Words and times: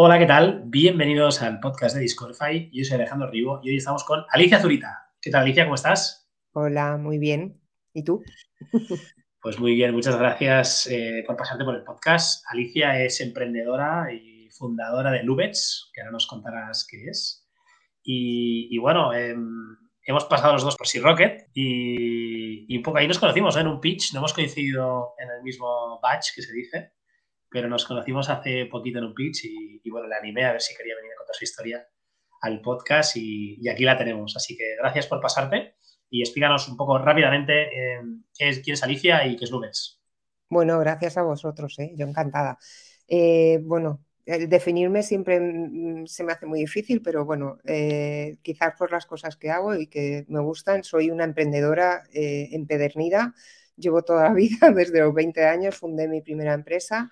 Hola, 0.00 0.16
¿qué 0.16 0.26
tal? 0.26 0.62
Bienvenidos 0.66 1.42
al 1.42 1.58
podcast 1.58 1.96
de 1.96 2.02
Discordify. 2.02 2.70
Yo 2.72 2.84
soy 2.84 2.94
Alejandro 2.94 3.28
Rivo 3.28 3.58
y 3.64 3.70
hoy 3.70 3.78
estamos 3.78 4.04
con 4.04 4.24
Alicia 4.30 4.60
Zurita. 4.60 5.10
¿Qué 5.20 5.28
tal, 5.28 5.42
Alicia? 5.42 5.64
¿Cómo 5.64 5.74
estás? 5.74 6.30
Hola, 6.52 6.96
muy 6.96 7.18
bien. 7.18 7.60
¿Y 7.92 8.04
tú? 8.04 8.22
Pues 9.42 9.58
muy 9.58 9.74
bien, 9.74 9.92
muchas 9.92 10.16
gracias 10.16 10.86
eh, 10.88 11.24
por 11.26 11.36
pasarte 11.36 11.64
por 11.64 11.74
el 11.74 11.82
podcast. 11.82 12.44
Alicia 12.48 13.02
es 13.02 13.20
emprendedora 13.20 14.12
y 14.12 14.48
fundadora 14.50 15.10
de 15.10 15.24
Lubets, 15.24 15.90
que 15.92 16.00
ahora 16.00 16.12
nos 16.12 16.28
contarás 16.28 16.86
qué 16.88 17.06
es. 17.06 17.48
Y, 18.04 18.78
bueno, 18.78 19.12
em, 19.12 19.76
hemos 20.02 20.26
pasado 20.26 20.52
los 20.52 20.62
dos 20.62 20.76
por 20.76 20.86
Sea 20.86 21.02
Rocket 21.02 21.48
y, 21.54 22.76
un 22.76 22.82
poco 22.84 22.98
ahí 22.98 23.08
nos 23.08 23.18
conocimos 23.18 23.56
en 23.56 23.66
un 23.66 23.80
pitch, 23.80 24.12
no 24.12 24.20
hemos 24.20 24.32
coincidido 24.32 25.14
en 25.18 25.28
el 25.30 25.42
mismo 25.42 25.98
batch 26.00 26.34
que 26.34 26.42
se 26.42 26.52
dice, 26.52 26.92
pero 27.50 27.68
nos 27.68 27.84
conocimos 27.84 28.28
hace 28.28 28.66
poquito 28.66 28.98
en 28.98 29.04
un 29.04 29.14
pitch 29.14 29.44
y, 29.44 29.90
bueno, 29.90 30.06
le 30.06 30.16
animé 30.16 30.44
a 30.44 30.52
ver 30.52 30.60
si 30.60 30.76
quería 30.76 30.96
venir 30.96 31.12
a 31.12 31.16
contar 31.16 31.34
su 31.34 31.44
historia 31.44 31.86
al 32.42 32.60
podcast 32.60 33.16
y, 33.16 33.68
aquí 33.68 33.84
la 33.84 33.96
tenemos. 33.96 34.36
Así 34.36 34.56
que 34.56 34.76
gracias 34.78 35.06
por 35.06 35.20
pasarte 35.20 35.76
y 36.10 36.20
explícanos 36.20 36.68
un 36.68 36.76
poco 36.76 36.98
rápidamente 36.98 37.62
eh, 37.62 38.00
qué 38.36 38.48
es, 38.50 38.60
quién 38.60 38.74
es 38.74 38.82
Alicia 38.82 39.26
y 39.26 39.36
qué 39.36 39.44
es 39.44 39.50
Lubes. 39.50 40.00
Bueno, 40.50 40.78
gracias 40.78 41.16
a 41.16 41.22
vosotros, 41.22 41.78
¿eh? 41.78 41.92
yo 41.94 42.06
encantada. 42.06 42.58
Eh, 43.06 43.60
bueno, 43.62 44.04
definirme 44.24 45.02
siempre 45.02 45.40
mm, 45.40 46.06
se 46.06 46.24
me 46.24 46.32
hace 46.32 46.46
muy 46.46 46.60
difícil, 46.60 47.00
pero 47.00 47.24
bueno, 47.24 47.58
quizás 48.42 48.74
por 48.78 48.92
las 48.92 49.06
cosas 49.06 49.36
que 49.36 49.50
hago 49.50 49.74
y 49.74 49.86
que 49.86 50.24
me 50.28 50.40
gustan, 50.40 50.84
soy 50.84 51.10
una 51.10 51.24
emprendedora 51.24 52.04
empedernida. 52.12 53.34
Llevo 53.76 54.02
toda 54.02 54.24
la 54.24 54.32
vida, 54.34 54.70
desde 54.70 55.00
los 55.00 55.14
20 55.14 55.46
años, 55.46 55.76
fundé 55.76 56.08
mi 56.08 56.20
primera 56.20 56.52
empresa 56.52 57.10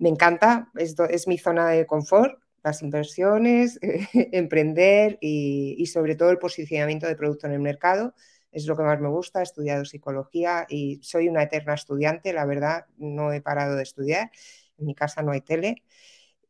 me 0.00 0.08
encanta, 0.08 0.70
es 0.74 1.28
mi 1.28 1.38
zona 1.38 1.68
de 1.70 1.86
confort, 1.86 2.40
las 2.62 2.82
inversiones, 2.82 3.78
emprender 4.32 5.18
y, 5.20 5.84
sobre 5.86 6.16
todo 6.16 6.30
el 6.30 6.38
posicionamiento 6.38 7.06
de 7.06 7.16
producto 7.16 7.46
en 7.46 7.52
el 7.52 7.60
mercado. 7.60 8.14
Es 8.50 8.66
lo 8.66 8.76
que 8.76 8.82
más 8.82 9.00
me 9.00 9.08
gusta, 9.08 9.40
he 9.40 9.42
estudiado 9.44 9.84
psicología 9.84 10.66
y 10.68 11.00
soy 11.02 11.28
una 11.28 11.42
eterna 11.44 11.74
estudiante, 11.74 12.32
la 12.32 12.46
verdad, 12.46 12.86
no 12.96 13.32
he 13.32 13.40
parado 13.40 13.76
de 13.76 13.82
estudiar, 13.84 14.30
en 14.78 14.86
mi 14.86 14.94
casa 14.94 15.22
no 15.22 15.32
hay 15.32 15.42
tele. 15.42 15.84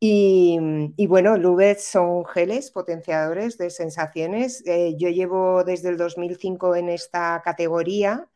Y, 0.02 0.58
bueno, 1.08 1.36
Lubez 1.36 1.84
son 1.84 2.24
geles 2.24 2.70
potenciadores 2.70 3.58
de 3.58 3.68
sensaciones. 3.70 4.62
Eh, 4.66 4.94
yo 4.98 5.10
llevo 5.10 5.62
desde 5.64 5.90
el 5.90 5.98
2005 5.98 6.74
en 6.76 6.88
esta 6.88 7.42
categoría 7.44 8.28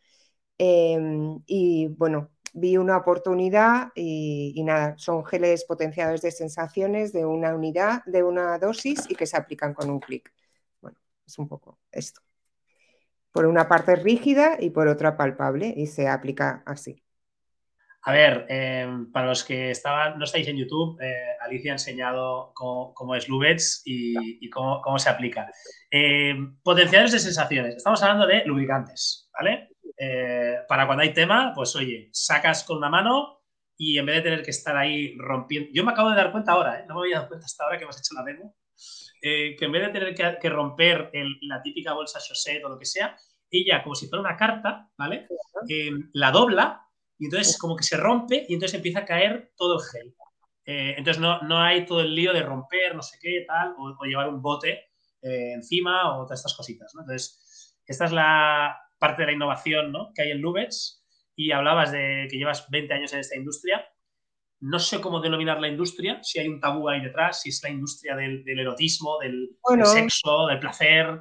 em, 0.59 1.43
y 1.47 1.89
bueno, 1.89 2.31
vi 2.55 2.77
una 2.77 2.97
oportunidad 2.97 3.89
y, 3.95 4.63
nada, 4.65 4.95
son 4.97 5.25
geles 5.27 5.65
potenciadores 5.65 6.23
de 6.23 6.31
sensaciones 6.31 7.13
de 7.13 7.27
una 7.27 7.55
unidad, 7.55 8.05
de 8.07 8.23
una 8.23 8.59
dosis 8.59 9.11
y 9.11 9.17
que 9.17 9.27
se 9.27 9.37
aplican 9.37 9.75
con 9.75 9.91
un 9.91 10.01
clic. 10.01 10.33
Bueno, 10.81 10.97
es 11.27 11.39
un 11.39 11.49
poco 11.49 11.81
esto. 11.91 12.21
Por 13.33 13.47
una 13.47 13.69
parte 13.69 13.97
rígida 13.97 14.57
y 14.61 14.71
por 14.71 14.87
otra 14.87 15.17
palpable 15.17 15.75
y 15.77 15.89
se 15.89 16.09
aplica 16.09 16.63
así. 16.65 17.03
A 18.03 18.13
ver, 18.13 18.47
em, 18.49 19.11
para 19.11 19.27
los 19.29 19.43
que 19.43 19.71
estaban, 19.71 20.19
no 20.19 20.25
estáis 20.25 20.47
en 20.47 20.59
YouTube, 20.59 21.01
eh, 21.01 21.37
Alicia 21.41 21.73
ha 21.73 21.75
enseñado 21.75 22.53
cómo, 22.55 23.15
es 23.17 23.29
Lubets 23.29 23.83
y, 23.85 24.49
cómo, 24.51 24.99
se 24.99 25.09
aplica. 25.09 25.51
Em, 25.91 26.57
potenciadores 26.63 27.13
de 27.13 27.19
sensaciones. 27.19 27.77
Estamos 27.77 28.03
hablando 28.03 28.27
de 28.27 28.45
lubricantes, 28.45 29.29
¿vale? 29.33 29.74
Eh, 29.97 30.57
para 30.69 30.87
cuando 30.87 31.03
hay 31.03 31.13
tema, 31.13 31.53
pues 31.55 31.75
oye, 31.77 32.09
sacas 32.13 32.65
con 32.65 32.79
una 32.79 32.89
mano 32.89 33.43
y 33.77 33.99
en 33.99 34.07
vez 34.07 34.17
de 34.17 34.23
tener 34.23 34.43
que 34.43 34.51
estar 34.51 34.77
ahí 34.77 35.17
rompiendo. 35.19 35.71
Yo 35.73 35.85
me 35.85 35.93
acabo 35.93 36.11
de 36.11 36.17
dar 36.17 36.33
cuenta 36.33 36.53
ahora, 36.53 36.81
¿eh? 36.81 36.85
no 36.89 36.95
me 36.95 37.03
había 37.03 37.17
dado 37.17 37.29
cuenta 37.29 37.47
hasta 37.47 37.65
ahora 37.65 37.79
que 37.79 37.85
hemos 37.85 37.99
hecho 37.99 38.15
la 38.15 38.25
demo, 38.25 38.57
eh, 39.23 39.57
que 39.57 39.65
en 39.65 39.73
vez 39.73 39.87
de 39.87 39.93
tener 39.93 40.39
que, 40.39 40.49
romper 40.49 41.11
la 41.43 41.63
típica 41.63 41.93
bolsa 41.93 42.19
Chaussette 42.21 42.65
o 42.65 42.69
lo 42.69 42.79
que 42.79 42.85
sea, 42.85 43.17
ella, 43.51 43.83
como 43.83 43.95
si 43.95 44.09
fuera 44.09 44.21
una 44.21 44.37
carta, 44.37 44.91
¿vale? 44.99 45.29
la 46.13 46.31
dobla 46.31 46.83
y 47.19 47.27
entonces 47.27 47.57
como 47.57 47.77
que 47.77 47.85
se 47.85 47.97
rompe 47.97 48.45
y 48.49 48.55
entonces 48.55 48.75
empieza 48.75 49.01
a 49.01 49.05
caer 49.05 49.53
todo 49.57 49.79
el 49.79 49.85
gel. 49.85 50.15
entonces 50.67 51.21
no, 51.21 51.41
no, 51.43 51.63
hay 51.63 51.87
todo 51.87 52.01
el 52.01 52.15
lío 52.15 52.33
de 52.33 52.43
romper, 52.43 52.95
no 52.95 53.03
sé 53.03 53.17
qué, 53.21 53.45
tal, 53.47 53.75
o, 53.79 53.97
o 53.99 54.05
llevar 54.05 54.29
un 54.29 54.43
bote 54.43 54.91
encima 55.23 56.19
o 56.19 56.25
todas 56.25 56.41
estas 56.41 56.55
cositas, 56.55 56.95
¿no? 56.95 57.01
Entonces, 57.01 57.79
esta 57.87 58.05
es 58.05 58.13
la, 58.13 58.84
parte 59.05 59.21
de 59.21 59.27
la 59.27 59.33
innovación 59.33 59.93
que 60.15 60.23
hay 60.23 60.31
en 60.31 60.41
Lubets 60.41 61.05
y 61.37 61.53
hablabas 61.53 61.93
de 61.93 62.27
que 62.31 62.39
llevas 62.39 62.71
20 62.71 62.95
años 62.95 63.13
en 63.13 63.21
esta 63.21 63.37
industria. 63.37 63.87
No 64.61 64.79
sé 64.79 64.99
cómo 64.99 65.21
denominar 65.21 65.61
la 65.61 65.69
industria, 65.69 66.21
si 66.23 66.39
hay 66.39 66.49
un 66.49 66.59
tabú 66.59 66.89
ahí 66.89 67.03
detrás, 67.03 67.43
si 67.43 67.51
es 67.51 67.61
la 67.63 67.69
industria 67.69 68.17
del, 68.17 68.43
erotismo, 68.47 69.19
del, 69.19 69.59
sexo, 69.85 70.47
del 70.47 70.59
placer. 70.59 71.21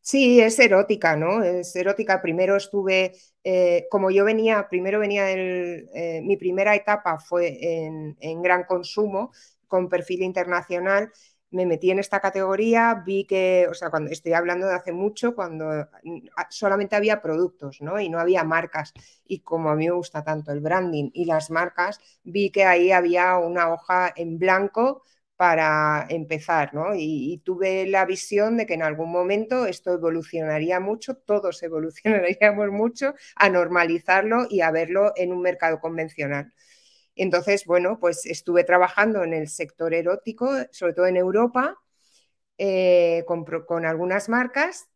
Sí, 0.00 0.40
es 0.40 0.58
erótica, 0.58 1.16
¿no? 1.16 1.42
Es 1.42 1.76
erótica. 1.76 2.22
Primero 2.22 2.56
estuve, 2.56 3.12
eh, 3.44 3.86
como 3.90 4.10
yo 4.10 4.24
venía, 4.24 4.66
primero 4.70 5.00
venía 5.00 5.30
el, 5.30 5.86
eh, 5.94 6.22
mi 6.22 6.38
primera 6.38 6.74
etapa 6.74 7.18
fue 7.18 7.58
en, 7.60 8.16
en, 8.20 8.40
gran 8.40 8.64
consumo 8.64 9.32
con 9.68 9.90
perfil 9.90 10.22
internacional 10.22 11.12
me 11.50 11.66
metí 11.66 11.90
en 11.90 11.98
esta 11.98 12.20
categoría, 12.20 13.02
vi 13.04 13.24
que, 13.24 13.66
o 13.70 13.74
sea, 13.74 13.90
cuando 13.90 14.10
estoy 14.10 14.32
hablando 14.34 14.66
de 14.68 14.74
hace 14.74 14.92
mucho, 14.92 15.34
cuando 15.34 15.88
solamente 16.50 16.96
había 16.96 17.20
productos, 17.22 17.80
¿no? 17.80 18.00
Y 18.00 18.08
no 18.08 18.18
había 18.20 18.44
marcas. 18.44 18.92
Y 19.26 19.40
como 19.40 19.70
a 19.70 19.76
mí 19.76 19.86
me 19.86 19.92
gusta 19.92 20.22
tanto 20.24 20.52
el 20.52 20.60
branding 20.60 21.10
y 21.12 21.24
las 21.24 21.50
marcas, 21.50 22.00
vi 22.22 22.50
que 22.50 22.64
ahí 22.64 22.92
había 22.92 23.36
una 23.38 23.72
hoja 23.72 24.12
en 24.16 24.38
blanco 24.38 25.02
para 25.36 26.06
empezar, 26.10 26.74
¿no? 26.74 26.94
Y, 26.94 27.32
y, 27.32 27.38
tuve 27.38 27.86
la 27.86 28.04
visión 28.04 28.58
de 28.58 28.66
que 28.66 28.74
en 28.74 28.82
algún 28.82 29.10
momento 29.10 29.64
esto 29.66 29.94
evolucionaría 29.94 30.80
mucho, 30.80 31.16
todos 31.16 31.62
evolucionaríamos 31.62 32.68
mucho 32.70 33.14
a 33.36 33.48
normalizarlo 33.48 34.46
y 34.50 34.60
a 34.60 34.70
verlo 34.70 35.12
en 35.16 35.32
un 35.32 35.40
mercado 35.42 35.80
convencional. 35.80 36.52
Entonces, 37.22 37.66
bueno, 37.66 37.98
pues 38.00 38.24
estuve 38.24 38.64
trabajando 38.64 39.22
en 39.24 39.34
el 39.34 39.48
sector 39.48 39.92
erótico, 39.92 40.50
sobre 40.70 40.94
todo 40.94 41.06
en 41.06 41.18
Europa, 41.18 41.76
eh, 42.56 43.24
con, 43.26 43.84
algunas 43.84 44.30
marcas, 44.30 44.88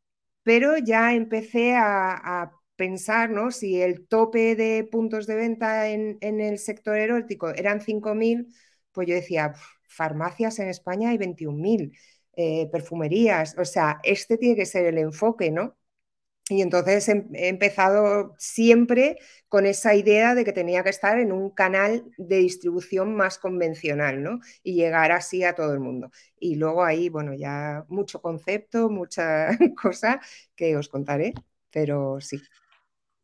pero 0.42 0.78
ya 0.78 1.12
empecé 1.12 1.74
a, 1.76 2.50
pensar, 2.76 3.30
¿no? 3.30 3.50
Si 3.50 3.80
el 3.80 4.08
tope 4.08 4.56
de 4.56 4.84
puntos 4.90 5.26
de 5.26 5.36
venta 5.36 5.88
en, 5.90 6.18
el 6.22 6.58
sector 6.58 6.96
erótico 6.96 7.50
eran 7.50 7.80
5.000, 7.82 8.48
pues 8.92 9.06
yo 9.06 9.14
decía, 9.14 9.52
farmacias 9.86 10.58
en 10.60 10.68
España 10.68 11.10
hay 11.10 11.18
21.000, 11.18 11.92
eh, 12.36 12.68
perfumerías, 12.72 13.56
o 13.58 13.64
sea, 13.66 14.00
este 14.02 14.38
tiene 14.38 14.56
que 14.56 14.66
ser 14.66 14.86
el 14.86 14.98
enfoque, 14.98 15.50
¿no? 15.50 15.76
Y 16.50 16.60
entonces 16.60 17.08
he 17.08 17.48
empezado 17.48 18.34
siempre 18.36 19.18
con 19.48 19.64
esa 19.64 19.94
idea 19.94 20.34
de 20.34 20.44
que 20.44 20.52
tenía 20.52 20.84
que 20.84 20.90
estar 20.90 21.18
en 21.18 21.32
un 21.32 21.48
canal 21.50 22.04
de 22.18 22.36
distribución 22.36 23.14
más 23.16 23.38
convencional, 23.38 24.22
¿no? 24.22 24.40
Y 24.62 24.74
llegar 24.74 25.10
así 25.10 25.42
a 25.42 25.54
todo 25.54 25.72
el 25.72 25.80
mundo. 25.80 26.10
Y 26.38 26.56
luego 26.56 26.84
ahí, 26.84 27.08
bueno, 27.08 27.32
ya 27.32 27.86
mucho 27.88 28.20
concepto, 28.20 28.90
mucha 28.90 29.48
cosa 29.82 30.20
que 30.54 30.76
os 30.76 30.88
contaré, 30.88 31.32
pero 31.70 32.20
sí. 32.20 32.42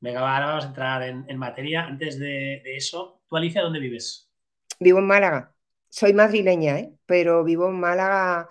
Venga, 0.01 0.21
ahora 0.21 0.47
vamos 0.47 0.65
a 0.65 0.69
entrar 0.69 1.03
en, 1.03 1.37
materia. 1.37 1.85
Antes 1.85 2.19
de, 2.19 2.63
eso, 2.75 3.21
¿tú, 3.29 3.37
Alicia, 3.37 3.61
dónde 3.61 3.81
vives? 3.81 4.31
Vivo 4.79 4.99
en 5.01 5.07
Málaga. 5.07 5.55
Soy 5.91 6.15
madrileña, 6.15 6.79
¿eh? 6.79 6.95
pero 7.05 7.45
vivo 7.45 7.69
en 7.69 7.79
Málaga 7.79 8.49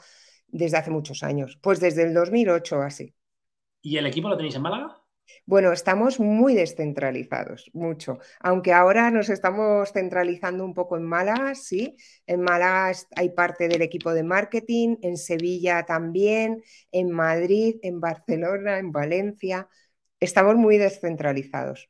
desde 0.48 0.78
hace 0.78 0.92
muchos 0.92 1.24
años, 1.24 1.58
pues 1.62 1.80
desde 1.80 2.04
el 2.04 2.14
2008 2.14 2.82
así. 2.84 3.16
¿Y 3.82 3.98
el 3.98 4.06
equipo 4.06 4.30
lo 4.30 4.38
tenéis 4.38 4.56
en 4.56 4.62
Málaga? 4.62 5.02
Bueno, 5.46 5.72
estamos 5.72 6.20
muy 6.20 6.54
descentralizados, 6.54 7.70
mucho. 7.74 8.20
Aunque 8.40 8.74
ahora 8.74 9.12
nos 9.12 9.30
estamos 9.30 9.92
centralizando 9.92 10.64
un 10.64 10.74
poco 10.74 10.98
en 10.98 11.04
Málaga, 11.04 11.56
sí. 11.56 11.96
En 12.28 12.42
Málaga 12.42 12.92
hay 13.16 13.30
parte 13.30 13.68
del 13.68 13.82
equipo 13.82 14.14
de 14.14 14.24
marketing, 14.24 14.98
en 15.02 15.18
Sevilla 15.18 15.86
también, 15.86 16.64
en 16.92 17.12
Madrid, 17.12 17.78
en 17.82 18.00
Barcelona, 18.00 18.80
en 18.80 18.92
Valencia. 18.92 19.68
Estamos 20.20 20.56
muy 20.56 20.78
descentralizados. 20.78 21.90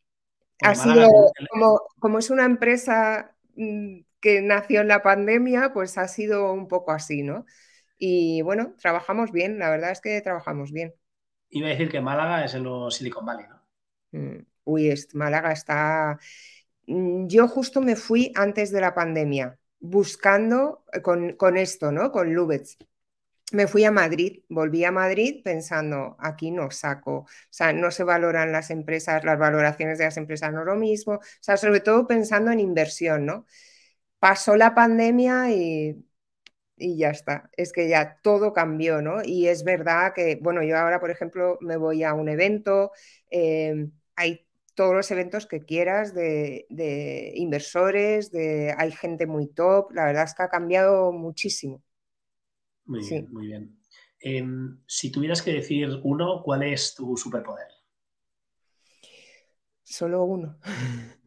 ha 0.61 0.75
sido, 0.75 1.07
como, 1.49 1.81
como 1.99 2.19
es 2.19 2.29
una 2.29 2.45
empresa 2.45 3.35
mm, 3.55 4.01
que 4.19 4.41
nació 4.41 4.81
en 4.81 4.89
la 4.89 5.01
pandemia, 5.01 5.71
pues 5.73 5.97
ha 5.97 6.07
sido 6.07 6.53
un 6.53 6.67
poco 6.67 6.91
así, 6.91 7.23
¿no? 7.23 7.45
Y 7.97 8.41
bueno, 8.43 8.75
trabajamos 8.79 9.31
bien, 9.31 9.59
la 9.59 9.69
verdad 9.69 9.91
es 9.91 10.01
que 10.01 10.21
trabajamos 10.21 10.71
bien. 10.71 10.93
Iba 11.49 11.67
a 11.67 11.71
decir 11.71 11.89
que 11.89 12.01
Málaga 12.01 12.45
es 12.45 12.53
en 12.53 12.63
los 12.63 12.95
Silicon 12.95 13.25
Valley, 13.25 13.45
¿no? 13.47 13.59
Mm, 14.11 14.45
uy, 14.65 14.93
Málaga 15.13 15.51
está... 15.51 16.19
Mm, 16.87 17.27
yo 17.27 17.47
justo 17.47 17.81
me 17.81 17.95
fui 17.95 18.31
antes 18.35 18.71
de 18.71 18.81
la 18.81 18.93
pandemia, 18.93 19.57
buscando 19.79 20.83
eh, 20.93 21.01
con, 21.01 21.57
esto, 21.57 21.91
¿no? 21.91 22.11
Con 22.11 22.33
Lubetz. 22.33 22.77
Me 23.51 23.67
fui 23.67 23.83
a 23.83 23.91
Madrid, 23.91 24.43
volví 24.49 24.83
a 24.83 24.91
Madrid 24.91 25.41
pensando, 25.43 26.15
aquí 26.19 26.51
no 26.51 26.69
saco, 26.69 27.11
o 27.21 27.27
sea, 27.49 27.73
no 27.73 27.89
se 27.89 28.03
valoran 28.03 28.51
las 28.51 28.69
empresas, 28.69 29.23
las 29.23 29.39
valoraciones 29.39 29.97
de 29.97 30.05
las 30.05 30.17
empresas 30.17 30.53
no 30.53 30.59
es 30.59 30.65
lo 30.67 30.75
mismo, 30.75 31.13
o 31.15 31.21
sea, 31.39 31.57
sobre 31.57 31.79
todo 31.79 32.05
pensando 32.05 32.51
en 32.51 32.59
inversión, 32.59 33.25
¿no? 33.25 33.47
Pasó 34.19 34.55
la 34.55 34.75
pandemia 34.75 35.51
y 35.51 36.08
y 36.79 36.97
ya 36.97 37.09
está. 37.09 37.49
Es 37.57 37.71
que 37.73 37.89
ya 37.89 38.19
todo 38.21 38.53
cambió, 38.53 39.01
¿no? 39.01 39.21
Y 39.23 39.47
es 39.47 39.63
verdad 39.63 40.13
que, 40.15 40.39
bueno, 40.41 40.63
yo 40.63 40.77
ahora, 40.77 40.99
por 40.99 41.11
ejemplo, 41.11 41.57
me 41.61 41.77
voy 41.77 42.03
a 42.03 42.13
un 42.13 42.29
evento, 42.29 42.91
eh, 43.29 43.87
hay 44.15 44.47
todos 44.73 44.95
los 44.95 45.11
eventos 45.11 45.45
que 45.45 45.65
quieras 45.65 46.13
de, 46.13 46.65
inversores, 47.35 48.31
de, 48.31 48.73
hay 48.77 48.91
gente 48.91 49.27
muy 49.27 49.47
top, 49.47 49.91
la 49.91 50.05
verdad 50.05 50.23
es 50.23 50.33
que 50.33 50.43
ha 50.43 50.49
cambiado 50.49 51.11
muchísimo. 51.11 51.83
Muy 52.85 53.01
bien, 53.07 53.27
muy 53.29 53.47
bien. 53.47 53.79
Em, 54.21 54.79
si 54.87 55.11
tuvieras 55.11 55.41
que 55.41 55.53
decir 55.53 55.89
uno, 56.03 56.41
¿cuál 56.43 56.63
es 56.63 56.95
tu 56.95 57.15
superpoder? 57.17 57.67
Solo 59.83 60.23
uno. 60.23 60.57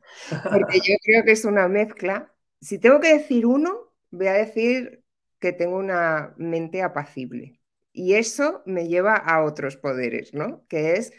Porque 0.50 0.78
yo 0.78 0.94
creo 1.02 1.24
que 1.24 1.32
es 1.32 1.44
una 1.44 1.68
mezcla. 1.68 2.32
Si 2.60 2.78
tengo 2.78 3.00
que 3.00 3.18
decir 3.18 3.44
uno, 3.44 3.92
voy 4.10 4.28
a 4.28 4.32
decir 4.32 5.01
que 5.42 5.52
tengo 5.52 5.76
una 5.78 6.34
mente 6.38 6.82
apacible. 6.82 7.60
Y 7.92 8.14
eso 8.14 8.62
me 8.66 8.88
lleva 8.88 9.16
a 9.16 9.44
otros 9.44 9.76
poderes, 9.76 10.34
¿no? 10.34 10.66
Que 10.68 10.94
es 10.94 11.12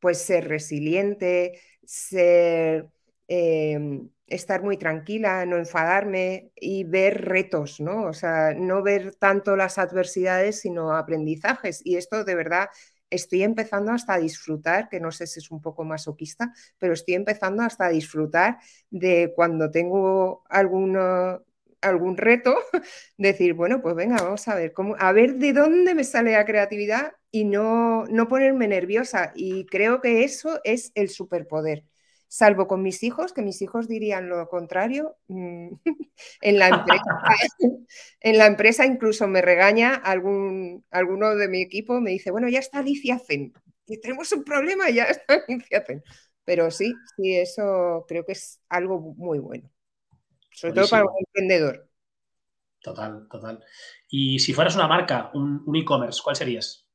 pues 0.00 0.18
ser 0.18 0.48
resiliente, 0.48 1.60
ser, 1.84 2.90
em, 3.28 4.10
estar 4.26 4.62
muy 4.62 4.76
tranquila, 4.76 5.46
no 5.46 5.56
enfadarme 5.56 6.52
y 6.56 6.84
ver 6.84 7.24
retos, 7.24 7.80
¿no? 7.80 8.04
O 8.06 8.12
sea, 8.12 8.54
no 8.54 8.82
ver 8.82 9.14
tanto 9.16 9.56
las 9.56 9.78
adversidades, 9.78 10.60
sino 10.60 10.94
aprendizajes. 10.96 11.80
Y 11.84 11.96
esto 11.96 12.24
de 12.24 12.34
verdad 12.34 12.68
estoy 13.10 13.42
empezando 13.42 13.92
hasta 13.92 14.14
a 14.14 14.18
disfrutar, 14.18 14.88
que 14.88 15.00
no 15.00 15.10
sé 15.12 15.26
si 15.26 15.38
es 15.40 15.50
un 15.50 15.62
poco 15.62 15.84
masoquista, 15.84 16.52
pero 16.78 16.92
estoy 16.92 17.14
empezando 17.14 17.62
hasta 17.62 17.86
a 17.86 17.90
disfrutar 17.90 18.58
de 18.90 19.32
cuando 19.34 19.70
tengo 19.70 20.42
alguno, 20.50 21.42
algún 21.80 22.16
reto, 22.16 22.56
decir, 23.18 23.54
bueno, 23.54 23.80
pues 23.82 23.94
venga, 23.94 24.16
vamos 24.22 24.46
a 24.48 24.54
ver, 24.54 24.72
cómo, 24.72 24.96
a 24.98 25.12
ver 25.12 25.34
de 25.36 25.52
dónde 25.52 25.94
me 25.94 26.04
sale 26.04 26.32
la 26.32 26.44
creatividad 26.44 27.12
y 27.30 27.44
no, 27.44 28.04
no 28.06 28.28
ponerme 28.28 28.68
nerviosa. 28.68 29.32
Y 29.34 29.66
creo 29.66 30.00
que 30.00 30.24
eso 30.24 30.60
es 30.64 30.92
el 30.94 31.08
superpoder. 31.10 31.84
Salvo 32.28 32.66
con 32.66 32.82
mis 32.82 33.02
hijos, 33.02 33.32
que 33.32 33.42
mis 33.42 33.62
hijos 33.62 33.88
dirían 33.88 34.28
lo 34.28 34.48
contrario. 34.48 35.16
Mm, 35.28 35.68
en, 36.42 36.58
la 36.58 36.68
empresa, 36.68 37.04
en 38.20 38.38
la 38.38 38.46
empresa 38.46 38.86
incluso 38.86 39.26
me 39.28 39.42
regaña 39.42 39.94
algún, 39.94 40.84
alguno 40.90 41.34
de 41.36 41.48
mi 41.48 41.62
equipo, 41.62 42.00
me 42.00 42.10
dice, 42.10 42.30
bueno, 42.30 42.48
ya 42.48 42.58
está 42.58 42.80
Alicia 42.80 43.18
Zen, 43.18 43.52
y 43.86 43.98
tenemos 44.00 44.30
un 44.32 44.44
problema, 44.44 44.90
ya 44.90 45.04
está 45.04 45.42
Alicia 45.46 45.84
Zen. 45.86 46.02
Pero 46.44 46.70
sí, 46.70 46.94
sí, 47.16 47.36
eso 47.36 48.04
creo 48.08 48.24
que 48.24 48.32
es 48.32 48.60
algo 48.68 49.00
muy 49.00 49.38
bueno. 49.38 49.70
Sobre 50.50 50.74
todo 50.74 50.88
para 50.90 51.04
un 51.04 51.16
emprendedor. 51.18 51.88
Total, 52.82 53.28
total. 53.30 53.64
Y 54.08 54.40
si 54.40 54.52
fueras 54.52 54.74
una 54.74 54.88
marca, 54.88 55.30
un, 55.34 55.62
un 55.66 55.76
e-commerce, 55.76 56.20
¿cuál 56.24 56.34
serías? 56.36 56.88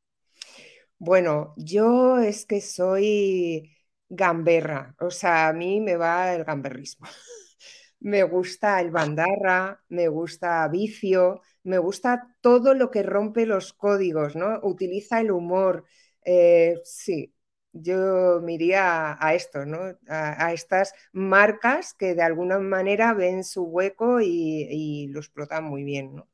Bueno, 0.97 1.53
yo 1.57 2.19
es 2.19 2.45
que 2.45 2.61
soy 2.61 3.75
gamberra, 4.09 4.95
o 4.99 5.09
sea, 5.11 5.49
a 5.49 5.53
mí 5.53 5.81
me 5.81 5.97
va 5.97 6.33
el 6.33 6.43
gamberrismo. 6.45 7.07
me 7.99 8.23
gusta 8.23 8.79
el 8.81 8.91
bandarra, 8.91 9.83
me 9.89 10.07
gusta 10.07 10.67
vicio, 10.69 11.41
me 11.63 11.77
gusta 11.77 12.35
todo 12.41 12.73
lo 12.73 12.91
que 12.91 13.03
rompe 13.03 13.45
los 13.45 13.73
códigos, 13.73 14.35
¿no? 14.35 14.59
Utiliza 14.63 15.19
el 15.21 15.31
humor. 15.31 15.85
Eh, 16.25 16.79
sí, 16.85 17.32
yo 17.73 18.39
me 18.41 18.53
iría 18.53 19.17
a, 19.19 19.33
esto, 19.33 19.65
¿no? 19.65 19.97
A, 20.07 20.53
estas 20.53 20.93
marcas 21.11 21.93
que 21.93 22.15
de 22.15 22.21
alguna 22.21 22.59
manera 22.59 23.13
ven 23.13 23.43
su 23.43 23.63
hueco 23.63 24.21
y, 24.21 25.07
lo 25.11 25.19
explotan 25.19 25.65
muy 25.65 25.83
bien, 25.83 26.15
¿no? 26.15 26.27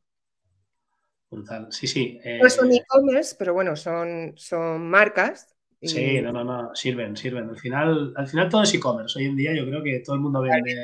Sí, 1.69 1.87
sí. 1.87 2.19
No 2.41 2.49
son 2.49 2.71
eh, 2.71 2.77
e-commerce, 2.77 3.35
pero 3.37 3.53
bueno, 3.53 3.75
son, 3.75 4.33
son 4.35 4.89
marcas. 4.89 5.55
Sí, 5.81 6.19
no, 6.21 6.33
no, 6.33 6.43
no, 6.43 6.75
sirven, 6.75 7.15
sirven. 7.15 7.49
Al 7.49 7.57
final, 7.57 8.13
al 8.15 8.27
final 8.27 8.49
todo 8.49 8.63
es 8.63 8.73
e-commerce. 8.73 9.17
Hoy 9.17 9.25
en 9.25 9.35
día 9.35 9.53
yo 9.55 9.65
creo 9.65 9.83
que 9.83 9.99
todo 9.99 10.15
el 10.15 10.21
mundo 10.21 10.41
vende 10.41 10.75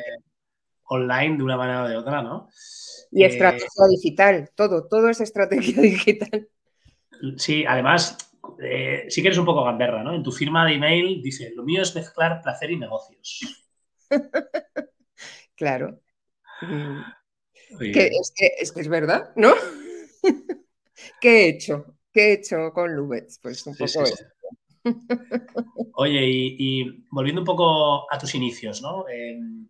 online 0.86 1.38
de 1.38 1.44
una 1.44 1.58
manera 1.58 1.84
o 1.84 1.88
de 1.90 1.98
otra, 1.98 2.22
¿no? 2.22 2.48
Y 3.12 3.24
eh, 3.24 3.28
estrategia 3.28 3.88
digital, 3.90 4.52
todo, 4.56 4.88
todo 4.88 5.10
es 5.10 5.20
estrategia 5.20 5.82
digital. 5.82 6.48
Sí, 7.38 7.66
además, 7.68 8.18
eh, 8.62 9.06
si 9.10 9.22
quieres 9.22 9.38
un 9.38 9.46
poco 9.46 9.64
gamberra, 9.64 10.04
¿no? 10.04 10.14
En 10.14 10.24
tu 10.24 10.32
firma 10.32 10.66
de 10.66 10.76
email 10.76 11.22
dice, 11.22 11.52
lo 11.56 11.64
mío 11.64 11.82
es 11.82 11.96
mezclar 11.96 12.42
placer 12.42 12.72
y 12.72 12.78
negocios. 12.78 13.66
claro. 15.56 16.02
Mm. 16.62 17.02
es, 17.82 18.34
que, 18.36 18.52
es, 18.60 18.88
verdad, 18.88 19.32
¿no? 19.36 19.54
¿Qué 21.22 21.46
he 21.46 21.50
hecho? 21.50 21.98
¿Qué 22.12 22.30
he 22.30 22.34
hecho 22.34 22.72
con 22.74 22.96
Lubetz? 22.96 23.40
Pues 23.42 23.66
un 23.68 23.76
poco 23.76 24.04
eso. 24.04 24.26
Oye, 25.96 26.22
y, 26.24 27.06
volviendo 27.10 27.42
un 27.42 27.46
poco 27.46 28.12
a 28.12 28.18
tus 28.18 28.36
inicios, 28.36 28.82
¿no? 28.82 29.08
Em, 29.10 29.68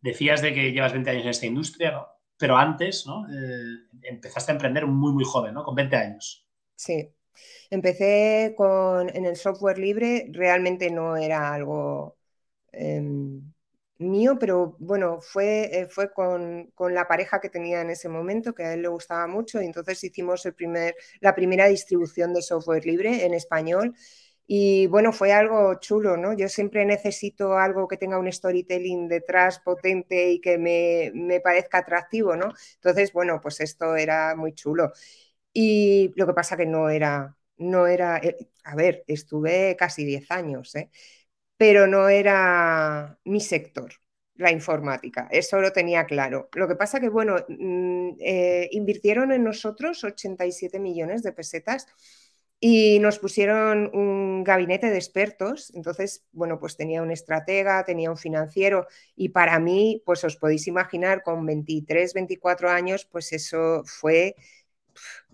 decías 0.00 0.42
de 0.42 0.54
que 0.54 0.72
llevas 0.72 0.92
20 0.92 1.10
años 1.10 1.24
en 1.24 1.30
esta 1.30 1.46
industria, 1.46 1.92
¿no? 1.92 2.06
Pero 2.36 2.56
antes, 2.56 3.06
¿no? 3.06 3.26
Eh, 3.28 3.88
empezaste 4.02 4.52
a 4.52 4.54
emprender 4.54 4.86
muy, 4.86 5.12
muy 5.12 5.24
joven, 5.24 5.54
¿no? 5.54 5.64
Con 5.64 5.74
20 5.74 5.96
años. 5.96 6.46
Sí. 6.74 7.15
Empecé 7.70 8.54
con, 8.56 9.08
en 9.14 9.24
el 9.26 9.36
software 9.36 9.78
libre, 9.78 10.28
realmente 10.32 10.90
no 10.90 11.16
era 11.16 11.52
algo 11.54 12.16
em, 12.72 13.52
mío, 13.98 14.36
pero 14.38 14.76
bueno, 14.78 15.20
fue, 15.20 15.70
eh, 15.80 15.86
fue 15.88 16.12
con, 16.12 16.72
la 16.90 17.08
pareja 17.08 17.40
que 17.40 17.48
tenía 17.50 17.80
en 17.80 17.90
ese 17.90 18.08
momento, 18.08 18.54
que 18.54 18.64
a 18.64 18.74
él 18.74 18.82
le 18.82 18.88
gustaba 18.88 19.26
mucho, 19.26 19.60
y 19.62 19.66
entonces 19.66 20.02
hicimos 20.04 20.44
el 20.46 20.54
primer, 20.54 20.94
la 21.20 21.34
primera 21.34 21.66
distribución 21.66 22.34
de 22.34 22.42
software 22.42 22.84
libre 22.86 23.24
en 23.24 23.34
español. 23.34 23.94
Y 24.48 24.86
bueno, 24.86 25.12
fue 25.12 25.32
algo 25.32 25.74
chulo, 25.80 26.16
¿no? 26.16 26.32
Yo 26.32 26.48
siempre 26.48 26.84
necesito 26.84 27.58
algo 27.58 27.88
que 27.88 27.96
tenga 27.96 28.18
un 28.18 28.30
storytelling 28.30 29.08
detrás 29.08 29.58
potente 29.58 30.30
y 30.30 30.40
que 30.40 30.56
me, 30.58 31.10
me 31.14 31.40
parezca 31.40 31.78
atractivo, 31.78 32.36
¿no? 32.36 32.52
Entonces, 32.76 33.12
bueno, 33.12 33.40
pues 33.42 33.60
esto 33.60 33.96
era 33.96 34.36
muy 34.36 34.52
chulo. 34.54 34.92
Y 35.58 36.12
lo 36.16 36.26
que 36.26 36.34
pasa 36.34 36.56
que 36.56 36.66
no 36.66 36.90
era, 36.90 37.34
no 37.56 37.86
era, 37.86 38.18
eh, 38.18 38.36
a 38.64 38.76
ver, 38.76 39.04
estuve 39.06 39.74
casi 39.78 40.04
10 40.04 40.30
años, 40.30 40.74
¿eh? 40.74 40.90
pero 41.56 41.86
no 41.86 42.08
era 42.10 43.18
mi 43.24 43.40
sector, 43.40 43.92
la 44.36 44.52
informática, 44.52 45.28
eso 45.30 45.60
lo 45.62 45.72
tenía 45.72 46.04
claro. 46.06 46.50
Lo 46.54 46.68
que 46.68 46.76
pasa 46.76 47.00
que, 47.00 47.08
bueno, 47.08 47.36
mm, 47.48 48.10
eh, 48.20 48.68
invirtieron 48.72 49.32
en 49.32 49.44
nosotros 49.44 50.04
87 50.04 50.78
millones 50.78 51.22
de 51.22 51.32
pesetas 51.32 51.86
y 52.60 52.98
nos 53.00 53.18
pusieron 53.18 53.90
un 53.94 54.44
gabinete 54.44 54.90
de 54.90 54.96
expertos, 54.96 55.72
entonces, 55.74 56.24
bueno, 56.32 56.58
pues 56.58 56.76
tenía 56.76 57.02
un 57.02 57.10
estratega, 57.12 57.84
tenía 57.84 58.10
un 58.10 58.16
financiero 58.18 58.86
y 59.14 59.30
para 59.30 59.58
mí, 59.60 60.02
pues 60.06 60.24
os 60.24 60.36
podéis 60.36 60.66
imaginar, 60.66 61.22
con 61.22 61.44
23, 61.46 62.14
24 62.14 62.70
años, 62.70 63.06
pues 63.06 63.32
eso 63.32 63.82
fue, 63.86 64.36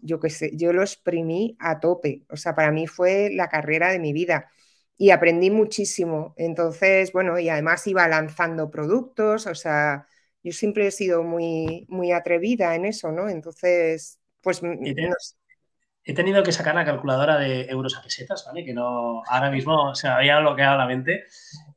yo 0.00 0.20
qué 0.20 0.30
sé, 0.30 0.50
yo 0.54 0.72
lo 0.72 0.82
exprimí 0.82 1.56
a 1.60 1.80
tope, 1.80 2.24
o 2.28 2.36
sea, 2.36 2.54
para 2.54 2.70
mí 2.70 2.86
fue 2.86 3.30
la 3.32 3.48
carrera 3.48 3.90
de 3.90 3.98
mi 3.98 4.12
vida 4.12 4.50
y 4.96 5.10
aprendí 5.10 5.50
muchísimo. 5.50 6.34
Entonces, 6.36 7.12
bueno, 7.12 7.38
y 7.38 7.48
además 7.48 7.86
iba 7.86 8.06
lanzando 8.08 8.70
productos, 8.70 9.46
o 9.46 9.54
sea, 9.54 10.06
yo 10.42 10.52
siempre 10.52 10.86
he 10.86 10.90
sido 10.90 11.22
muy, 11.22 11.86
muy 11.88 12.12
atrevida 12.12 12.74
en 12.74 12.84
eso, 12.84 13.12
¿no? 13.12 13.28
Entonces, 13.28 14.20
pues... 14.40 14.60
He 16.04 16.14
tenido 16.14 16.42
que 16.42 16.50
sacar 16.50 16.74
la 16.74 16.84
calculadora 16.84 17.38
de 17.38 17.66
euros 17.66 17.96
a 17.96 18.02
pesetas, 18.02 18.44
¿vale? 18.44 18.64
Que 18.64 18.74
no, 18.74 19.22
ahora 19.28 19.50
mismo 19.52 19.94
se 19.94 20.08
me 20.08 20.14
había 20.14 20.40
bloqueado 20.40 20.76
la 20.76 20.86
mente. 20.86 21.24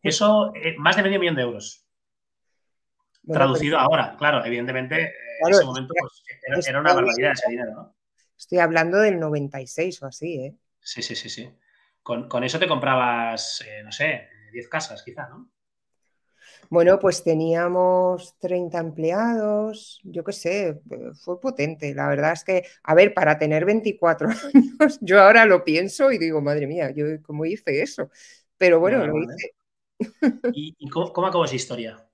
Eso, 0.02 0.52
eh, 0.56 0.76
más 0.80 0.96
de 0.96 1.04
medio 1.04 1.20
millón 1.20 1.36
de 1.36 1.44
euros. 1.44 1.86
Traducido 3.28 3.78
ahora, 3.78 4.16
claro, 4.18 4.44
evidentemente, 4.46 5.14
en 5.42 5.52
ese 5.52 5.66
momento 5.66 5.94
pues, 6.00 6.68
era, 6.68 6.80
una 6.80 6.94
barbaridad 6.94 7.34
ese 7.34 7.50
dinero, 7.50 7.72
¿no? 7.74 7.96
Estoy 8.38 8.60
hablando 8.60 8.98
del 8.98 9.20
96 9.20 10.04
o 10.04 10.08
así, 10.08 10.36
¿eh? 10.36 10.56
Sí, 10.80 11.02
sí, 11.02 11.16
sí, 11.16 11.30
sí. 11.30 11.50
Con, 12.04 12.28
con 12.28 12.44
eso 12.44 12.60
te 12.60 12.68
comprabas, 12.68 13.64
eh, 13.66 13.82
no 13.84 13.92
sé, 13.92 14.30
10 14.52 14.68
casas 14.68 15.04
quizá, 15.04 15.28
¿no? 15.30 15.50
Bueno, 16.70 17.00
pues 17.00 17.24
teníamos 17.24 18.38
30 18.40 18.80
empleados, 18.80 20.00
yo 20.04 20.24
qué 20.24 20.32
sé, 20.32 20.82
fue 21.22 21.40
potente. 21.40 21.94
La 21.94 22.08
verdad 22.08 22.34
es 22.34 22.44
que, 22.44 22.64
a 22.84 22.96
ver, 22.96 23.14
para 23.14 23.38
tener 23.38 23.66
24 23.66 24.28
años, 24.54 24.98
yo 25.02 25.22
ahora 25.22 25.46
lo 25.46 25.64
pienso 25.64 26.12
y 26.12 26.18
digo, 26.18 26.42
madre 26.42 26.68
mía, 26.68 26.92
yo 26.92 27.06
cómo 27.24 27.46
hice 27.46 27.82
eso. 27.82 28.10
Pero 28.58 28.80
bueno, 28.80 29.06
lo 29.06 29.14
hice. 29.22 29.56
¿Y, 30.54 30.90
cómo, 30.90 31.28
acabó 31.28 31.46
esa 31.46 31.56
historia? 31.56 32.05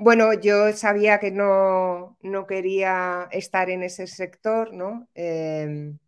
Bueno, 0.00 0.32
yo 0.32 0.72
sabía 0.72 1.18
que 1.18 1.30
no, 1.30 2.16
no 2.22 2.46
quería 2.46 3.28
estar 3.32 3.70
en 3.70 3.82
ese 3.82 4.06
sector, 4.06 4.72
¿no? 4.72 5.08
Em, 5.14 5.98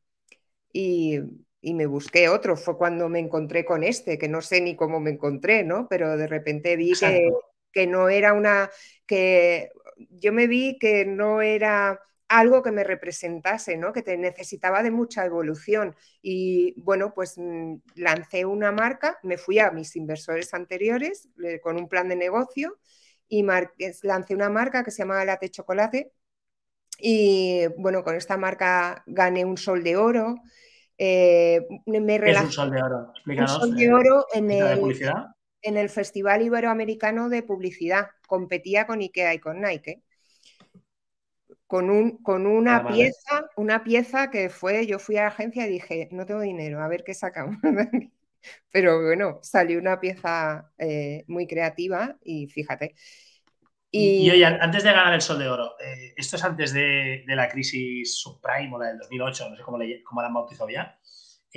y 0.73 1.21
y 1.63 1.75
me 1.75 1.87
busqué 1.87 2.29
otro. 2.29 2.57
Fue 2.57 2.77
cuando 2.77 3.09
me 3.09 3.19
encontré 3.19 3.65
con 3.65 3.85
este, 3.85 4.19
que 4.19 4.29
no 4.29 4.41
sé 4.41 4.61
ni 4.61 4.77
cómo 4.77 5.01
me 5.01 5.11
encontré, 5.11 5.65
¿no? 5.65 5.87
Pero 5.89 6.17
de 6.17 6.27
repente 6.27 6.77
vi 6.77 6.93
que, 6.99 7.31
que, 7.73 7.87
no 7.87 8.09
era 8.09 8.33
una, 8.33 8.71
que 9.07 9.71
yo 10.11 10.33
me 10.33 10.47
vi 10.47 10.79
que 10.79 11.05
no 11.05 11.43
era 11.43 12.01
algo 12.29 12.63
que 12.63 12.71
me 12.71 12.85
representase, 12.85 13.77
¿no? 13.77 13.93
que 13.93 14.03
te 14.03 14.17
necesitaba 14.17 14.85
de 14.85 14.93
mucha 14.93 15.25
evolución. 15.25 15.97
Y 16.23 16.81
bueno, 16.81 17.13
pues 17.13 17.35
mm, 17.37 17.75
lancé 17.97 18.45
una 18.45 18.71
marca, 18.71 19.19
me 19.25 19.37
fui 19.37 19.59
a 19.59 19.73
mis 19.73 19.97
inversores 19.97 20.55
anteriores 20.55 21.29
con 21.61 21.77
un 21.77 21.89
plan 21.89 22.09
de 22.09 22.17
negocio 22.17 22.79
y 23.31 23.43
lancé 24.03 24.35
una 24.35 24.51
marca 24.51 24.85
que 24.85 24.91
se 24.91 24.99
llama 24.99 25.25
Latte 25.25 25.49
Chocolate. 25.49 26.13
Y 26.99 27.67
bueno, 27.79 28.05
con 28.05 28.17
esta 28.17 28.37
marca 28.37 29.03
gané 29.07 29.45
un 29.47 29.57
sol 29.57 29.83
de 29.83 29.97
oro. 29.97 30.35
Eh, 30.99 31.67
me 31.87 32.17
es 32.17 32.41
un 32.43 32.53
sol 32.53 32.71
de 32.73 32.83
oro? 32.83 33.13
Explícanos. 33.15 33.55
Un 33.55 33.61
sol 33.61 33.75
de 33.77 33.85
eh, 33.85 33.93
oro 33.95 34.27
en 34.35 34.51
el, 34.51 35.01
en 35.63 35.77
el 35.79 35.89
Festival 35.89 36.43
Iberoamericano 36.43 37.29
de 37.29 37.43
Publicidad. 37.43 38.09
Competía 38.27 38.87
con 38.87 39.01
IKEA 39.01 39.33
y 39.33 39.39
con 39.39 39.63
Nike 39.63 40.03
con, 41.71 41.89
un, 41.89 42.17
con 42.17 42.49
una 42.49 42.79
ah, 42.79 42.89
pieza, 42.89 43.49
una 43.57 43.85
pieza 43.85 44.29
que 44.29 44.51
fue, 44.51 44.89
yo 44.89 44.99
fui 44.99 45.19
a 45.19 45.23
la 45.23 45.29
agencia 45.29 45.69
y 45.69 45.71
dije, 45.71 46.09
no 46.11 46.27
tengo 46.27 46.41
dinero, 46.41 46.83
a 46.83 46.89
ver 46.89 47.05
qué 47.05 47.15
sacamos. 47.15 47.59
Pero 48.71 49.03
bueno, 49.03 49.39
salió 49.43 49.79
una 49.79 50.01
pieza 50.01 50.73
eh, 50.79 51.25
muy 51.29 51.47
creativa 51.47 52.17
y 52.23 52.47
fíjate. 52.47 52.95
Y, 53.93 54.31
oye, 54.31 54.45
antes 54.45 54.85
de 54.85 54.93
ganar 54.93 55.15
el 55.15 55.21
sol 55.21 55.39
de 55.41 55.49
oro, 55.49 55.75
eh, 55.81 56.15
esto 56.17 56.37
es 56.37 56.45
antes 56.45 56.73
de, 56.73 57.25
la 57.27 57.49
crisis 57.49 58.21
subprime 58.21 58.73
o 58.73 58.79
la 58.79 58.87
del 58.87 58.99
2008, 58.99 59.51
no 59.51 59.57
sé 59.57 59.63
cómo, 59.63 59.79
la 59.79 60.27
han 60.29 60.35
bautizado 60.35 60.71
ya. 60.71 60.97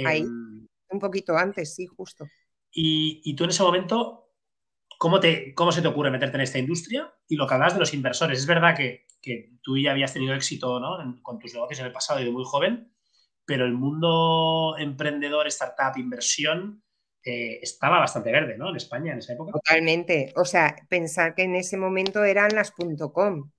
Ahí, 0.04 0.22
em, 0.22 0.68
un 0.90 1.00
poquito 1.00 1.38
antes, 1.38 1.76
sí, 1.76 1.86
justo. 1.86 2.26
Y, 2.72 3.22
y, 3.24 3.36
tú 3.36 3.44
en 3.44 3.52
ese 3.52 3.62
momento, 3.62 4.32
¿cómo, 4.98 5.20
te, 5.20 5.54
¿cómo 5.54 5.72
se 5.72 5.84
te 5.84 5.88
ocurre 5.88 6.10
meterte 6.10 6.38
en 6.38 6.42
esta 6.42 6.58
industria? 6.58 7.14
Y 7.28 7.36
lo 7.36 7.46
que 7.46 7.54
hablas 7.54 7.76
de 7.76 7.80
los 7.80 7.94
inversores, 7.94 8.40
es 8.40 8.48
verdad 8.48 8.76
que 8.76 9.06
que 9.24 9.54
tú 9.64 9.78
ya 9.78 9.92
habías 9.92 10.14
tenido 10.14 10.36
éxito 10.36 10.80
con 11.24 11.40
tus 11.40 11.54
negocios 11.54 11.80
en 11.80 11.86
el 11.88 11.92
pasado 11.94 12.20
y 12.20 12.26
de 12.26 12.32
muy 12.32 12.44
joven, 12.46 12.93
pero 13.46 13.66
el 13.66 13.74
mundo 13.74 14.76
emprendedor, 14.78 15.48
startup, 15.48 15.98
inversión, 15.98 16.84
eh, 17.26 17.60
estaba 17.62 18.00
bastante 18.00 18.32
verde, 18.32 18.58
¿no? 18.58 18.70
En 18.70 18.76
España 18.76 19.14
en 19.14 19.20
esa 19.20 19.34
época. 19.34 19.54
Totalmente. 19.54 20.34
O 20.36 20.46
sea, 20.46 20.76
pensar 20.90 21.36
que 21.36 21.44
en 21.44 21.56
ese 21.56 21.78
momento 21.78 22.24
eran 22.24 22.54
las 22.54 22.72
.com 22.72 23.50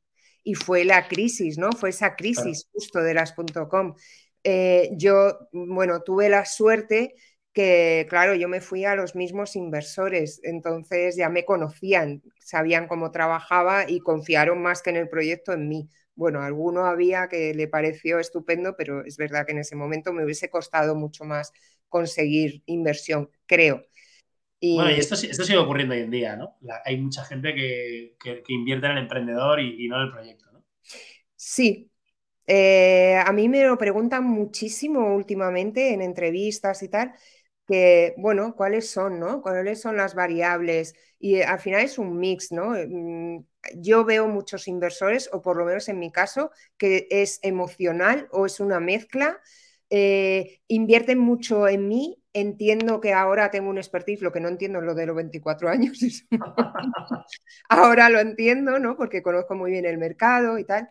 y 0.43 0.55
fue 0.55 0.85
la 0.85 1.09
crisis, 1.09 1.57
¿no? 1.57 1.73
Fue 1.73 1.91
esa 1.91 2.15
crisis 2.17 2.69
justo 2.73 3.01
de 3.01 3.15
las 3.15 3.35
.com. 3.71 3.95
Eh, 4.43 4.91
yo, 4.93 5.39
bueno, 5.53 6.03
tuve 6.03 6.29
la 6.29 6.45
suerte 6.45 7.15
que, 7.55 8.07
claro, 8.11 8.35
yo 8.35 8.49
me 8.49 8.61
fui 8.61 8.85
a 8.85 8.97
los 8.97 9.15
mismos 9.15 9.57
inversores, 9.57 10.41
entonces 10.43 11.17
ya 11.17 11.29
me 11.31 11.45
conocían, 11.45 12.23
sabían 12.41 12.89
cómo 12.89 13.13
trabajaba 13.13 13.89
y 13.89 14.01
confiaron 14.01 14.61
más 14.61 14.83
que 14.83 14.91
en 14.91 14.97
el 14.97 15.09
proyecto 15.09 15.53
en 15.53 15.69
mí. 15.69 15.89
Bueno, 16.17 16.43
alguno 16.43 16.87
había 16.87 17.29
que 17.29 17.55
le 17.55 17.69
pareció 17.69 18.19
estupendo, 18.19 18.77
pero 18.77 19.05
es 19.05 19.17
verdad 19.17 19.47
que 19.47 19.53
en 19.53 19.59
ese 19.59 19.77
momento 19.77 20.13
me 20.13 20.25
hubiese 20.25 20.49
costado 20.49 20.95
mucho 20.95 21.25
más 21.25 21.53
conseguir 21.89 22.63
inversión, 22.67 23.31
creo. 23.47 23.85
Bueno, 24.73 24.91
y 24.91 24.95
esto, 24.95 25.15
esto 25.15 25.45
sigue 25.45 25.59
ocurriendo 25.59 25.95
hoy 25.95 26.01
en 26.01 26.11
día, 26.11 26.37
¿no? 26.37 26.57
hay 26.85 26.97
mucha 26.97 27.25
gente 27.25 27.55
que, 27.55 28.17
invierte 28.49 28.87
en 28.87 28.93
el 28.93 28.99
emprendedor 28.99 29.61
y, 29.61 29.87
no 29.89 29.97
en 29.97 30.03
el 30.07 30.13
proyecto, 30.13 30.51
¿no? 30.53 30.65
Sí, 31.37 31.91
eh, 32.47 33.17
a 33.25 33.31
mí 33.33 33.49
me 33.49 33.65
lo 33.65 33.77
preguntan 33.77 34.25
muchísimo 34.25 35.15
últimamente 35.15 35.93
en 35.93 36.01
entrevistas 36.01 36.83
y 36.83 36.89
tal, 36.89 37.13
que, 37.67 38.15
bueno, 38.19 38.55
cuáles 38.57 38.91
son, 38.91 39.19
¿no? 39.21 39.41
¿Cuáles 39.43 39.81
son 39.81 39.97
las 39.97 40.15
variables? 40.15 40.95
Y 41.19 41.37
eh, 41.37 41.45
al 41.45 41.59
final 41.61 41.81
es 41.83 41.99
un 41.99 42.19
mix, 42.19 42.53
¿no? 42.53 42.77
Eh, 42.77 42.87
mm, 42.89 43.45
yo 43.77 44.05
veo 44.05 44.29
muchos 44.29 44.69
inversores, 44.69 45.31
o 45.33 45.41
por 45.43 45.57
lo 45.57 45.65
menos 45.65 45.89
en 45.89 45.99
mi 45.99 46.13
caso, 46.13 46.51
que 46.77 47.07
es 47.11 47.39
emocional 47.43 48.29
o 48.33 48.47
es 48.47 48.61
una 48.61 48.81
mezcla. 48.81 49.41
Eh, 49.91 50.61
invierten 50.69 51.19
mucho 51.19 51.69
en 51.69 51.89
mí. 51.89 52.21
Entiendo 52.33 53.01
que 53.01 53.13
ahora 53.13 53.51
tengo 53.51 53.71
un 53.71 53.79
expertise, 53.79 54.21
lo 54.23 54.33
que 54.33 54.41
no 54.41 54.49
entiendo 54.49 54.81
es 54.81 54.85
lo 54.85 54.95
de 54.95 55.07
los 55.07 55.17
24 55.17 55.69
años. 55.69 55.99
ahora 57.69 58.09
lo 58.11 58.21
entiendo, 58.21 58.79
¿no? 58.79 58.97
Porque 58.97 59.23
conozco 59.23 59.55
muy 59.55 59.71
bien 59.71 59.85
el 59.87 59.99
mercado 59.99 60.59
y 60.59 60.65
tal. 60.65 60.89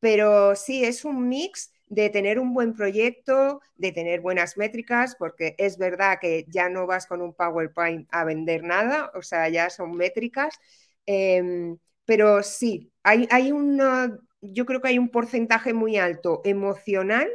Pero 0.00 0.56
sí, 0.56 0.84
es 0.84 1.04
un 1.04 1.28
mix 1.28 1.72
de 1.90 2.10
tener 2.10 2.38
un 2.40 2.54
buen 2.54 2.74
proyecto, 2.74 3.60
de 3.76 3.92
tener 3.92 4.22
buenas 4.22 4.56
métricas, 4.56 5.16
porque 5.18 5.56
es 5.58 5.78
verdad 5.78 6.18
que 6.20 6.46
ya 6.48 6.70
no 6.70 6.86
vas 6.86 7.06
con 7.06 7.20
un 7.22 7.34
PowerPoint 7.34 8.08
a 8.12 8.24
vender 8.24 8.62
nada, 8.64 9.12
o 9.14 9.22
sea, 9.22 9.48
ya 9.50 9.70
son 9.70 9.96
métricas, 9.96 10.54
em, 11.06 11.78
pero 12.06 12.42
sí, 12.44 12.92
hay, 13.02 13.28
hay 13.30 13.52
yo 14.42 14.66
creo 14.66 14.80
que 14.80 14.88
hay 14.88 14.98
un 14.98 15.10
porcentaje 15.10 15.72
muy 15.74 15.96
alto 15.98 16.40
emocional 16.44 17.28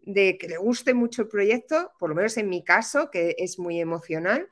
de 0.00 0.38
que 0.38 0.48
le 0.48 0.56
guste 0.58 0.94
mucho 0.94 1.22
el 1.22 1.28
proyecto, 1.28 1.92
por 1.98 2.08
lo 2.10 2.14
menos 2.16 2.36
en 2.38 2.48
mi 2.48 2.64
caso, 2.64 3.10
que 3.10 3.34
es 3.38 3.58
muy 3.58 3.80
emocional, 3.80 4.48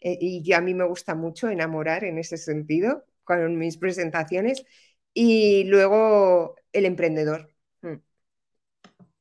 eh, 0.00 0.18
y 0.20 0.52
a 0.52 0.60
mí 0.60 0.74
me 0.74 0.84
gusta 0.86 1.14
mucho 1.16 1.50
enamorar 1.50 2.04
en 2.04 2.18
ese 2.18 2.36
sentido 2.38 3.04
con 3.24 3.58
mis 3.58 3.76
presentaciones, 3.78 4.64
y 5.14 5.64
luego 5.64 6.56
el 6.72 6.86
emprendedor 6.86 7.53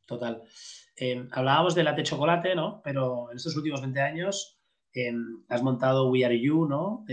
Total. 0.06 0.42
Em, 0.96 1.28
hablábamos 1.32 1.76
de 1.76 1.84
latte 1.84 2.04
chocolate, 2.04 2.56
¿no? 2.56 2.82
Pero 2.84 3.32
en 3.32 3.38
estos 3.38 3.56
últimos 3.56 3.82
20 3.82 4.00
años 4.02 4.60
em, 4.94 5.44
has 5.50 5.64
montado 5.64 6.10
We 6.10 6.26
Are 6.26 6.40
You, 6.40 6.68
¿no? 6.68 7.06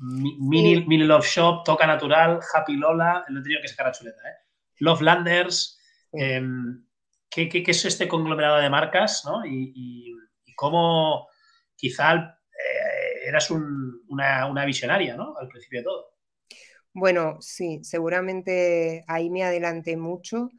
mini, 0.00 0.98
Love 0.98 1.26
Shop, 1.26 1.64
Toca 1.64 1.86
Natural, 1.86 2.40
Happy 2.54 2.76
Lola, 2.76 3.24
no 3.28 3.40
he 3.40 3.42
tenido 3.42 3.60
que 3.60 3.68
sacar 3.68 3.86
la 3.86 3.92
chuleta, 3.92 4.20
¿eh? 4.28 4.34
Love 4.78 5.00
Landers. 5.00 5.80
Em, 6.12 6.84
¿qué, 7.28 7.64
es 7.66 7.84
este 7.84 8.08
conglomerado 8.08 8.58
de 8.58 8.70
marcas, 8.70 9.24
¿no? 9.24 9.44
Y, 9.44 10.14
cómo 10.56 11.28
quizá 11.76 12.14
eh, 12.14 13.28
eras 13.28 13.48
una, 13.50 14.46
una 14.46 14.64
visionaria, 14.64 15.16
¿no? 15.16 15.36
Al 15.38 15.46
principio 15.46 15.80
de 15.80 15.84
todo. 15.84 16.18
Bueno, 16.92 17.36
sí, 17.40 17.78
seguramente 17.84 19.04
ahí 19.06 19.30
me 19.30 19.44
adelanté 19.44 19.96
mucho. 19.96 20.50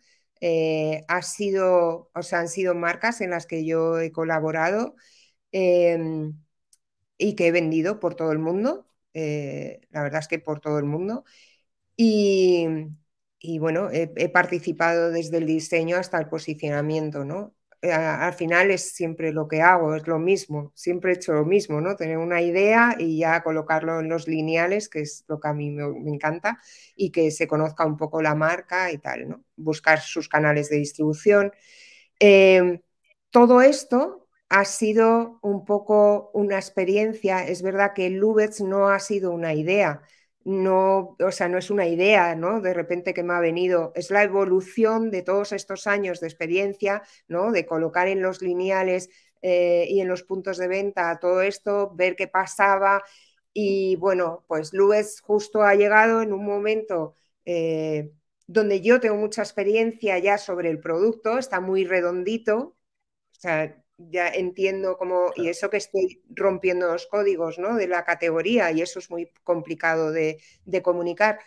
Eh, 0.42 1.04
ha 1.08 1.22
sido, 1.22 2.10
o 2.14 2.24
sea, 2.24 2.40
han 2.40 2.48
sido 2.50 2.76
marcas 2.76 3.22
en 3.22 3.32
las 3.32 3.46
que 3.46 3.66
yo 3.66 4.00
he 4.00 4.12
colaborado 4.12 4.96
em, 5.52 6.34
y 7.18 7.36
que 7.36 7.48
he 7.48 7.52
vendido 7.52 8.00
por 8.00 8.16
todo 8.16 8.32
el 8.32 8.40
mundo. 8.40 8.88
Eh, 9.14 9.82
la 9.92 10.04
verdad 10.04 10.22
es 10.22 10.28
que 10.28 10.40
por 10.40 10.60
todo 10.62 10.80
el 10.80 10.86
mundo. 10.86 11.26
Y, 11.98 13.60
bueno, 13.60 13.90
he, 13.92 14.30
participado 14.30 15.12
desde 15.12 15.38
el 15.38 15.46
diseño 15.46 15.98
hasta 15.98 16.18
el 16.20 16.30
posicionamiento, 16.30 17.26
¿no? 17.26 17.56
Eh, 17.82 17.94
al 17.94 18.34
final 18.34 18.72
es 18.72 18.92
siempre 18.92 19.32
lo 19.32 19.48
que 19.48 19.62
hago, 19.62 19.96
es 19.96 20.06
lo 20.06 20.20
mismo, 20.20 20.74
siempre 20.76 21.12
he 21.12 21.16
hecho 21.16 21.32
lo 21.34 21.46
mismo, 21.46 21.80
¿no? 21.80 21.96
Tener 21.96 22.18
una 22.18 22.42
idea 22.42 22.96
y 23.00 23.20
ya 23.20 23.42
colocarlo 23.42 24.02
en 24.02 24.10
los 24.10 24.28
lineales, 24.28 24.90
que 24.90 25.00
es 25.02 25.24
lo 25.30 25.40
que 25.40 25.48
a 25.48 25.54
mí 25.54 25.72
me, 25.72 26.12
encanta, 26.12 26.60
y 26.96 27.12
que 27.12 27.32
se 27.32 27.48
conozca 27.48 27.86
un 27.86 27.96
poco 27.96 28.22
la 28.22 28.36
marca 28.36 28.92
y 28.92 28.98
tal, 28.98 29.30
¿no? 29.30 29.44
Buscar 29.56 30.02
sus 30.02 30.28
canales 30.28 30.70
de 30.70 30.78
distribución. 30.78 31.54
Em, 32.20 32.82
todo 33.32 33.62
esto 33.62 34.28
ha 34.50 34.66
sido 34.66 35.40
un 35.42 35.66
poco 35.66 36.32
una 36.34 36.58
experiencia, 36.58 37.46
es 37.48 37.62
verdad 37.62 37.94
que 37.96 38.10
Lubetz 38.10 38.62
no 38.62 38.90
ha 38.90 39.00
sido 39.00 39.32
una 39.32 39.54
idea, 39.54 40.02
no, 40.50 41.16
o 41.20 41.32
sea, 41.32 41.48
no 41.50 41.58
es 41.58 41.70
una 41.70 41.88
idea, 41.88 42.36
¿no? 42.36 42.62
De 42.62 42.74
repente 42.74 43.14
que 43.14 43.24
me 43.24 43.34
ha 43.34 43.40
venido, 43.40 43.92
es 43.96 44.10
la 44.12 44.24
evolución 44.24 45.12
de 45.12 45.22
todos 45.22 45.52
estos 45.52 45.88
años 45.88 46.20
de 46.20 46.28
experiencia, 46.28 47.04
¿no? 47.28 47.52
De 47.52 47.66
colocar 47.66 48.08
en 48.08 48.22
los 48.22 48.42
lineales 48.42 49.10
eh, 49.42 49.86
y 49.90 50.02
en 50.02 50.08
los 50.08 50.24
puntos 50.24 50.58
de 50.58 50.68
venta 50.68 51.20
todo 51.20 51.42
esto, 51.42 51.92
ver 51.96 52.16
qué 52.16 52.28
pasaba 52.28 53.04
y 53.54 53.96
bueno, 53.98 54.44
pues 54.48 54.74
Luis 54.74 55.22
justo 55.22 55.64
ha 55.64 55.76
llegado 55.76 56.22
en 56.22 56.34
un 56.34 56.46
momento 56.46 57.16
eh, 57.46 58.12
donde 58.48 58.82
yo 58.82 59.00
tengo 59.00 59.16
mucha 59.16 59.42
experiencia 59.42 60.18
ya 60.20 60.38
sobre 60.38 60.70
el 60.70 60.80
producto, 60.80 61.38
está 61.38 61.60
muy 61.60 61.86
redondito, 61.86 62.76
ya 64.00 64.30
entiendo 64.30 64.98
cómo, 64.98 65.32
y 65.36 65.50
eso 65.50 65.70
que 65.70 65.78
estoy 65.78 66.24
rompiendo 66.30 66.88
los 66.88 67.08
códigos 67.08 67.60
¿no? 67.60 67.76
de 67.76 67.88
la 67.88 68.06
categoría, 68.06 68.72
y 68.72 68.82
eso 68.82 69.00
es 69.00 69.10
muy 69.10 69.32
complicado 69.44 70.12
de, 70.12 70.40
comunicar, 70.84 71.40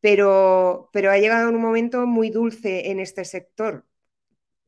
pero, 0.00 0.90
pero 0.92 1.10
ha 1.10 1.18
llegado 1.18 1.48
un 1.48 1.60
momento 1.60 2.06
muy 2.06 2.30
dulce 2.30 2.90
en 2.90 3.00
este 3.00 3.24
sector. 3.24 3.86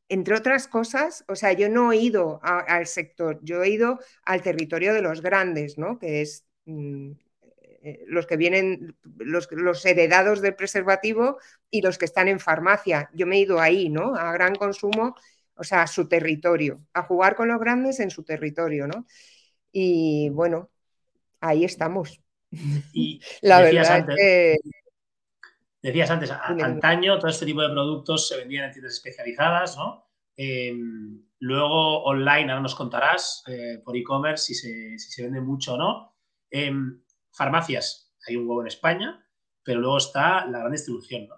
Entre 0.09 0.35
otras 0.37 0.69
cosas, 0.69 1.25
o 1.29 1.37
sea, 1.37 1.53
yo 1.53 1.69
no 1.69 1.93
he 1.93 1.97
ido 1.97 2.41
al 2.43 2.87
sector, 2.87 3.41
yo 3.43 3.63
he 3.63 3.71
ido 3.71 3.99
al 4.25 4.43
territorio 4.43 4.95
de 4.95 5.03
los 5.03 5.21
grandes, 5.21 5.79
¿no? 5.79 5.99
que 5.99 6.23
es 6.23 6.47
mm, 6.65 7.13
eh, 7.83 8.05
los 8.07 8.27
que 8.27 8.37
vienen, 8.37 8.97
los, 9.19 9.49
los, 9.53 9.85
heredados 9.85 10.41
del 10.41 10.55
preservativo 10.55 11.39
y 11.71 11.83
los 11.83 11.99
que 11.99 12.05
están 12.05 12.29
en 12.29 12.41
farmacia. 12.41 13.11
Yo 13.15 13.27
me 13.27 13.37
he 13.37 13.41
ido 13.41 13.61
ahí, 13.61 13.89
¿no? 13.91 14.15
A 14.17 14.33
gran 14.33 14.55
consumo 14.55 15.17
o 15.57 15.65
sea, 15.65 15.83
a 15.83 15.87
su 15.87 16.09
territorio, 16.09 16.83
a 16.93 17.03
jugar 17.03 17.35
con 17.35 17.49
los 17.49 17.59
grandes 17.59 18.01
en 18.01 18.11
su 18.11 18.25
territorio, 18.25 18.87
¿no? 18.87 19.07
Y 19.73 20.31
bueno, 20.31 20.71
ahí 21.41 21.65
estamos. 21.65 22.21
Y 22.93 23.21
la 23.43 23.61
verdad 23.61 24.07
que... 24.07 24.57
decías 25.83 26.11
antes, 26.11 26.31
antaño 26.31 27.19
todo 27.19 27.31
este 27.31 27.47
tipo 27.47 27.63
de 27.63 27.71
productos 27.71 28.29
se 28.29 28.37
vendían 28.37 28.67
en 28.67 28.73
tiendas 28.73 28.95
especializadas, 28.95 29.77
¿no? 29.77 30.07
Em, 30.37 31.23
luego 31.41 32.05
online, 32.05 32.51
ahora 32.51 32.61
nos 32.61 32.75
contarás 32.75 33.43
eh, 33.47 33.81
por 33.85 33.97
e-commerce 33.97 34.55
si 34.55 34.99
se, 34.99 35.23
vende 35.23 35.41
mucho 35.41 35.75
o 35.75 35.79
no. 35.79 36.17
Em, 36.51 37.03
farmacias, 37.33 38.15
hay 38.27 38.37
un 38.37 38.47
huevo 38.47 38.61
en 38.61 38.69
España, 38.69 39.27
pero 39.63 39.81
luego 39.81 39.97
está 39.97 40.47
la 40.47 40.61
gran 40.61 40.73
distribución, 40.73 41.27
¿no? 41.27 41.37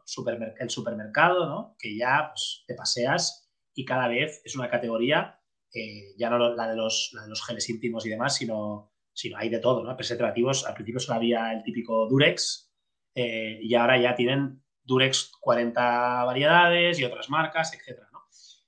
el 0.58 0.70
supermercado, 0.70 1.46
¿no? 1.46 1.76
que 1.78 1.96
ya 1.96 2.30
pues, 2.32 2.64
te 2.66 2.74
paseas 2.74 3.47
y 3.78 3.84
cada 3.84 4.08
vez 4.08 4.42
es 4.44 4.56
una 4.56 4.68
categoría, 4.68 5.38
eh, 5.72 6.12
ya 6.18 6.28
no 6.30 6.38
la 6.52 6.68
de, 6.68 6.74
los, 6.74 7.12
de 7.14 7.28
los 7.28 7.46
geles 7.46 7.70
íntimos 7.70 8.04
y 8.04 8.08
demás, 8.08 8.34
sino, 8.34 8.90
sino 9.12 9.38
hay 9.38 9.50
de 9.50 9.60
todo, 9.60 9.84
¿no? 9.84 9.96
Preservativos, 9.96 10.66
al 10.66 10.74
principio 10.74 10.98
solo 10.98 11.14
había 11.14 11.52
el 11.52 11.62
típico 11.62 12.08
Durex 12.08 12.72
eh, 13.14 13.60
y 13.62 13.72
ahora 13.76 13.96
ya 13.96 14.16
tienen 14.16 14.64
Durex 14.82 15.30
40 15.40 16.24
variedades 16.24 16.98
y 16.98 17.04
otras 17.04 17.30
marcas, 17.30 17.72
etc. 17.72 18.00
¿no? 18.10 18.18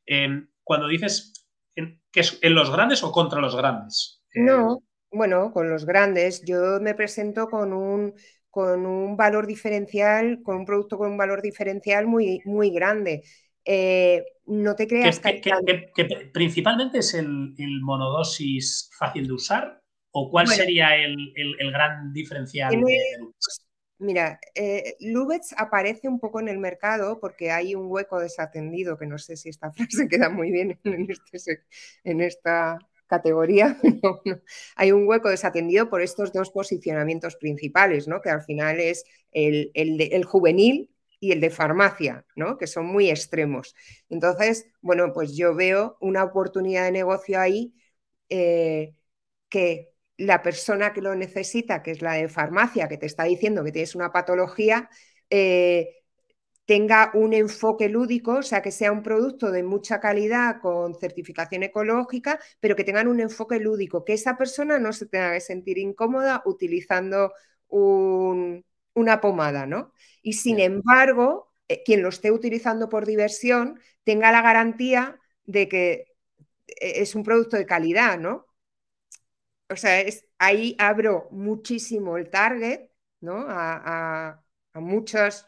Em, 0.06 0.48
cuando 0.62 0.86
dices 0.86 1.32
que 1.74 2.20
es 2.20 2.38
en 2.42 2.54
los 2.54 2.70
grandes 2.70 3.02
o 3.02 3.10
contra 3.10 3.40
los 3.40 3.56
grandes. 3.56 4.22
No, 4.34 4.84
bueno, 5.10 5.52
con 5.52 5.68
los 5.68 5.86
grandes. 5.86 6.44
Yo 6.44 6.78
me 6.80 6.94
presento 6.94 7.48
con 7.48 7.72
un 7.72 8.14
con 8.48 8.84
un 8.84 9.16
valor 9.16 9.46
diferencial, 9.46 10.40
con 10.42 10.56
un 10.56 10.64
producto 10.64 10.98
con 10.98 11.12
un 11.12 11.16
valor 11.16 11.40
diferencial 11.40 12.06
muy, 12.06 12.40
muy 12.44 12.70
grande. 12.70 13.22
Eh, 13.64 14.24
no 14.46 14.74
te 14.74 14.86
creas 14.86 15.20
que, 15.20 16.30
principalmente 16.32 16.98
es 16.98 17.14
el, 17.14 17.54
monodosis 17.82 18.90
fácil 18.98 19.26
de 19.26 19.32
usar 19.32 19.82
o 20.12 20.30
cuál 20.30 20.48
sería 20.48 20.96
el, 20.96 21.32
gran 21.72 22.12
diferencial 22.12 22.70
de, 22.70 22.82
Mira, 24.00 24.40
eh, 24.54 24.96
Lubetz 25.00 25.52
aparece 25.58 26.08
un 26.08 26.18
poco 26.18 26.40
en 26.40 26.48
el 26.48 26.58
mercado 26.58 27.20
porque 27.20 27.50
hay 27.50 27.74
un 27.74 27.84
hueco 27.86 28.18
desatendido, 28.18 28.96
que 28.96 29.06
no 29.06 29.18
sé 29.18 29.36
si 29.36 29.50
esta 29.50 29.70
frase 29.72 30.08
queda 30.08 30.30
muy 30.30 30.50
bien 30.50 30.80
en, 30.84 31.06
este, 31.10 31.60
en 32.04 32.22
esta 32.22 32.78
categoría, 33.06 33.76
hay 34.76 34.92
un 34.92 35.06
hueco 35.06 35.28
desatendido 35.28 35.90
por 35.90 36.00
estos 36.00 36.32
dos 36.32 36.50
posicionamientos 36.50 37.36
principales, 37.36 38.08
¿no? 38.08 38.22
que 38.22 38.30
al 38.30 38.42
final 38.42 38.80
es 38.80 39.04
el, 39.32 39.70
el, 39.74 40.24
juvenil 40.24 40.90
y 41.20 41.32
el 41.32 41.40
de 41.40 41.50
farmacia, 41.50 42.26
¿no? 42.34 42.56
que 42.58 42.66
son 42.66 42.86
muy 42.86 43.10
extremos. 43.10 43.76
Entonces, 44.08 44.66
bueno, 44.80 45.12
pues 45.12 45.36
yo 45.36 45.54
veo 45.54 45.98
una 46.00 46.24
oportunidad 46.24 46.84
de 46.84 46.92
negocio 46.92 47.38
ahí 47.38 47.74
eh, 48.30 48.94
que 49.48 49.92
la 50.16 50.42
persona 50.42 50.92
que 50.92 51.02
lo 51.02 51.14
necesita, 51.14 51.82
que 51.82 51.92
es 51.92 52.02
la 52.02 52.14
de 52.14 52.28
farmacia, 52.28 52.88
que 52.88 52.98
te 52.98 53.06
está 53.06 53.24
diciendo 53.24 53.64
que 53.64 53.72
tienes 53.72 53.94
una 53.94 54.12
patología, 54.12 54.90
eh, 55.30 55.96
tenga 56.66 57.10
un 57.14 57.32
enfoque 57.34 57.88
lúdico, 57.88 58.34
o 58.38 58.42
sea, 58.42 58.62
que 58.62 58.70
sea 58.70 58.92
un 58.92 59.02
producto 59.02 59.50
de 59.50 59.62
mucha 59.64 60.00
calidad 60.00 60.60
con 60.60 60.94
certificación 60.94 61.64
ecológica, 61.64 62.38
pero 62.60 62.76
que 62.76 62.84
tengan 62.84 63.08
un 63.08 63.20
enfoque 63.20 63.58
lúdico, 63.58 64.04
que 64.04 64.12
esa 64.14 64.36
persona 64.36 64.78
no 64.78 64.92
se 64.92 65.06
tenga 65.06 65.32
que 65.32 65.40
sentir 65.40 65.78
incómoda 65.78 66.42
utilizando 66.46 67.32
una 68.94 69.20
pomada, 69.20 69.66
¿no? 69.66 69.92
Y 70.22 70.34
sin 70.34 70.60
embargo, 70.60 71.52
eh, 71.68 71.82
quien 71.84 72.02
lo 72.02 72.08
esté 72.10 72.30
utilizando 72.30 72.88
por 72.88 73.06
diversión 73.06 73.80
tenga 74.04 74.32
la 74.32 74.42
garantía 74.42 75.20
de 75.44 75.68
que 75.68 75.92
eh, 76.68 77.02
es 77.02 77.14
un 77.14 77.24
producto 77.24 77.56
de 77.56 77.66
calidad, 77.66 78.18
¿no? 78.18 78.46
O 79.68 79.76
sea, 79.76 80.00
es, 80.00 80.24
ahí 80.38 80.74
abro 80.78 81.28
muchísimo 81.30 82.16
el 82.16 82.28
target, 82.30 82.88
¿no? 83.20 83.46
A, 83.48 84.28
a, 84.30 84.44
a 84.72 84.80
muchos 84.80 85.46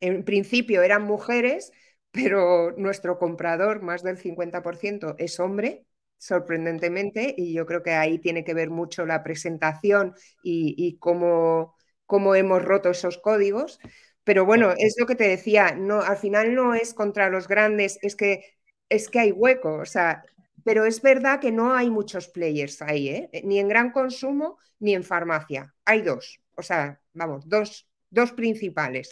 en 0.00 0.24
principio 0.24 0.82
eran 0.82 1.04
mujeres, 1.04 1.72
pero 2.12 2.72
nuestro 2.78 3.18
comprador, 3.18 3.82
más 3.82 4.02
del 4.02 4.18
50%, 4.18 5.16
es 5.18 5.40
hombre, 5.40 5.86
sorprendentemente, 6.18 7.34
y 7.36 7.54
yo 7.54 7.66
creo 7.66 7.82
que 7.82 7.92
ahí 7.92 8.18
tiene 8.20 8.44
que 8.44 8.54
ver 8.54 8.70
mucho 8.70 9.06
la 9.06 9.22
presentación 9.24 10.14
y, 10.44 10.98
cómo, 11.00 11.76
cómo, 12.10 12.34
hemos 12.34 12.62
roto 12.62 12.90
esos 12.90 13.18
códigos. 13.18 13.78
Pero 14.24 14.44
bueno, 14.44 14.74
es 14.76 14.96
lo 14.98 15.06
que 15.06 15.14
te 15.14 15.28
decía, 15.28 15.74
no, 15.74 16.02
al 16.02 16.18
final 16.18 16.54
no 16.54 16.74
es 16.74 16.92
contra 16.92 17.30
los 17.30 17.48
grandes, 17.48 17.98
es 18.02 18.16
que, 18.16 18.58
es 18.88 19.08
que 19.08 19.20
hay 19.20 19.32
hueco, 19.32 19.74
o 19.76 19.86
sea, 19.86 20.22
pero 20.64 20.84
es 20.84 21.00
verdad 21.00 21.40
que 21.40 21.52
no 21.52 21.74
hay 21.74 21.90
muchos 21.90 22.28
players 22.28 22.82
ahí, 22.82 23.08
¿eh? 23.08 23.30
ni 23.44 23.58
en 23.58 23.68
gran 23.68 23.92
consumo 23.92 24.58
ni 24.78 24.94
en 24.94 25.04
farmacia. 25.04 25.74
Hay 25.84 26.02
dos, 26.02 26.40
o 26.56 26.62
sea, 26.62 27.00
vamos, 27.14 27.48
dos, 27.48 27.88
dos 28.10 28.32
principales. 28.32 29.10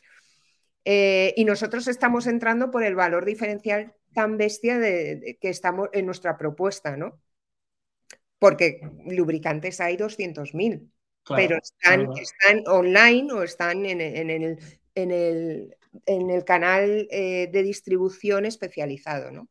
Eh, 0.84 1.34
y 1.36 1.44
nosotros 1.44 1.88
estamos 1.88 2.26
entrando 2.26 2.70
por 2.70 2.82
el 2.82 2.94
valor 2.94 3.24
diferencial 3.24 3.94
tan 4.14 4.36
bestia 4.36 4.78
de, 4.78 5.38
que 5.40 5.48
estamos 5.50 5.88
en 5.92 6.06
nuestra 6.06 6.36
propuesta, 6.36 6.96
¿no? 6.96 7.20
Porque 8.38 8.80
lubricantes 9.06 9.80
hay 9.80 9.96
200.000, 9.96 10.90
pero 11.34 11.56
están, 11.56 12.08
están, 12.16 12.62
online 12.66 13.32
o 13.32 13.42
están 13.42 13.84
en, 13.86 14.00
el, 14.00 14.58
en 14.94 15.10
el, 16.20 16.44
canal 16.44 17.06
eh, 17.10 17.48
de 17.50 17.62
distribución 17.62 18.46
especializado, 18.46 19.30
¿no? 19.30 19.48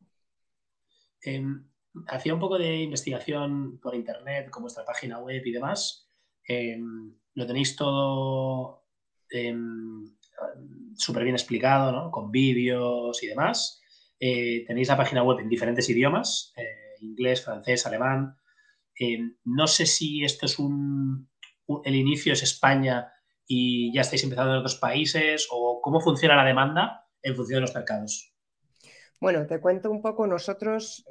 Em, 1.22 1.68
hacía 2.06 2.34
un 2.34 2.40
poco 2.40 2.58
de 2.58 2.76
investigación 2.76 3.78
por 3.80 3.94
internet, 3.94 4.50
con 4.50 4.62
vuestra 4.62 4.84
página 4.84 5.18
web 5.18 5.42
y 5.44 5.52
demás. 5.52 6.08
Em, 6.46 7.14
lo 7.34 7.46
tenéis 7.46 7.76
todo 7.76 8.84
em, 9.30 10.04
súper 10.96 11.24
bien 11.24 11.34
explicado, 11.34 11.92
¿no? 11.92 12.10
con 12.10 12.30
vídeos 12.30 13.22
y 13.22 13.26
demás. 13.26 13.80
Eh, 14.20 14.64
tenéis 14.66 14.88
la 14.88 14.96
página 14.96 15.22
web 15.22 15.38
en 15.40 15.48
diferentes 15.48 15.88
idiomas, 15.88 16.52
eh, 16.56 16.96
inglés, 17.00 17.44
francés, 17.44 17.86
alemán. 17.86 18.36
No 19.44 19.68
sé 19.68 19.86
si 19.86 20.24
esto 20.24 20.46
es 20.46 20.58
un, 20.58 21.28
el 21.84 21.94
inicio 21.94 22.32
es 22.32 22.42
España 22.42 23.12
y 23.46 23.92
ya 23.94 24.02
estáis 24.02 24.24
empezando 24.24 24.52
en 24.52 24.58
otros 24.58 24.76
países 24.76 25.48
o 25.50 25.80
cómo 25.82 26.00
funciona 26.00 26.36
la 26.36 26.44
demanda 26.44 27.06
en 27.22 27.34
función 27.34 27.58
de 27.58 27.60
los 27.62 27.74
mercados. 27.74 28.34
Bueno, 29.20 29.46
te 29.46 29.60
cuento 29.60 29.90
un 29.90 30.00
poco, 30.00 30.26
nosotros, 30.26 31.04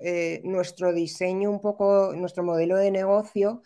nuestro 0.44 0.94
diseño, 0.94 1.52
un 1.52 1.60
poco, 1.60 2.14
nuestro 2.16 2.44
modelo 2.44 2.78
de 2.78 2.90
negocio 2.90 3.64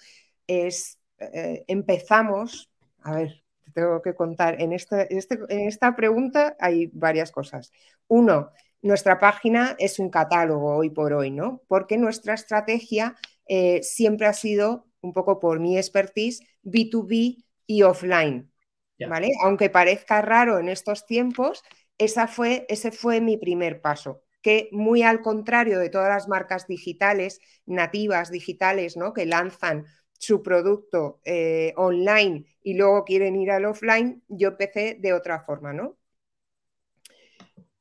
es, 0.48 1.00
empezamos, 1.20 2.72
a 3.04 3.16
ver, 3.16 3.44
tengo 3.74 4.02
que 4.02 4.16
contar. 4.16 4.62
En 4.62 4.74
esta, 4.74 5.04
este, 5.04 5.40
en 5.50 5.68
esta 5.68 5.96
pregunta 5.96 6.56
hay 6.60 6.90
varias 6.94 7.32
cosas. 7.32 7.72
Uno, 8.08 8.52
nuestra 8.82 9.20
página 9.20 9.76
es 9.80 10.00
un 10.00 10.10
catálogo 10.10 10.76
hoy 10.76 10.90
por 10.90 11.14
hoy, 11.14 11.32
¿no? 11.32 11.62
Porque 11.68 11.98
nuestra 11.98 12.34
estrategia 12.34 13.16
eh, 13.48 13.82
siempre 13.84 14.28
ha 14.28 14.34
sido, 14.34 14.88
un 15.02 15.14
poco 15.14 15.40
por 15.40 15.60
mi 15.60 15.78
expertise, 15.78 16.42
B2B 16.64 17.44
y 17.68 17.84
offline, 17.84 18.52
¿vale? 19.00 19.30
Aunque 19.44 19.70
parezca 19.70 20.22
raro 20.22 20.60
en 20.60 20.70
estos 20.70 21.06
tiempos, 21.06 21.64
esa 21.98 22.28
fue, 22.28 22.66
ese 22.70 22.92
fue 22.92 23.22
mi 23.22 23.38
primer 23.38 23.82
paso 23.82 24.24
que 24.42 24.70
muy 24.72 25.04
al 25.04 25.22
contrario 25.22 25.80
de 25.80 25.90
todas 25.90 26.10
las 26.10 26.28
marcas 26.28 26.68
digitales, 26.68 27.40
nativas 27.66 28.32
digitales, 28.32 28.98
¿no? 28.98 29.14
que 29.14 29.26
lanzan 29.26 29.86
su 30.18 30.44
producto 30.44 31.20
eh, 31.26 31.74
online 31.78 32.46
y 32.64 32.76
luego 32.76 33.04
quieren 33.06 33.36
ir 33.36 33.52
al 33.52 33.66
offline, 33.66 34.24
yo 34.28 34.50
empecé 34.50 34.98
de 35.00 35.14
otra 35.14 35.42
forma, 35.42 35.74
¿no? 35.74 35.98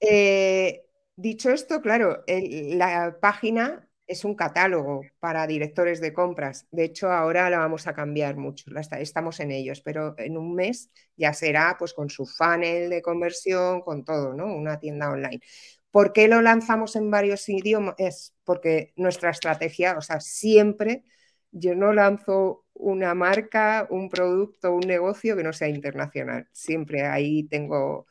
Eh, 0.00 0.86
dicho 1.16 1.50
esto, 1.50 1.82
claro, 1.82 2.24
la 2.26 3.18
página 3.20 3.89
es 4.10 4.24
un 4.24 4.34
catálogo 4.34 5.02
para 5.20 5.46
directores 5.46 6.00
de 6.00 6.12
compras. 6.12 6.66
De 6.72 6.84
hecho, 6.84 7.12
ahora 7.12 7.48
la 7.48 7.58
vamos 7.58 7.86
a 7.86 7.94
cambiar 7.94 8.36
mucho, 8.36 8.66
estamos 8.98 9.38
en 9.38 9.52
ellos, 9.52 9.80
pero 9.82 10.14
en 10.18 10.36
un 10.36 10.54
mes 10.54 10.90
ya 11.16 11.32
será 11.32 11.76
pues 11.78 11.94
con 11.94 12.10
su 12.10 12.26
funnel 12.26 12.90
de 12.90 13.02
conversión, 13.02 13.82
con 13.82 14.04
todo, 14.04 14.34
¿no? 14.34 14.52
Una 14.54 14.80
tienda 14.80 15.10
online. 15.10 15.40
¿Por 15.92 16.12
qué 16.12 16.26
lo 16.26 16.42
lanzamos 16.42 16.96
en 16.96 17.10
varios 17.10 17.48
idiomas? 17.48 17.94
Es 17.98 18.34
porque 18.44 18.92
nuestra 18.96 19.30
estrategia, 19.30 19.96
o 19.96 20.00
sea, 20.02 20.20
siempre 20.20 21.04
yo 21.52 21.74
no 21.76 21.92
lanzo 21.92 22.66
una 22.74 23.14
marca, 23.14 23.86
un 23.90 24.08
producto, 24.08 24.72
un 24.74 24.80
negocio 24.80 25.36
que 25.36 25.44
no 25.44 25.52
sea 25.52 25.68
internacional. 25.68 26.48
Siempre 26.52 27.06
ahí 27.06 27.44
tengo... 27.44 28.06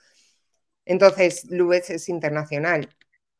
Entonces, 0.86 1.46
Lubez 1.50 1.90
es 1.90 2.10
internacional. 2.10 2.90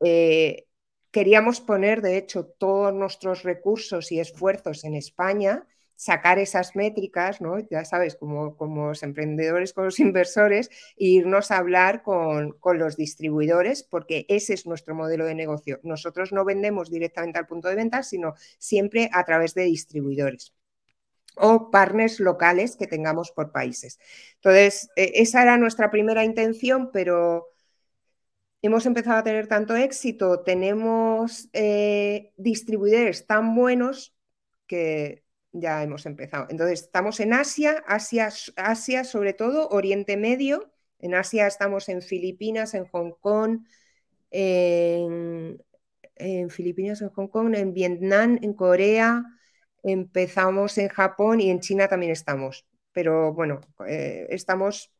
Eh, 0.04 0.66
queríamos 1.10 1.60
poner, 1.60 2.02
de 2.02 2.16
hecho, 2.16 2.46
todos 2.46 2.92
nuestros 2.94 3.42
recursos 3.42 4.12
y 4.12 4.20
esfuerzos 4.20 4.84
en 4.84 4.94
España 4.94 5.66
sacar 6.00 6.38
esas 6.38 6.76
métricas, 6.76 7.42
¿no? 7.42 7.58
ya 7.58 7.84
sabes, 7.84 8.16
como, 8.16 8.56
como 8.56 8.88
los 8.88 9.02
emprendedores 9.02 9.74
con 9.74 9.84
los 9.84 10.00
inversores, 10.00 10.70
e 10.96 11.08
irnos 11.08 11.50
a 11.50 11.58
hablar 11.58 12.02
con, 12.02 12.56
los 12.78 12.96
distribuidores, 12.96 13.82
porque 13.82 14.24
ese 14.30 14.54
es 14.54 14.64
nuestro 14.64 14.94
modelo 14.94 15.26
de 15.26 15.34
negocio. 15.34 15.78
Nosotros 15.82 16.32
no 16.32 16.46
vendemos 16.46 16.90
directamente 16.90 17.38
al 17.38 17.46
punto 17.46 17.68
de 17.68 17.74
venta, 17.74 18.02
sino 18.02 18.32
siempre 18.58 19.10
a 19.12 19.24
través 19.24 19.52
de 19.52 19.64
distribuidores. 19.64 20.54
o 21.36 21.70
partners 21.70 22.18
locales 22.18 22.76
que 22.76 22.86
tengamos 22.86 23.30
por 23.30 23.52
países. 23.52 23.98
Entonces, 24.36 24.90
e, 24.96 25.12
esa 25.22 25.42
era 25.42 25.56
nuestra 25.58 25.90
primera 25.90 26.24
intención, 26.24 26.90
pero 26.92 27.49
hemos 28.62 28.86
empezado 28.86 29.18
a 29.18 29.22
tener 29.22 29.46
tanto 29.46 29.74
éxito, 29.76 30.40
tenemos 30.40 31.48
eh, 31.52 32.32
distribuidores 32.36 33.26
tan 33.26 33.54
buenos 33.54 34.14
que 34.66 35.24
ya 35.52 35.82
hemos 35.82 36.06
empezado. 36.06 36.46
Entonces, 36.50 36.82
estamos 36.82 37.20
en 37.20 37.32
Asia, 37.32 37.82
Asia, 37.86 38.30
Asia 38.56 39.04
sobre 39.04 39.32
todo, 39.32 39.68
Oriente 39.68 40.16
Medio. 40.16 40.70
En 40.98 41.14
Asia 41.14 41.46
estamos 41.46 41.88
en 41.88 42.02
Filipinas, 42.02 42.74
en 42.74 42.84
Hong 42.86 43.12
Kong, 43.20 43.64
en, 44.30 45.58
Filipinas, 46.50 47.00
en 47.00 47.08
Hong 47.08 47.28
Kong, 47.28 47.54
en 47.54 47.72
Vietnam, 47.72 48.38
en 48.42 48.52
Corea, 48.52 49.24
empezamos 49.82 50.76
en 50.78 50.88
Japón 50.88 51.40
y 51.40 51.50
en 51.50 51.60
China 51.60 51.88
también 51.88 52.12
estamos. 52.12 52.66
Pero 52.92 53.32
bueno, 53.32 53.60
eh, 53.86 54.26
estamos 54.30 54.92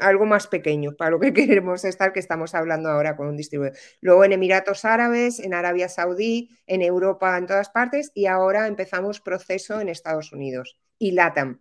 algo 0.00 0.26
más 0.26 0.46
pequeño 0.46 0.94
para 0.96 1.10
lo 1.10 1.20
que 1.20 1.32
queremos 1.34 1.84
estar, 1.84 2.12
que 2.12 2.20
estamos 2.20 2.54
hablando 2.54 2.88
ahora 2.88 3.16
con 3.16 3.28
un 3.28 3.36
distribuidor. 3.36 3.76
Luego 4.00 4.24
en 4.24 4.32
Emiratos 4.32 4.84
Árabes, 4.84 5.40
en 5.40 5.54
Arabia 5.54 5.88
Saudí, 5.88 6.50
en 6.66 6.82
Europa, 6.82 7.36
en 7.38 7.46
todas 7.46 7.70
partes, 7.70 8.10
y 8.14 8.26
ahora 8.26 8.66
empezamos 8.66 9.20
proceso 9.20 9.80
en 9.80 9.88
Estados 9.88 10.32
Unidos 10.32 10.78
y 10.98 11.12
LATAM. 11.12 11.60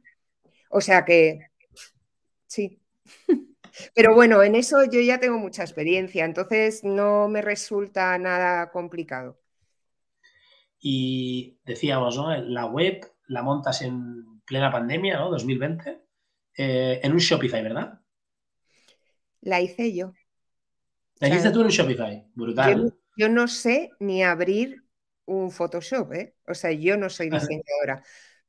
O 0.69 0.81
sea 0.81 1.05
que, 1.05 1.47
sí. 2.47 2.81
Pero 3.95 4.13
bueno, 4.13 4.43
en 4.43 4.55
eso 4.55 4.83
yo 4.85 4.99
ya 4.99 5.19
tengo 5.19 5.37
mucha 5.37 5.63
experiencia, 5.63 6.25
entonces 6.25 6.83
no 6.83 7.27
me 7.27 7.41
resulta 7.41 8.17
nada 8.17 8.69
complicado. 8.71 9.39
Y 10.79 11.59
decíamos, 11.63 12.17
¿no? 12.17 12.35
La 12.35 12.65
web 12.65 13.05
la 13.27 13.43
montas 13.43 13.81
en 13.81 14.41
plena 14.45 14.71
pandemia, 14.71 15.17
¿no? 15.17 15.29
2020, 15.29 16.01
eh, 16.57 16.99
en 17.03 17.11
un 17.11 17.19
Shopify, 17.19 17.61
¿verdad? 17.63 17.99
La 19.41 19.61
hice 19.61 19.93
yo. 19.93 20.13
La 21.19 21.29
hiciste 21.29 21.51
tú 21.51 21.59
en 21.59 21.65
un 21.65 21.71
Shopify, 21.71 22.25
brutal. 22.33 22.93
Yo, 23.17 23.29
no 23.29 23.47
sé 23.47 23.91
ni 23.99 24.23
abrir 24.23 24.83
un 25.25 25.51
Photoshop, 25.51 26.13
¿eh? 26.13 26.35
O 26.47 26.53
sea, 26.53 26.71
yo 26.71 26.97
no 26.97 27.09
soy 27.09 27.29
diseñadora. 27.29 28.03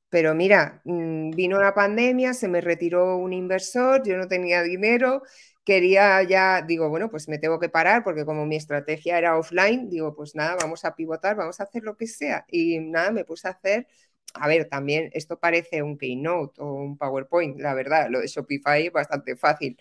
Pero 0.08 0.34
mira, 0.34 0.80
mm, 0.84 1.30
vino 1.30 1.60
la 1.60 1.74
pandemia, 1.74 2.34
se 2.34 2.48
me 2.48 2.60
retiró 2.60 3.16
un 3.16 3.32
inversor, 3.32 4.02
yo 4.04 4.16
no 4.16 4.28
tenía 4.28 4.62
dinero 4.62 5.22
quería 5.64 6.22
ya, 6.22 6.62
digo, 6.62 6.88
bueno, 6.88 7.10
pues 7.10 7.28
me 7.28 7.38
tengo 7.38 7.58
que 7.58 7.68
parar 7.68 8.02
porque 8.04 8.24
como 8.24 8.46
mi 8.46 8.56
estrategia 8.56 9.18
era 9.18 9.38
offline, 9.38 9.88
digo, 9.88 10.14
pues 10.14 10.34
nada, 10.34 10.56
vamos 10.60 10.84
a 10.84 10.94
pivotar, 10.94 11.36
vamos 11.36 11.60
a 11.60 11.64
hacer 11.64 11.82
lo 11.84 11.96
que 11.96 12.06
sea. 12.06 12.44
Y 12.48 12.78
nada, 12.80 13.10
me 13.12 13.24
puse 13.24 13.48
a 13.48 13.52
hacer, 13.52 13.86
a 14.34 14.48
ver, 14.48 14.68
también 14.68 15.10
esto 15.12 15.38
parece 15.38 15.82
un 15.82 15.98
Keynote 15.98 16.60
o 16.60 16.72
un 16.74 16.96
PowerPoint, 16.98 17.60
la 17.60 17.74
verdad, 17.74 18.08
lo 18.10 18.20
de 18.20 18.28
Shopify 18.28 18.86
es 18.86 18.92
bastante 18.92 19.36
fácil. 19.36 19.76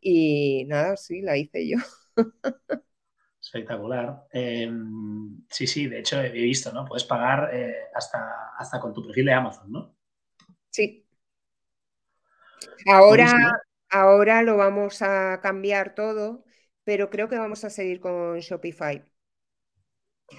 Y 0.00 0.64
nada, 0.66 0.96
sí, 0.96 1.22
la 1.22 1.36
hice 1.36 1.68
yo. 1.68 1.78
Espectacular. 3.40 4.26
Em, 4.32 5.44
sí, 5.48 5.66
sí, 5.66 5.86
de 5.86 6.00
hecho 6.00 6.20
he 6.20 6.30
visto, 6.30 6.72
¿no? 6.72 6.84
Puedes 6.84 7.04
pagar 7.04 7.54
eh, 7.54 7.74
hasta, 7.94 8.50
hasta 8.58 8.80
con 8.80 8.92
tu 8.92 9.02
perfil 9.04 9.26
de 9.26 9.32
Amazon, 9.32 9.70
¿no? 9.70 9.96
Sí. 10.70 11.06
Ahora, 12.86 13.32
Ahora 13.90 14.42
lo 14.42 14.56
vamos 14.56 15.00
a 15.02 15.40
cambiar 15.42 15.94
todo, 15.94 16.44
pero 16.84 17.10
creo 17.10 17.28
que 17.28 17.38
vamos 17.38 17.64
a 17.64 17.70
seguir 17.70 18.00
con 18.00 18.38
Shopify. 18.40 19.04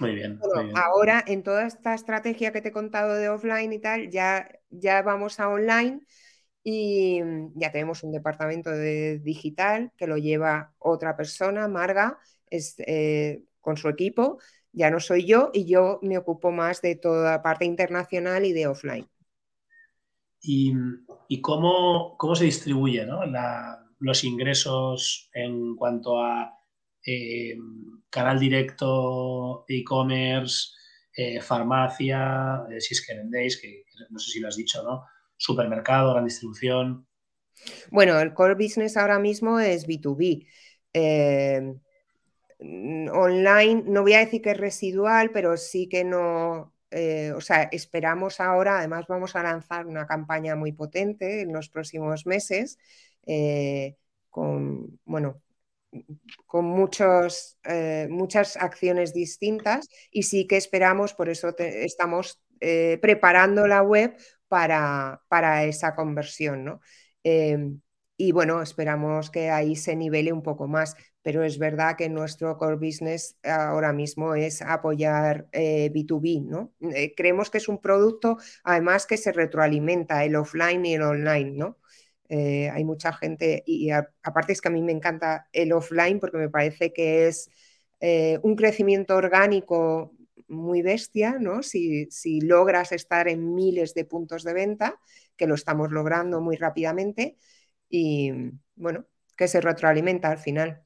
Muy 0.00 0.14
bien, 0.14 0.38
Ahora, 0.74 1.24
en 1.26 1.42
toda 1.42 1.66
esta 1.66 1.94
estrategia 1.94 2.52
que 2.52 2.60
te 2.60 2.68
he 2.68 2.72
contado 2.72 3.14
de 3.14 3.28
offline 3.28 3.72
y 3.72 3.78
tal, 3.78 4.10
ya, 4.10 4.48
ya 4.70 5.02
vamos 5.02 5.40
a 5.40 5.48
online 5.48 6.00
y 6.62 7.20
ya 7.54 7.72
tenemos 7.72 8.02
un 8.02 8.12
departamento 8.12 8.70
de 8.70 9.18
digital 9.20 9.92
que 9.96 10.06
lo 10.06 10.18
lleva 10.18 10.74
otra 10.78 11.16
persona, 11.16 11.68
Marga, 11.68 12.18
es, 12.50 12.74
eh, 12.86 13.42
con 13.60 13.76
su 13.76 13.88
equipo. 13.88 14.38
Ya 14.72 14.90
no 14.90 15.00
soy 15.00 15.26
yo 15.26 15.50
y 15.52 15.64
yo 15.64 15.98
me 16.02 16.18
ocupo 16.18 16.52
más 16.52 16.82
de 16.82 16.94
toda 16.94 17.32
la 17.32 17.42
parte 17.42 17.64
internacional 17.64 18.44
y 18.44 18.52
de 18.52 18.66
offline 18.66 19.08
y, 20.40 21.40
cómo, 21.40 22.16
cómo, 22.16 22.34
se 22.34 22.44
distribuye 22.44 23.06
los 23.98 24.24
ingresos 24.24 25.30
en 25.32 25.76
cuanto 25.76 26.20
a 26.20 26.57
eh, 27.10 27.56
canal 28.10 28.38
directo, 28.38 29.64
e-commerce, 29.66 30.74
eh, 31.16 31.40
farmacia, 31.40 32.64
eh, 32.70 32.82
si 32.82 32.92
es 32.92 33.06
que 33.06 33.16
vendéis, 33.16 33.58
que 33.58 33.84
no 34.10 34.18
sé 34.18 34.30
si 34.30 34.40
lo 34.40 34.48
has 34.48 34.56
dicho, 34.56 34.82
¿no? 34.82 35.06
Supermercado, 35.34 36.12
gran 36.12 36.26
distribución. 36.26 37.06
Bueno, 37.90 38.20
el 38.20 38.34
core 38.34 38.56
business 38.56 38.98
ahora 38.98 39.18
mismo 39.18 39.58
es 39.58 39.86
B2B. 39.86 40.46
online, 42.60 43.84
no 43.86 44.02
voy 44.02 44.12
a 44.12 44.18
decir 44.18 44.42
que 44.42 44.50
es 44.50 44.58
residual, 44.58 45.30
pero 45.30 45.56
sí 45.56 45.88
que 45.88 46.04
no, 46.04 46.74
o 47.34 47.40
sea, 47.40 47.62
esperamos 47.72 48.38
ahora, 48.38 48.80
además 48.80 49.06
vamos 49.08 49.34
a 49.34 49.42
lanzar 49.42 49.86
una 49.86 50.06
campaña 50.06 50.56
muy 50.56 50.72
potente 50.72 51.40
en 51.40 51.54
los 51.54 51.70
próximos 51.70 52.26
meses, 52.26 52.78
con, 54.30 55.00
bueno, 55.04 55.40
con 56.46 56.64
muchos, 56.64 57.58
eh, 57.64 58.06
muchas 58.10 58.56
acciones 58.56 59.14
distintas 59.14 59.88
y 60.10 60.24
sí 60.24 60.46
que 60.46 60.56
esperamos, 60.56 61.14
por 61.14 61.28
eso 61.28 61.54
estamos 61.58 62.40
preparando 63.00 63.68
la 63.68 63.82
web 63.82 64.16
para, 64.48 65.22
para 65.28 65.64
esa 65.64 65.94
conversión, 65.94 66.64
¿no? 66.64 66.80
Em, 67.22 67.80
y 68.16 68.32
bueno, 68.32 68.60
esperamos 68.62 69.30
que 69.30 69.50
ahí 69.50 69.76
se 69.76 69.94
nivele 69.94 70.32
un 70.32 70.42
poco 70.42 70.66
más 70.66 70.96
pero 71.28 71.44
es 71.44 71.58
verdad 71.58 71.94
que 71.96 72.08
nuestro 72.08 72.56
core 72.56 72.76
business 72.76 73.36
ahora 73.44 73.92
mismo 73.92 74.34
es 74.34 74.62
apoyar 74.62 75.46
B2B, 75.52 76.38
eh, 76.38 76.40
¿no? 76.40 76.72
Eh, 76.80 77.14
creemos 77.14 77.50
que 77.50 77.58
es 77.58 77.68
un 77.68 77.82
producto, 77.82 78.38
además, 78.64 79.04
que 79.04 79.18
se 79.18 79.32
retroalimenta 79.32 80.24
el 80.24 80.36
offline 80.36 80.86
y 80.86 80.94
el 80.94 81.02
online, 81.02 81.50
¿no? 81.50 81.76
Eh, 82.28 82.68
hay 82.70 82.84
mucha 82.84 83.12
gente, 83.12 83.62
y 83.66 83.90
aparte 83.90 84.52
es 84.52 84.60
que 84.60 84.68
a 84.68 84.72
mí 84.72 84.82
me 84.82 84.92
encanta 84.92 85.48
el 85.52 85.72
offline 85.72 86.20
porque 86.20 86.36
me 86.36 86.50
parece 86.50 86.92
que 86.92 87.28
es 87.28 87.50
un 88.42 88.54
crecimiento 88.54 89.16
orgánico 89.16 90.12
muy 90.46 90.82
bestia, 90.82 91.36
¿no? 91.40 91.62
Si, 91.62 92.06
si 92.10 92.40
logras 92.40 92.92
estar 92.92 93.28
en 93.28 93.54
miles 93.54 93.92
de 93.94 94.04
puntos 94.04 94.44
de 94.44 94.54
venta, 94.54 95.00
que 95.36 95.46
lo 95.46 95.54
estamos 95.54 95.90
logrando 95.90 96.40
muy 96.40 96.56
rápidamente, 96.56 97.36
y 97.88 98.32
bueno, 98.74 99.06
que 99.36 99.48
se 99.48 99.60
retroalimenta 99.60 100.30
al 100.30 100.38
final. 100.38 100.82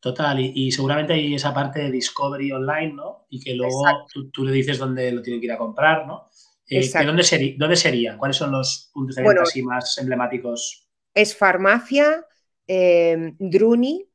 Total, 0.00 0.38
y, 0.38 0.70
seguramente 0.70 1.14
hay 1.14 1.34
esa 1.34 1.52
parte 1.52 1.80
de 1.80 1.90
discovery 1.90 2.52
online, 2.52 2.92
¿no? 2.92 3.26
Y 3.30 3.40
que 3.40 3.54
luego 3.54 3.82
tú, 4.32 4.44
le 4.44 4.52
dices 4.52 4.78
dónde 4.78 5.10
lo 5.10 5.22
tienen 5.22 5.40
que 5.40 5.46
ir 5.46 5.52
a 5.52 5.58
comprar, 5.58 6.06
¿no? 6.06 6.28
Eh, 6.70 6.90
dónde, 7.04 7.22
sería, 7.22 7.54
¿Dónde 7.56 7.76
sería? 7.76 8.18
¿Cuáles 8.18 8.36
son 8.36 8.52
los 8.52 8.90
puntos 8.92 9.16
de 9.16 9.22
venta 9.22 9.42
así 9.42 9.62
más 9.62 9.96
emblemáticos? 9.98 10.86
Es 11.14 11.34
farmacia, 11.34 12.26
eh, 12.66 13.32
Druni, 13.38 14.06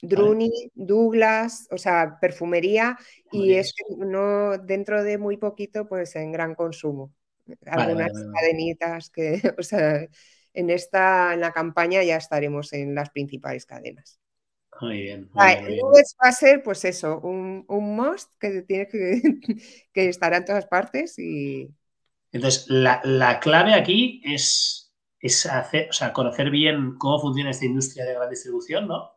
Druni, 0.00 0.50
Douglas, 0.74 1.68
o 1.70 1.78
sea, 1.78 2.18
perfumería, 2.20 2.98
y 3.30 3.54
es 3.54 3.72
no, 3.96 4.58
dentro 4.58 5.04
de 5.04 5.16
muy 5.16 5.36
poquito, 5.36 5.88
pues 5.88 6.16
en 6.16 6.32
gran 6.32 6.56
consumo. 6.56 7.14
Algunas 7.66 8.12
cadenitas 8.34 9.10
que, 9.10 9.40
o 9.58 9.62
sea, 9.62 10.06
en 10.54 10.70
esta, 10.70 11.34
en 11.34 11.40
la 11.40 11.52
campaña 11.52 12.02
ya 12.02 12.16
estaremos 12.16 12.72
en 12.72 12.94
las 12.94 13.10
principales 13.10 13.64
cadenas. 13.64 14.18
Muy 14.80 15.02
bien. 15.02 15.30
va 15.34 15.52
a 16.18 16.32
ser, 16.32 16.62
pues 16.62 16.84
eso, 16.84 17.20
un, 17.20 17.64
un 17.68 17.96
must 17.96 18.32
que 18.40 18.62
tiene 18.62 18.88
que, 18.88 19.20
que 19.92 20.08
estará 20.08 20.38
en 20.38 20.44
todas 20.44 20.66
partes 20.66 21.18
y. 21.18 21.72
Entonces, 22.32 22.66
la, 22.68 23.38
clave 23.40 23.74
aquí 23.74 24.20
es, 24.24 24.92
es 25.20 25.46
hacer, 25.46 25.88
o 25.90 25.92
sea, 25.92 26.12
conocer 26.12 26.50
bien 26.50 26.96
cómo 26.98 27.20
funciona 27.20 27.50
esta 27.50 27.66
industria 27.66 28.04
de 28.04 28.14
gran 28.14 28.30
distribución, 28.30 28.88
¿no? 28.88 29.10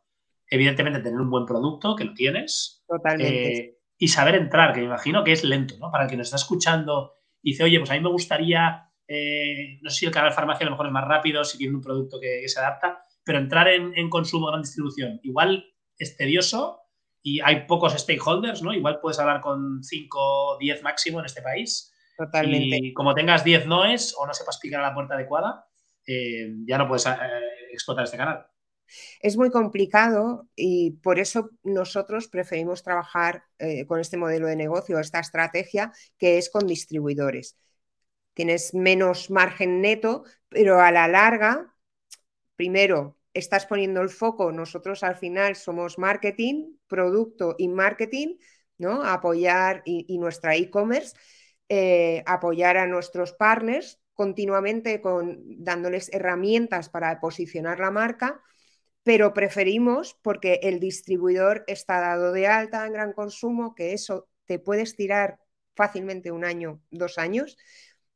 Evidentemente, 0.49 0.99
tener 0.99 1.19
un 1.19 1.29
buen 1.29 1.45
producto, 1.45 1.95
que 1.95 2.03
lo 2.03 2.13
tienes. 2.13 2.83
Totalmente. 2.87 3.57
Eh, 3.57 3.79
y 3.97 4.09
saber 4.09 4.35
entrar, 4.35 4.73
que 4.73 4.81
me 4.81 4.87
imagino 4.87 5.23
que 5.23 5.31
es 5.31 5.43
lento, 5.43 5.75
¿no? 5.79 5.89
Para 5.91 6.03
el 6.03 6.09
que 6.09 6.17
nos 6.17 6.27
está 6.27 6.35
escuchando 6.35 7.13
y 7.41 7.51
dice, 7.51 7.63
oye, 7.63 7.79
pues 7.79 7.89
a 7.91 7.93
mí 7.93 8.01
me 8.01 8.09
gustaría, 8.09 8.91
eh, 9.07 9.79
no 9.81 9.89
sé 9.89 9.99
si 9.99 10.05
el 10.05 10.11
canal 10.11 10.33
farmacia 10.33 10.65
a 10.65 10.69
lo 10.69 10.71
mejor 10.71 10.87
es 10.87 10.91
más 10.91 11.07
rápido, 11.07 11.43
si 11.43 11.57
tiene 11.57 11.75
un 11.75 11.81
producto 11.81 12.19
que 12.19 12.47
se 12.47 12.59
adapta, 12.59 13.01
pero 13.23 13.39
entrar 13.39 13.67
en, 13.67 14.09
consumo 14.09 14.47
gran 14.47 14.61
distribución 14.61 15.19
igual 15.23 15.65
es 15.97 16.15
tedioso 16.15 16.81
y 17.21 17.39
hay 17.41 17.65
pocos 17.65 17.93
stakeholders, 17.93 18.61
¿no? 18.61 18.73
Igual 18.73 18.99
puedes 18.99 19.19
hablar 19.19 19.41
con 19.41 19.83
5 19.83 20.19
o 20.19 20.57
10 20.59 20.83
máximo 20.83 21.19
en 21.19 21.25
este 21.25 21.41
país. 21.41 21.91
Totalmente. 22.17 22.77
Y 22.81 22.93
como 22.93 23.13
tengas 23.13 23.43
10 23.43 23.65
noes 23.65 24.15
o 24.17 24.25
no 24.25 24.33
sepas 24.33 24.59
picar 24.59 24.81
a 24.81 24.89
la 24.89 24.93
puerta 24.93 25.15
adecuada, 25.15 25.67
eh, 26.07 26.53
ya 26.65 26.77
no 26.77 26.87
puedes 26.87 27.05
eh, 27.05 27.11
explotar 27.71 28.05
este 28.05 28.17
canal. 28.17 28.45
Es 29.19 29.35
muy 29.35 29.49
complicado 29.49 30.47
y 30.55 30.91
por 30.91 31.19
eso 31.19 31.49
nosotros 31.63 32.27
preferimos 32.27 32.83
trabajar 32.83 33.43
eh, 33.57 33.85
con 33.87 33.99
este 33.99 34.17
modelo 34.17 34.47
de 34.47 34.55
negocio, 34.55 34.99
esta 34.99 35.19
estrategia, 35.19 35.91
que 36.17 36.37
es 36.37 36.49
con 36.49 36.67
distribuidores. 36.67 37.57
tienes 38.33 38.73
menos 38.73 39.29
margen 39.29 39.81
neto, 39.81 40.25
pero 40.49 40.81
a 40.81 40.91
la 40.91 41.07
larga, 41.07 41.73
primero, 42.55 43.17
estás 43.33 43.65
poniendo 43.65 44.01
el 44.01 44.09
foco, 44.09 44.51
nosotros 44.51 45.03
al 45.03 45.15
final 45.15 45.55
somos 45.55 45.97
marketing, 45.97 46.75
producto 46.87 47.55
y 47.57 47.67
marketing, 47.67 48.37
¿no? 48.77 49.03
Apoyar 49.03 49.81
y, 49.85 50.17
nuestra 50.17 50.55
e-commerce, 50.55 51.15
eh, 51.69 52.23
apoyar 52.25 52.77
a 52.77 52.87
nuestros 52.87 53.33
partners 53.33 53.99
continuamente 54.13 55.01
con, 55.01 55.43
dándoles 55.63 56.11
herramientas 56.13 56.89
para 56.89 57.19
posicionar 57.19 57.79
la 57.79 57.91
marca, 57.91 58.41
pero 59.03 59.33
preferimos, 59.33 60.17
porque 60.23 60.59
el 60.63 60.79
distribuidor 60.79 61.63
está 61.67 61.99
dado 61.99 62.31
de 62.31 62.47
alta 62.47 62.85
en 62.87 62.93
gran 62.93 63.13
consumo, 63.13 63.75
que 63.75 63.93
eso 63.93 64.27
te 64.45 64.57
puedes 64.57 64.95
tirar 64.95 65.39
fácilmente 65.75 66.31
un 66.31 66.45
año, 66.45 66.81
dos 66.91 67.17
años, 67.17 67.57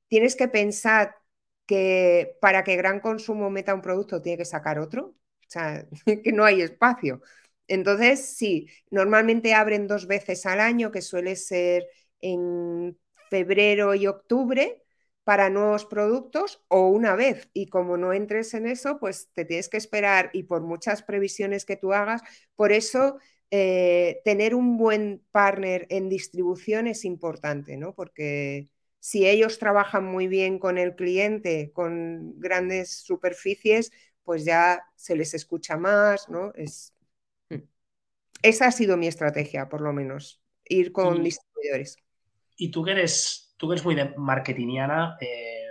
tienes 0.07 0.35
que 0.35 0.47
pensar 0.47 1.15
que 1.65 2.37
para 2.41 2.63
que 2.63 2.75
gran 2.75 2.99
consumo 2.99 3.49
meta 3.49 3.75
un 3.75 3.81
producto 3.81 4.21
tiene 4.21 4.39
que 4.39 4.45
sacar 4.45 4.79
otro, 4.79 5.05
o 5.05 5.15
sea, 5.47 5.85
que 6.23 6.31
no 6.31 6.45
hay 6.45 6.61
espacio. 6.61 7.21
Entonces, 7.67 8.35
sí, 8.35 8.67
normalmente 8.89 9.53
abren 9.53 9.87
dos 9.87 10.07
veces 10.07 10.45
al 10.45 10.59
año, 10.59 10.91
que 10.91 11.01
suele 11.01 11.35
ser 11.35 11.85
en 12.21 12.97
febrero 13.29 13.95
y 13.95 14.07
octubre 14.07 14.83
para 15.23 15.49
nuevos 15.49 15.85
productos 15.85 16.63
o 16.69 16.87
una 16.87 17.15
vez. 17.15 17.49
Y 17.53 17.67
como 17.67 17.97
no 17.97 18.13
entres 18.13 18.53
en 18.53 18.65
eso, 18.67 18.99
pues 18.99 19.29
te 19.33 19.45
tienes 19.45 19.69
que 19.69 19.77
esperar 19.77 20.31
y 20.33 20.43
por 20.43 20.61
muchas 20.61 21.03
previsiones 21.03 21.65
que 21.65 21.77
tú 21.77 21.93
hagas, 21.93 22.21
por 22.55 22.71
eso 22.71 23.19
eh, 23.51 24.21
tener 24.25 24.55
un 24.55 24.77
buen 24.77 25.23
partner 25.31 25.87
en 25.89 26.09
distribución 26.09 26.87
es 26.87 27.05
importante, 27.05 27.77
¿no? 27.77 27.93
Porque 27.93 28.69
si 28.99 29.27
ellos 29.27 29.59
trabajan 29.59 30.05
muy 30.05 30.27
bien 30.27 30.59
con 30.59 30.77
el 30.77 30.95
cliente, 30.95 31.71
con 31.73 32.39
grandes 32.39 32.91
superficies, 32.91 33.91
pues 34.23 34.45
ya 34.45 34.83
se 34.95 35.15
les 35.15 35.33
escucha 35.33 35.77
más, 35.77 36.29
¿no? 36.29 36.53
Es, 36.55 36.93
esa 38.41 38.67
ha 38.67 38.71
sido 38.71 38.97
mi 38.97 39.07
estrategia, 39.07 39.69
por 39.69 39.81
lo 39.81 39.93
menos, 39.93 40.41
ir 40.65 40.91
con 40.91 41.23
distribuidores. 41.23 41.97
Y 42.61 42.71
tú 42.71 42.83
que 42.83 42.91
eres, 42.91 43.55
tú 43.57 43.71
eres 43.71 43.85
muy 43.85 43.95
de 43.95 44.13
marketingiana 44.17 45.17
eh, 45.21 45.63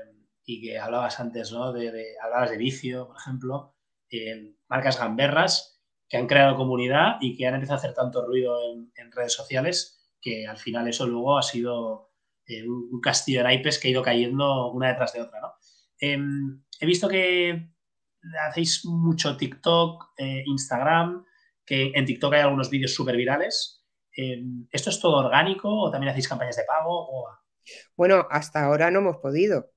y 0.46 0.62
que 0.62 0.78
hablabas 0.78 1.20
antes, 1.20 1.52
¿no? 1.52 1.70
De, 1.70 2.14
hablabas 2.24 2.50
de 2.50 2.56
vicio, 2.56 3.08
por 3.08 3.16
ejemplo, 3.18 3.76
eh, 4.10 4.54
marcas 4.70 4.98
gamberras 4.98 5.82
que 6.08 6.16
han 6.16 6.26
creado 6.26 6.56
comunidad 6.56 7.18
y 7.20 7.36
que 7.36 7.46
han 7.46 7.54
empezado 7.54 7.76
a 7.76 7.80
hacer 7.80 7.92
tanto 7.92 8.26
ruido 8.26 8.58
en, 8.72 9.12
redes 9.12 9.34
sociales 9.34 10.10
que 10.20 10.46
al 10.46 10.56
final 10.56 10.88
eso 10.88 11.06
luego 11.06 11.36
ha 11.36 11.42
sido 11.42 12.10
eh, 12.46 12.66
un, 12.66 13.00
castillo 13.02 13.40
de 13.40 13.44
naipes 13.44 13.78
que 13.78 13.88
ha 13.88 13.90
ido 13.90 14.02
cayendo 14.02 14.72
una 14.72 14.88
detrás 14.88 15.12
de 15.12 15.20
otra, 15.20 15.40
¿no? 15.40 15.52
Em, 16.00 16.64
he 16.80 16.86
visto 16.86 17.06
que 17.06 17.68
hacéis 18.48 18.86
mucho 18.86 19.36
TikTok, 19.36 20.14
Instagram, 20.46 21.26
que 21.66 21.92
en 21.94 22.06
TikTok 22.06 22.32
hay 22.32 22.40
algunos 22.40 22.70
vídeos 22.70 22.94
súper 22.94 23.16
virales. 23.16 23.77
¿Esto 24.72 24.90
es 24.90 24.98
todo 24.98 25.26
orgánico 25.26 25.68
o 25.68 25.90
también 25.90 26.10
hacéis 26.10 26.28
campañas 26.28 26.56
de 26.56 26.64
pago? 26.64 27.28
Bueno, 27.96 28.26
hasta 28.30 28.64
ahora 28.64 28.90
no 28.90 28.98
hemos 28.98 29.18
podido. 29.18 29.70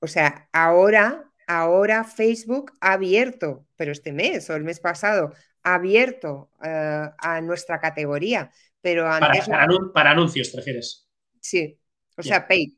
O 0.00 0.08
sea, 0.08 0.48
ahora, 0.52 1.30
ahora 1.46 2.02
Facebook 2.02 2.72
ha 2.80 2.94
abierto, 2.94 3.66
pero 3.76 3.92
este 3.92 4.12
mes 4.12 4.50
o 4.50 4.56
el 4.56 4.64
mes 4.64 4.80
pasado, 4.80 5.32
ha 5.62 5.74
abierto 5.74 6.50
eh, 6.64 7.08
a 7.16 7.40
nuestra 7.42 7.78
categoría. 7.78 8.50
Pero 8.80 9.08
antes 9.08 9.48
para, 9.92 10.10
anuncios, 10.10 10.50
¿te 10.50 10.56
refieres? 10.56 11.08
Sí, 11.40 11.78
o 12.16 12.22
sea, 12.22 12.46
paid. 12.46 12.74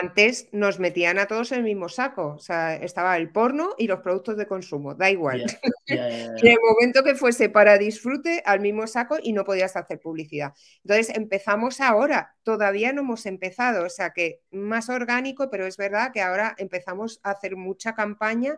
Antes 0.00 0.48
nos 0.52 0.78
metían 0.78 1.18
a 1.18 1.26
todos 1.26 1.50
en 1.50 1.58
el 1.58 1.64
mismo 1.64 1.88
saco. 1.88 2.34
O 2.36 2.38
sea, 2.38 2.76
estaba 2.76 3.16
el 3.16 3.30
porno 3.32 3.74
y 3.76 3.88
los 3.88 4.00
productos 4.00 4.36
de 4.36 4.46
consumo, 4.46 4.94
da 4.94 5.10
igual. 5.10 5.44
en 5.86 6.46
el 6.46 6.58
momento 6.62 7.02
que 7.02 7.16
fuese 7.16 7.48
para 7.48 7.78
disfrute, 7.78 8.42
al 8.46 8.60
mismo 8.60 8.86
saco 8.86 9.16
y 9.20 9.32
no 9.32 9.44
podías 9.44 9.74
hacer 9.76 9.98
publicidad. 10.00 10.52
Entonces 10.84 11.16
empezamos 11.16 11.80
ahora, 11.80 12.36
todavía 12.44 12.92
no 12.92 13.00
hemos 13.00 13.26
empezado, 13.26 13.84
o 13.86 13.90
sea 13.90 14.10
que 14.10 14.40
más 14.52 14.88
orgánico, 14.88 15.50
pero 15.50 15.66
es 15.66 15.76
verdad 15.76 16.12
que 16.12 16.22
ahora 16.22 16.54
empezamos 16.58 17.20
a 17.24 17.32
hacer 17.32 17.56
mucha 17.56 17.94
campaña, 17.94 18.56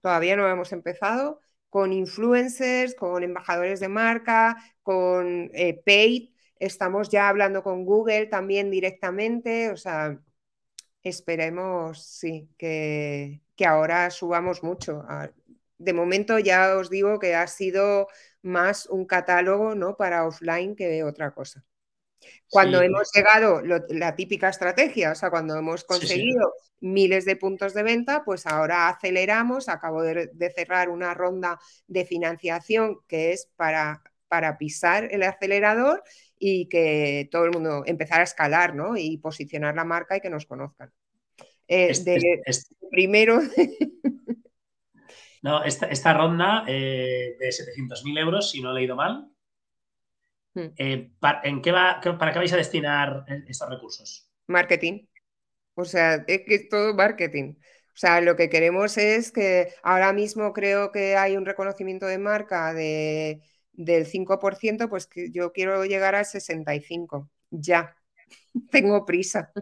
todavía 0.00 0.36
no 0.36 0.48
hemos 0.48 0.72
empezado, 0.72 1.40
con 1.68 1.92
influencers, 1.92 2.94
con 2.94 3.24
embajadores 3.24 3.80
de 3.80 3.88
marca, 3.88 4.56
con 4.82 5.50
eh, 5.52 5.82
paid. 5.84 6.30
Estamos 6.58 7.10
ya 7.10 7.28
hablando 7.28 7.62
con 7.62 7.84
Google 7.84 8.26
también 8.26 8.70
directamente, 8.70 9.70
o 9.70 9.76
sea, 9.76 10.18
Esperemos, 11.06 12.04
sí, 12.04 12.48
que, 12.58 13.40
ahora 13.64 14.10
subamos 14.10 14.64
mucho. 14.64 15.04
Ah, 15.08 15.30
de 15.78 15.92
momento 15.92 16.40
ya 16.40 16.76
os 16.76 16.90
digo 16.90 17.20
que 17.20 17.36
ha 17.36 17.46
sido 17.46 18.08
más 18.42 18.86
un 18.86 19.06
catálogo 19.06 19.76
¿no? 19.76 19.96
para 19.96 20.26
offline 20.26 20.74
que 20.74 21.04
otra 21.04 21.30
cosa. 21.30 21.64
Cuando 22.50 22.82
hemos 22.82 23.12
llegado, 23.14 23.62
la 23.62 24.16
típica 24.16 24.48
estrategia, 24.48 25.12
o 25.12 25.14
sea, 25.14 25.30
cuando 25.30 25.56
hemos 25.56 25.84
conseguido 25.84 26.54
miles 26.80 27.24
de 27.24 27.36
puntos 27.36 27.72
de 27.72 27.84
venta, 27.84 28.24
pues 28.24 28.44
ahora 28.44 28.88
aceleramos. 28.88 29.68
Acabo 29.68 30.02
de, 30.02 30.52
cerrar 30.56 30.88
una 30.88 31.14
ronda 31.14 31.60
de 31.86 32.04
financiación 32.04 32.98
que 33.06 33.30
es 33.30 33.48
para, 33.54 34.02
para 34.28 34.58
pisar 34.58 35.08
el 35.10 35.22
acelerador 35.22 36.02
y 36.38 36.68
que 36.68 37.28
todo 37.30 37.44
el 37.44 37.52
mundo 37.52 37.82
empezar 37.86 38.20
a 38.20 38.24
escalar 38.24 38.74
¿no? 38.74 38.96
y 38.96 39.18
posicionar 39.18 39.74
la 39.74 39.84
marca 39.84 40.16
y 40.16 40.20
que 40.20 40.30
nos 40.30 40.46
conozcan. 40.46 40.92
Eh, 41.68 41.92
primero. 42.90 43.40
no, 45.42 45.64
esta, 45.64 46.14
ronda 46.14 46.64
eh, 46.68 47.36
de 47.38 47.48
700.000 47.48 48.18
euros, 48.18 48.50
si 48.50 48.60
no 48.60 48.70
he 48.70 48.74
leído 48.74 48.96
mal, 48.96 49.28
hmm. 50.54 50.68
eh, 50.76 51.10
¿en 51.44 51.62
qué 51.62 51.72
va, 51.72 52.00
¿para 52.18 52.32
qué 52.32 52.38
vais 52.38 52.52
a 52.52 52.56
destinar 52.58 53.24
estos 53.48 53.68
recursos? 53.68 54.30
Marketing. 54.46 55.06
O 55.74 55.84
sea, 55.84 56.24
es 56.26 56.42
que 56.46 56.54
es 56.54 56.68
todo 56.68 56.94
marketing. 56.94 57.54
O 57.96 57.98
sea, 57.98 58.20
lo 58.20 58.36
que 58.36 58.50
queremos 58.50 58.98
es 58.98 59.32
que 59.32 59.72
ahora 59.82 60.12
mismo 60.12 60.52
creo 60.52 60.92
que 60.92 61.16
hay 61.16 61.36
un 61.36 61.46
reconocimiento 61.46 62.06
de 62.06 62.18
marca 62.18 62.74
de 62.74 63.42
del 63.76 64.06
5%, 64.06 64.88
pues 64.88 65.06
que 65.06 65.30
yo 65.30 65.52
quiero 65.52 65.84
llegar 65.84 66.14
al 66.14 66.24
65%. 66.24 67.28
Ya, 67.50 67.96
tengo 68.70 69.04
prisa. 69.04 69.52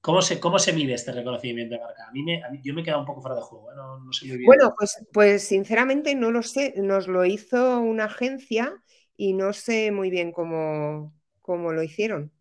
¿Cómo 0.00 0.20
se, 0.20 0.40
¿Cómo 0.40 0.58
se 0.58 0.72
mide 0.72 0.94
este 0.94 1.12
reconocimiento 1.12 1.76
de 1.76 1.80
marca? 1.80 2.08
A 2.08 2.10
mí, 2.10 2.24
me, 2.24 2.42
yo 2.64 2.74
me 2.74 2.80
he 2.80 2.84
quedado 2.84 3.00
un 3.02 3.06
poco 3.06 3.22
fuera 3.22 3.36
de 3.36 3.42
juego, 3.42 3.70
¿eh? 3.70 3.74
no, 3.76 4.12
sé 4.12 4.26
muy 4.26 4.36
bien. 4.36 4.46
Bueno, 4.46 4.74
pues, 4.76 5.06
pues 5.12 5.46
sinceramente 5.46 6.14
no 6.16 6.32
lo 6.32 6.42
sé. 6.42 6.74
Nos 6.76 7.06
lo 7.06 7.24
hizo 7.24 7.78
una 7.78 8.06
agencia 8.06 8.74
y 9.16 9.34
no 9.34 9.52
sé 9.52 9.92
muy 9.92 10.10
bien 10.10 10.32
cómo, 10.32 11.14
cómo 11.40 11.72
lo 11.72 11.84
hicieron. 11.84 12.32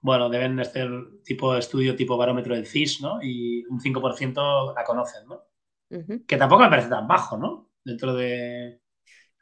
Bueno, 0.00 0.30
deben 0.30 0.58
hacer 0.60 0.88
tipo 1.24 1.56
estudio, 1.56 1.96
tipo 1.96 2.16
barómetro 2.16 2.54
del 2.54 2.66
CIS, 2.66 3.00
¿no? 3.02 3.20
Y 3.20 3.64
un 3.66 3.80
5% 3.80 4.74
la 4.74 4.84
conocen, 4.84 5.26
¿no? 5.26 5.42
Que 6.26 6.36
tampoco 6.36 6.62
me 6.62 6.70
parece 6.70 6.88
tan 6.88 7.08
bajo, 7.08 7.36
¿no? 7.36 7.70
Dentro 7.84 8.14
de, 8.14 8.80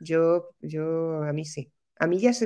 yo, 0.00 0.50
yo, 0.60 1.22
a 1.22 1.32
mí 1.32 1.44
sí. 1.44 1.72
A 1.98 2.06
mí 2.06 2.18
ya 2.18 2.32
se 2.32 2.44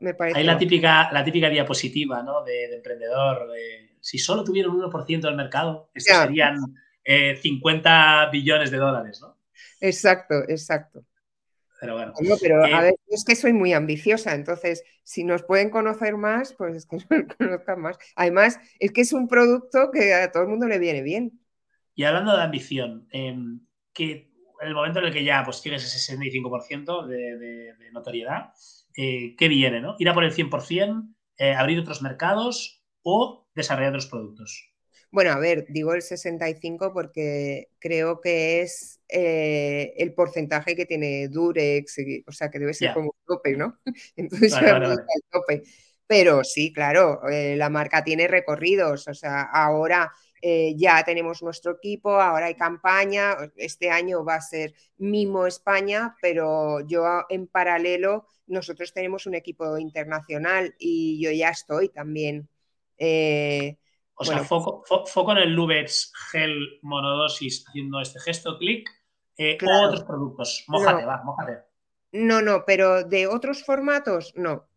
me 0.00 0.14
parece. 0.14 0.38
Hay 0.38 0.44
la 0.44 0.58
típica, 0.58 1.10
la 1.12 1.24
típica 1.24 1.48
diapositiva, 1.48 2.22
¿no? 2.22 2.44
De, 2.44 2.74
emprendedor. 2.74 3.48
si 4.00 4.18
solo 4.18 4.44
tuviera 4.44 4.68
un 4.68 4.80
1% 4.80 5.20
del 5.20 5.36
mercado, 5.36 5.90
estos 5.94 6.16
serían 6.16 6.58
50 7.04 8.24
eh, 8.24 8.28
billones 8.30 8.70
de 8.70 8.76
dólares, 8.76 9.20
¿no? 9.20 9.38
Exacto, 9.80 10.34
exacto. 10.48 11.04
Pero 11.80 11.94
bueno. 11.94 12.12
pero 12.40 12.64
a 12.64 12.68
eh, 12.68 12.82
ver, 12.82 12.94
es 13.08 13.24
que 13.24 13.36
soy 13.36 13.52
muy 13.52 13.72
ambiciosa, 13.72 14.34
entonces, 14.34 14.82
si 15.04 15.22
nos 15.22 15.44
pueden 15.44 15.70
conocer 15.70 16.16
más, 16.16 16.52
pues 16.54 16.74
es 16.74 16.86
que 16.86 16.96
nos 17.10 17.36
conozcan 17.36 17.80
más. 17.80 17.98
Además, 18.16 18.58
es 18.80 18.92
que 18.92 19.02
es 19.02 19.12
un 19.12 19.28
producto 19.28 19.90
que 19.92 20.12
a 20.12 20.32
todo 20.32 20.42
el 20.42 20.48
mundo 20.48 20.66
le 20.66 20.78
viene 20.78 21.02
bien. 21.02 21.40
Y 21.94 22.04
hablando 22.04 22.36
de 22.36 22.42
ambición, 22.42 23.06
em, 23.10 23.60
¿qué, 23.92 24.30
el 24.60 24.74
momento 24.74 24.98
en 24.98 25.06
el 25.06 25.12
que 25.12 25.24
ya 25.24 25.42
pues, 25.44 25.60
tienes 25.62 25.84
ese 25.84 26.16
65% 26.16 27.06
de, 27.06 27.74
notoriedad, 27.92 28.52
eh, 28.96 29.34
¿qué 29.36 29.48
viene? 29.48 29.80
¿no? 29.80 29.96
¿Ir 29.98 30.08
a 30.08 30.14
por 30.14 30.24
el 30.24 30.32
100%, 30.32 31.14
eh, 31.38 31.54
abrir 31.54 31.78
otros 31.78 32.02
mercados 32.02 32.84
o 33.02 33.48
desarrollar 33.54 33.90
otros 33.90 34.06
productos? 34.06 34.72
Bueno, 35.10 35.30
a 35.30 35.38
ver, 35.38 35.64
digo 35.70 35.94
el 35.94 36.02
65 36.02 36.92
porque 36.92 37.68
creo 37.78 38.20
que 38.20 38.60
es 38.60 39.00
eh, 39.08 39.94
el 39.96 40.12
porcentaje 40.12 40.76
que 40.76 40.84
tiene 40.84 41.28
Durex, 41.28 41.96
o 42.26 42.32
sea, 42.32 42.50
que 42.50 42.58
debe 42.58 42.74
ser 42.74 42.92
como 42.92 43.06
un 43.06 43.24
tope, 43.26 43.56
¿no? 43.56 43.78
Entonces, 44.16 44.52
tope. 45.30 45.62
Pero 46.06 46.42
sí, 46.42 46.72
claro, 46.72 47.20
la 47.28 47.68
marca 47.68 48.02
tiene 48.02 48.28
recorridos, 48.28 49.08
o 49.08 49.14
sea, 49.14 49.42
ahora 49.42 50.10
eh, 50.40 50.74
ya 50.76 51.02
tenemos 51.04 51.42
nuestro 51.42 51.72
equipo, 51.72 52.20
ahora 52.20 52.46
hay 52.46 52.54
campaña, 52.54 53.36
este 53.56 53.90
año 53.90 54.24
va 54.24 54.36
a 54.36 54.40
ser 54.40 54.74
Mimo 54.96 55.46
España, 55.46 56.16
pero 56.20 56.80
yo 56.86 57.24
en 57.28 57.46
paralelo, 57.46 58.26
nosotros 58.46 58.92
tenemos 58.92 59.26
un 59.26 59.34
equipo 59.34 59.78
internacional 59.78 60.74
y 60.78 61.20
yo 61.22 61.30
ya 61.30 61.50
estoy 61.50 61.88
también 61.88 62.48
eh, 62.98 63.78
O 64.14 64.24
sea, 64.24 64.42
foco, 64.42 64.84
foco, 65.06 65.32
en 65.32 65.38
el 65.38 65.52
Lubets 65.52 66.12
Gel 66.30 66.78
Monodosis 66.82 67.64
haciendo 67.68 68.00
este 68.00 68.20
gesto, 68.20 68.58
clic, 68.58 68.88
eh, 69.36 69.56
o 69.64 69.86
otros 69.86 70.02
productos. 70.02 70.64
Mójate, 70.66 71.04
va, 71.04 71.22
mójate. 71.24 71.58
No, 72.12 72.42
no, 72.42 72.64
pero 72.66 73.04
de 73.04 73.26
otros 73.26 73.64
formatos, 73.64 74.32
no. 74.34 74.68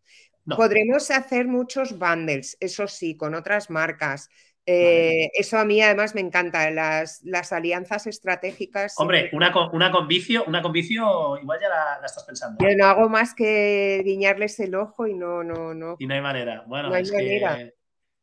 Podremos 0.55 1.11
hacer 1.11 1.47
muchos 1.47 1.97
bundles, 1.97 2.57
eso 2.59 2.87
sí, 2.87 3.15
con 3.15 3.35
otras 3.35 3.69
marcas. 3.69 4.29
Eh, 4.65 5.29
eso 5.33 5.57
a 5.57 5.65
mí 5.65 5.81
además 5.81 6.13
me 6.13 6.21
encanta, 6.21 6.69
las, 6.69 7.21
las 7.23 7.51
alianzas 7.51 8.05
estratégicas. 8.07 8.93
Hombre, 8.97 9.29
una 9.33 9.51
con, 9.51 9.73
una 9.73 9.91
con 9.91 10.07
vicio, 10.07 10.43
una 10.45 10.61
con 10.61 10.71
vicio 10.71 11.37
igual 11.37 11.59
ya 11.59 11.69
la, 11.69 12.05
estás 12.05 12.23
pensando. 12.23 12.63
Yo 12.63 12.75
no 12.75 12.85
hago 12.85 13.09
más 13.09 13.33
que 13.33 14.01
guiñarles 14.05 14.59
el 14.59 14.75
ojo 14.75 15.07
y 15.07 15.15
no, 15.15 15.43
no, 15.43 15.73
no. 15.73 15.95
Y 15.97 16.05
no 16.05 16.13
hay 16.13 16.21
manera. 16.21 16.63
Bueno, 16.67 16.95
es 16.95 17.11
que 17.11 17.73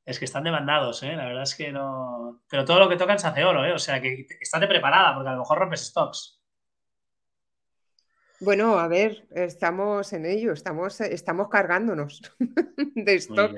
es 0.09 0.19
que 0.19 0.25
están 0.25 0.45
demandados, 0.45 1.03
¿eh? 1.03 1.15
La 1.15 1.27
verdad 1.27 1.43
es 1.43 1.55
que 1.55 1.71
no. 1.71 2.41
Pero 2.49 2.65
todo 2.65 2.79
lo 2.79 2.89
que 2.89 2.97
tocan 2.97 3.19
se 3.19 3.27
hace 3.27 3.45
oro, 3.45 3.67
¿eh? 3.67 3.75
O 3.75 3.79
sea 3.79 4.01
que 4.01 4.27
estate 4.41 4.67
preparada, 4.67 5.15
porque 5.15 5.29
a 5.29 5.33
lo 5.33 5.41
mejor 5.41 5.59
rompes 5.59 5.85
stocks. 5.85 6.41
Bueno, 8.41 8.79
a 8.79 8.89
ver, 8.89 9.27
estamos 9.33 10.15
en 10.15 10.25
ello, 10.25 10.53
estamos, 10.53 11.01
estamos 11.03 11.51
cargándonos 11.51 12.23
de 12.95 13.15
stock 13.17 13.53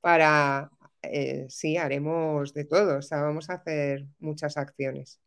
para. 0.00 0.70
Eh, 1.02 1.46
sí, 1.48 1.76
haremos 1.76 2.54
de 2.54 2.64
todo, 2.64 2.98
o 2.98 3.02
sea, 3.02 3.22
vamos 3.22 3.50
a 3.50 3.54
hacer 3.54 4.06
muchas 4.18 4.56
acciones. 4.56 5.20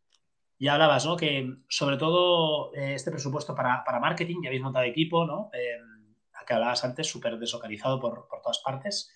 Ya 0.58 0.74
hablabas, 0.74 1.06
¿no? 1.06 1.18
Que 1.18 1.54
sobre 1.68 1.98
todo 1.98 2.74
eh, 2.74 2.94
este 2.94 3.12
presupuesto 3.12 3.54
para, 3.54 3.84
marketing, 4.00 4.38
ya 4.42 4.50
habéis 4.50 4.64
montado 4.64 4.86
equipo, 4.86 5.26
¿no? 5.26 5.50
Eh, 5.54 5.80
que 6.48 6.54
hablabas 6.54 6.86
antes, 6.86 7.08
súper 7.08 7.40
deslocalizado 7.40 8.00
por, 8.00 8.28
por 8.28 8.42
todas 8.42 8.62
partes. 8.64 9.10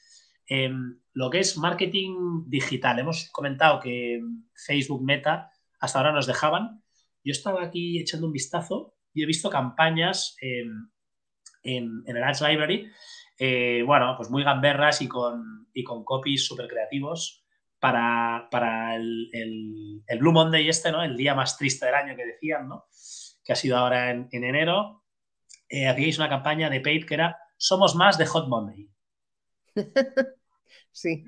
Em, 0.48 1.00
lo 1.13 1.30
que 1.30 1.39
es 1.39 1.58
marketing 1.58 2.45
digital, 2.48 2.98
hemos 2.98 3.30
comentado 3.30 3.80
que 3.80 4.19
Facebook 4.56 5.04
Meta 5.04 5.52
hasta 5.80 6.00
ahora 6.00 6.12
nos 6.12 6.26
dejaban. 6.26 6.84
Yo 7.24 7.32
estaba 7.32 7.63
aquí 7.63 8.00
echando 8.00 8.26
un 8.26 8.34
vistazo 8.34 8.95
y 9.13 9.22
he 9.22 9.28
visto 9.28 9.52
campañas 9.52 10.36
en, 10.41 10.91
el 11.63 12.24
Ads 12.24 12.41
Library, 12.41 12.89
eh, 13.39 13.84
bueno, 13.86 14.15
pues 14.17 14.30
muy 14.30 14.43
gamberras 14.43 15.02
y 15.02 15.08
con, 15.08 15.69
y 15.73 15.82
con 15.84 16.04
copies 16.04 16.45
súper 16.45 16.67
creativos 16.67 17.45
para, 17.80 18.49
el, 18.95 20.04
Blue 20.19 20.34
Monday 20.34 20.67
este, 20.67 20.91
¿no? 20.91 21.02
El 21.02 21.15
día 21.15 21.34
más 21.34 21.58
triste 21.58 21.86
del 21.86 21.95
año 21.95 22.15
que 22.17 22.25
decían, 22.25 22.67
¿no? 22.67 22.88
Que 23.43 23.54
ha 23.54 23.56
sido 23.56 23.78
ahora 23.78 24.12
en, 24.12 24.28
enero. 24.32 25.06
Eh, 25.69 25.88
hacíais 25.88 26.17
una 26.17 26.28
campaña 26.28 26.69
de 26.69 26.82
paid 26.82 27.06
que 27.06 27.13
era 27.13 27.38
Somos 27.56 27.95
más 27.95 28.17
de 28.17 28.25
Hot 28.25 28.49
Monday. 28.49 28.89
sí. 30.91 31.23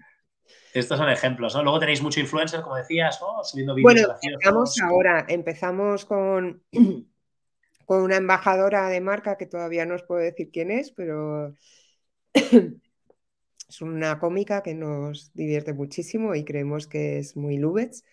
Estos 0.73 0.97
son 0.97 1.09
ejemplos, 1.09 1.55
¿no? 1.55 1.63
Luego 1.63 1.79
tenéis 1.79 2.01
mucho 2.01 2.19
influencer, 2.19 2.61
como 2.61 2.75
decías, 2.75 3.21
¿no? 3.21 3.41
Subiendo 3.43 3.73
vídeos. 3.73 3.93
Bueno, 3.93 4.17
empezamos 4.21 4.81
ahora, 4.81 5.25
empezamos 5.29 6.05
con, 6.05 6.63
con 7.85 8.01
una 8.01 8.17
embajadora 8.17 8.89
de 8.89 8.99
marca 8.99 9.37
que 9.37 9.45
todavía 9.45 9.85
no 9.85 9.95
os 9.95 10.03
puedo 10.03 10.21
decir 10.21 10.49
quién 10.51 10.71
es, 10.71 10.91
pero 10.91 11.53
es 13.69 13.81
una 13.81 14.19
cómica 14.19 14.61
que 14.63 14.73
nos 14.73 15.33
divierte 15.33 15.73
muchísimo 15.73 16.35
y 16.35 16.43
creemos 16.43 16.87
que 16.87 17.19
es 17.19 17.35
muy 17.35 17.57
Lubets. 17.57 18.03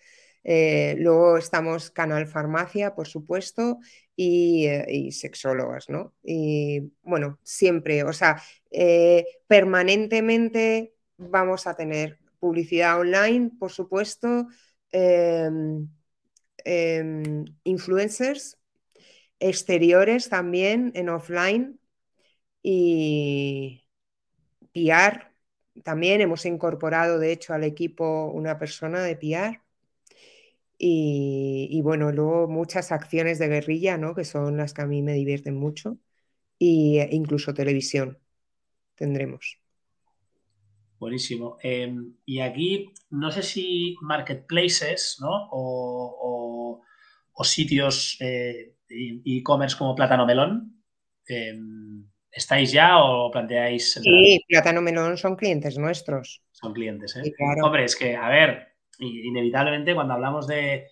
Eh, 0.43 0.95
luego 0.99 1.37
estamos 1.37 1.91
Canal 1.91 2.27
Farmacia, 2.27 2.95
por 2.95 3.07
supuesto, 3.07 3.79
y, 4.15 4.67
eh, 4.67 5.11
sexólogas, 5.11 5.89
¿no? 5.89 6.13
Y 6.23 6.91
bueno, 7.03 7.39
siempre, 7.43 8.03
o 8.03 8.13
sea, 8.13 8.41
eh, 8.71 9.25
permanentemente 9.47 10.93
vamos 11.17 11.67
a 11.67 11.75
tener 11.75 12.19
publicidad 12.39 12.99
online, 12.99 13.51
por 13.59 13.71
supuesto, 13.71 14.47
em, 14.91 15.89
em, 16.65 17.45
influencers, 17.63 18.57
exteriores 19.39 20.29
también 20.29 20.91
en 20.95 21.09
offline 21.09 21.79
y 22.63 23.78
PR. 24.87 25.31
También 25.83 26.21
hemos 26.21 26.45
incorporado, 26.45 27.19
de 27.19 27.31
hecho, 27.31 27.53
al 27.53 27.63
equipo 27.63 28.25
una 28.31 28.57
persona 28.59 29.01
de 29.01 29.15
PR. 29.15 29.61
Y, 30.81 31.81
bueno, 31.83 32.11
luego 32.11 32.47
muchas 32.47 32.91
acciones 32.93 33.37
de 33.37 33.49
guerrilla, 33.49 33.97
¿no? 33.97 34.15
Que 34.15 34.23
son 34.23 34.55
las 34.57 34.73
que 34.73 34.81
a 34.81 34.85
mí 34.85 35.01
me 35.01 35.13
divierten 35.13 35.55
mucho. 35.55 35.97
Y, 36.57 36.99
e 36.99 37.09
incluso 37.11 37.53
televisión 37.53 38.17
tendremos. 38.95 39.59
Buenísimo. 40.99 41.57
Em, 41.61 42.15
y 42.25 42.39
aquí, 42.41 42.93
no 43.09 43.31
sé 43.31 43.41
si 43.41 43.95
marketplaces, 44.01 45.17
¿no? 45.21 45.49
O, 45.51 46.81
sitios 47.41 48.17
eh, 48.19 48.75
e-commerce 48.89 49.77
como 49.77 49.95
Plátano 49.95 50.25
Melón. 50.25 50.83
Em, 51.25 52.08
¿Estáis 52.31 52.71
ya 52.71 52.99
o 52.99 53.31
planteáis? 53.31 53.93
Sí, 53.93 54.39
Plátano 54.47 54.81
Melón 54.81 55.17
son 55.17 55.35
clientes 55.35 55.77
nuestros. 55.77 56.43
Son 56.51 56.73
clientes, 56.73 57.15
¿eh? 57.15 57.33
Hombre, 57.63 57.85
es 57.85 57.95
que, 57.95 58.15
a 58.15 58.29
ver, 58.29 58.67
inevitablemente 58.99 59.95
cuando 59.95 60.13
hablamos 60.13 60.47
de, 60.47 60.87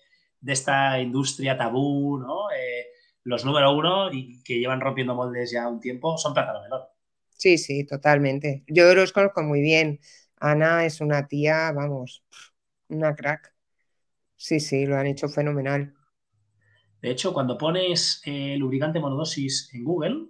esta 0.46 1.00
industria 1.00 1.58
tabú, 1.58 2.18
¿no? 2.18 2.50
Eh, 2.52 2.88
los 3.24 3.44
número 3.44 3.76
uno 3.76 4.12
y 4.12 4.42
que 4.44 4.60
llevan 4.60 4.80
rompiendo 4.80 5.14
moldes 5.14 5.52
ya 5.52 5.68
un 5.68 5.80
tiempo 5.80 6.18
son 6.18 6.34
Plátano 6.34 6.62
Melón. 6.62 6.82
Sí, 7.30 7.58
sí, 7.58 7.86
totalmente. 7.86 8.64
Yo 8.68 8.94
los 8.96 9.12
conozco 9.12 9.44
muy 9.44 9.62
bien. 9.62 10.00
Ana 10.40 10.86
es 10.86 11.02
una 11.02 11.28
tía, 11.28 11.72
vamos, 11.72 12.24
una 12.90 13.16
crack. 13.16 13.54
Sí, 14.36 14.60
sí, 14.60 14.86
lo 14.86 14.98
han 14.98 15.08
hecho 15.08 15.28
fenomenal. 15.28 15.94
De 17.02 17.12
hecho, 17.12 17.34
cuando 17.34 17.58
pones 17.58 18.22
eh, 18.26 18.56
lubricante 18.58 19.00
monodosis 19.00 19.70
en 19.74 19.84
Google, 19.84 20.28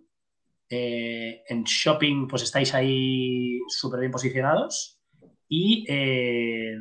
eh, 0.70 1.44
en 1.48 1.64
shopping, 1.64 2.28
pues 2.28 2.44
estáis 2.44 2.74
ahí 2.74 3.60
súper 3.68 4.00
bien 4.02 4.12
posicionados. 4.12 5.00
Y, 5.48 5.86
eh, 5.88 6.76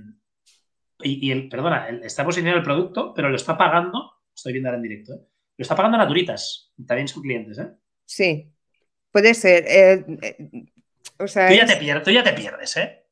y, 1.02 1.30
el, 1.30 1.48
perdona, 1.48 1.88
está 2.02 2.24
posicionado 2.24 2.58
el 2.58 2.64
producto, 2.64 3.12
pero 3.14 3.28
lo 3.28 3.36
está 3.36 3.56
pagando, 3.56 4.12
estoy 4.34 4.52
viendo 4.52 4.68
ahora 4.68 4.78
en 4.78 4.82
directo, 4.82 5.12
lo 5.14 5.62
está 5.62 5.76
pagando 5.76 5.98
Naturitas. 5.98 6.72
También 6.86 7.08
son 7.08 7.22
clientes, 7.22 7.58
¿eh? 7.58 7.70
Sí, 8.04 8.52
Puede 9.16 9.32
ser. 9.32 9.64
Eh, 9.66 10.04
eh, 10.20 10.66
o 11.18 11.26
sea, 11.26 11.48
tú, 11.48 11.54
ya 11.54 11.64
te 11.64 11.76
pierdes, 11.78 12.14
ya 12.14 12.22
te 12.22 12.34
pierdes, 12.34 12.76
¿eh? 12.76 13.06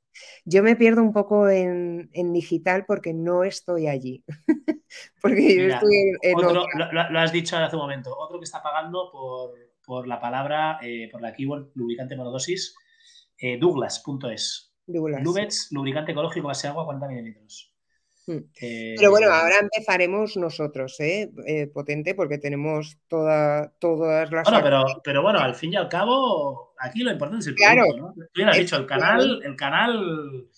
Yo 0.44 0.62
me 0.62 0.76
pierdo 0.76 1.00
un 1.00 1.14
poco 1.14 1.48
en, 1.48 2.10
digital 2.12 2.84
porque 2.84 3.14
no 3.14 3.42
estoy 3.42 3.86
allí. 3.88 4.22
porque 5.22 5.56
yo 5.56 5.74
estoy 5.74 6.12
en. 6.20 6.36
Otro, 6.36 6.66
lo, 6.92 7.18
has 7.18 7.32
dicho 7.32 7.56
hace 7.56 7.74
un 7.74 7.80
momento. 7.80 8.14
Otro 8.14 8.38
que 8.38 8.44
está 8.44 8.62
pagando 8.62 9.10
por, 9.10 9.54
la 10.06 10.20
palabra, 10.20 10.78
eh, 10.82 11.08
por 11.10 11.20
la 11.20 11.32
keyword 11.32 11.70
lubricante 11.74 12.16
monodosis, 12.16 12.76
Douglas.es. 13.60 14.74
Douglas. 14.86 15.68
lubricante 15.70 16.12
ecológico 16.12 16.48
base 16.48 16.68
agua 16.68 16.84
40 16.84 17.08
mililitros. 17.08 17.74
Hmm. 18.26 18.38
Pero 18.58 19.10
bueno, 19.10 19.30
ahora 19.30 19.58
empezaremos 19.60 20.36
nosotros, 20.36 20.98
¿eh? 21.00 21.30
¿eh? 21.46 21.66
potente, 21.66 22.14
porque 22.14 22.38
tenemos 22.38 22.98
toda, 23.08 23.74
todas 23.78 24.30
las. 24.30 24.44
Bueno, 24.44 24.62
pero, 24.62 24.84
pero 25.02 25.22
bueno, 25.22 25.40
al 25.40 25.54
fin 25.54 25.74
y 25.74 25.76
al 25.76 25.88
cabo, 25.88 26.74
aquí 26.78 27.02
lo 27.02 27.12
importante 27.12 27.42
es 27.42 27.48
el 27.48 27.54
producto, 27.54 27.96
¿no? 27.98 28.14
Tú 28.32 28.40
ya 28.40 28.48
has 28.48 28.56
dicho, 28.56 28.76
el 28.76 28.86
canal, 28.86 29.42
el 29.44 29.56
canal. 29.56 30.48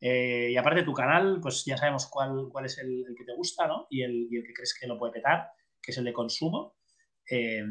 Eh, 0.00 0.50
y 0.52 0.56
aparte 0.56 0.82
tu 0.82 0.94
canal, 0.94 1.40
pues 1.42 1.64
ya 1.64 1.76
sabemos 1.76 2.06
cuál, 2.06 2.48
cuál 2.50 2.64
es 2.64 2.78
el, 2.78 3.04
que 3.18 3.24
te 3.24 3.34
gusta, 3.34 3.66
¿no? 3.66 3.86
Y 3.90 4.02
el, 4.02 4.28
y 4.30 4.36
el, 4.36 4.44
que 4.44 4.54
crees 4.54 4.74
que 4.78 4.86
lo 4.86 4.96
puede 4.96 5.12
petar, 5.12 5.48
que 5.82 5.90
es 5.90 5.98
el 5.98 6.04
de 6.04 6.12
consumo. 6.12 6.76
Eh, 7.30 7.64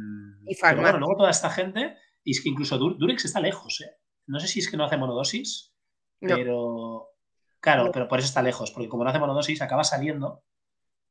y 0.45 0.55
pero 0.55 0.81
bueno, 0.81 0.99
luego 0.99 1.17
toda 1.17 1.31
esta 1.31 1.49
gente, 1.49 1.95
y 2.23 2.31
es 2.31 2.41
que 2.41 2.49
incluso 2.49 2.77
Durex 2.77 3.25
está 3.25 3.39
lejos, 3.39 3.81
¿eh? 3.81 3.91
No 4.27 4.39
sé 4.39 4.47
si 4.47 4.59
es 4.59 4.69
que 4.69 4.77
no 4.77 4.85
hace 4.85 4.97
monodosis, 4.97 5.73
pero 6.19 7.09
Claro, 7.59 7.91
pero 7.91 8.07
por 8.07 8.19
eso 8.19 8.27
está 8.27 8.41
lejos, 8.41 8.71
porque 8.71 8.87
como 8.87 9.03
no 9.03 9.09
hace 9.09 9.19
monodosis, 9.19 9.61
acaba 9.61 9.83
saliendo, 9.83 10.43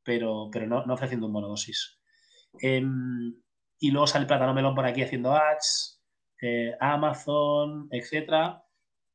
pero, 0.03 0.49
pero 0.51 0.65
no, 0.65 0.93
ofreciendo 0.93 1.27
un 1.27 1.33
monodosis. 1.33 1.99
Em, 2.59 3.35
y 3.77 3.91
luego 3.91 4.07
sale 4.07 4.25
Plátano 4.25 4.53
Melón 4.53 4.73
por 4.73 4.85
aquí 4.85 5.03
haciendo 5.03 5.33
ads, 5.33 6.01
eh, 6.41 6.75
Amazon, 6.79 7.87
etcétera. 7.91 8.63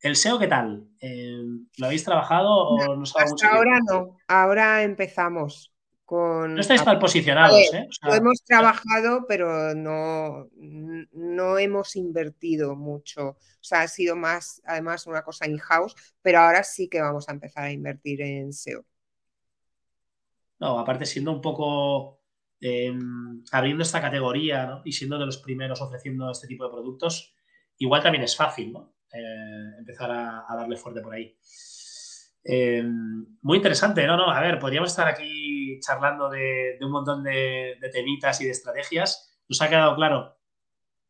¿El 0.01 0.17
SEO 0.17 0.39
qué 0.39 0.47
tal? 0.47 0.87
Em, 1.01 1.67
¿Lo 1.79 1.87
habéis 1.87 2.05
trabajado 2.05 2.51
o 2.51 2.97
no 2.97 3.03
Hasta 3.03 3.49
ahora 3.49 3.81
no, 3.81 4.17
ahora 4.29 4.83
empezamos. 4.83 5.74
Con... 6.15 6.55
No 6.55 6.61
estáis 6.61 6.87
mal 6.87 7.01
posicionados, 7.01 7.75
¿eh? 7.75 7.89
lo 8.03 8.15
hemos 8.15 8.45
trabajado, 8.45 9.25
pero 9.27 9.75
no, 9.75 10.49
no 10.55 11.59
hemos 11.59 11.97
invertido 11.97 12.77
mucho. 12.77 13.31
O 13.31 13.37
sea, 13.61 13.81
ha 13.81 13.89
sido 13.89 14.15
más, 14.15 14.63
además, 14.65 15.09
una 15.09 15.23
cosa 15.23 15.49
in-house, 15.49 15.97
pero 16.23 16.39
ahora 16.39 16.63
sí 16.63 16.89
que 16.89 17.01
vamos 17.01 17.29
a 17.29 17.33
empezar 17.33 17.65
a 17.65 17.73
invertir 17.73 18.23
en 18.23 18.53
SEO. 18.53 18.85
No, 20.61 20.79
aparte 20.79 21.05
siendo 21.05 21.33
un 21.33 21.41
poco 21.41 22.21
em, 22.61 23.43
abriendo 23.51 23.83
esta 23.83 24.01
categoría 24.01 24.67
¿no? 24.67 24.83
y 24.85 24.93
siendo 24.93 25.19
de 25.19 25.27
los 25.27 25.39
primeros 25.39 25.81
ofreciendo 25.81 26.31
este 26.31 26.47
tipo 26.47 26.63
de 26.63 26.71
productos, 26.71 27.35
igual 27.79 28.05
también 28.05 28.23
es 28.23 28.37
fácil, 28.37 28.73
¿no? 28.73 28.95
Eh, 29.13 29.79
empezar 29.81 30.13
a, 30.13 30.47
darle 30.57 30.77
fuerte 30.77 31.01
por 31.01 31.13
ahí. 31.13 31.37
Em, 32.45 33.39
muy 33.41 33.57
interesante, 33.57 34.07
¿no? 34.07 34.17
no, 34.17 34.31
A 34.31 34.41
ver, 34.41 34.59
podríamos 34.59 34.91
estar 34.91 35.09
aquí 35.09 35.81
charlando 35.81 36.29
de, 36.29 36.77
un 36.81 36.91
montón 36.91 37.23
de, 37.23 37.77
temitas 37.93 38.41
y 38.41 38.45
de 38.45 38.51
estrategias. 38.51 39.41
Nos 39.49 39.63
ha 39.63 39.69
quedado 39.69 39.95
claro 39.97 40.37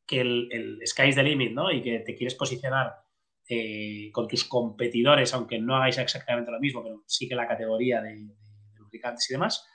que 0.06 0.20
el, 0.20 0.48
el 0.52 0.80
sky 0.86 1.08
is 1.08 1.16
the 1.16 1.22
limit, 1.22 1.52
¿no? 1.52 1.72
Y 1.72 1.82
que 1.82 2.00
te 2.00 2.14
quieres 2.14 2.34
posicionar 2.34 3.04
eh, 3.46 4.10
con 4.10 4.26
tus 4.26 4.44
competidores, 4.44 5.34
aunque 5.34 5.58
no 5.58 5.76
hagáis 5.76 5.98
exactamente 5.98 6.50
lo 6.50 6.60
mismo, 6.60 6.82
pero 6.82 7.02
sí 7.06 7.28
que 7.28 7.34
la 7.34 7.46
categoría 7.46 8.00
de, 8.00 8.26
lubricantes 8.76 9.28
y 9.28 9.34
demás. 9.34 9.66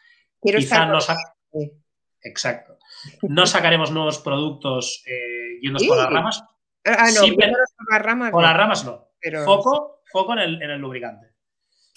Quiero 0.41 0.57
Quizá 0.57 0.86
no 0.86 0.97
Exacto. 2.22 2.78
No 3.22 3.45
sacaremos 3.45 3.91
nuevos 3.91 4.18
productos 4.20 5.03
eh, 5.05 5.60
yendo 5.62 5.80
por 5.88 5.97
las 5.97 6.10
ramas. 6.10 6.43
Ah, 6.84 7.10
no, 7.14 7.34
por 7.36 7.91
las 7.91 8.01
ramas. 8.01 8.32
Con 8.32 8.43
las 8.43 8.57
ramas 8.57 8.86
no. 8.86 9.10
Pero... 9.20 9.45
Foco, 9.45 10.01
foco 10.12 10.34
en 10.34 10.39
el, 10.39 10.62
en 10.64 10.72
el 10.72 10.82
lubricante. 10.82 11.28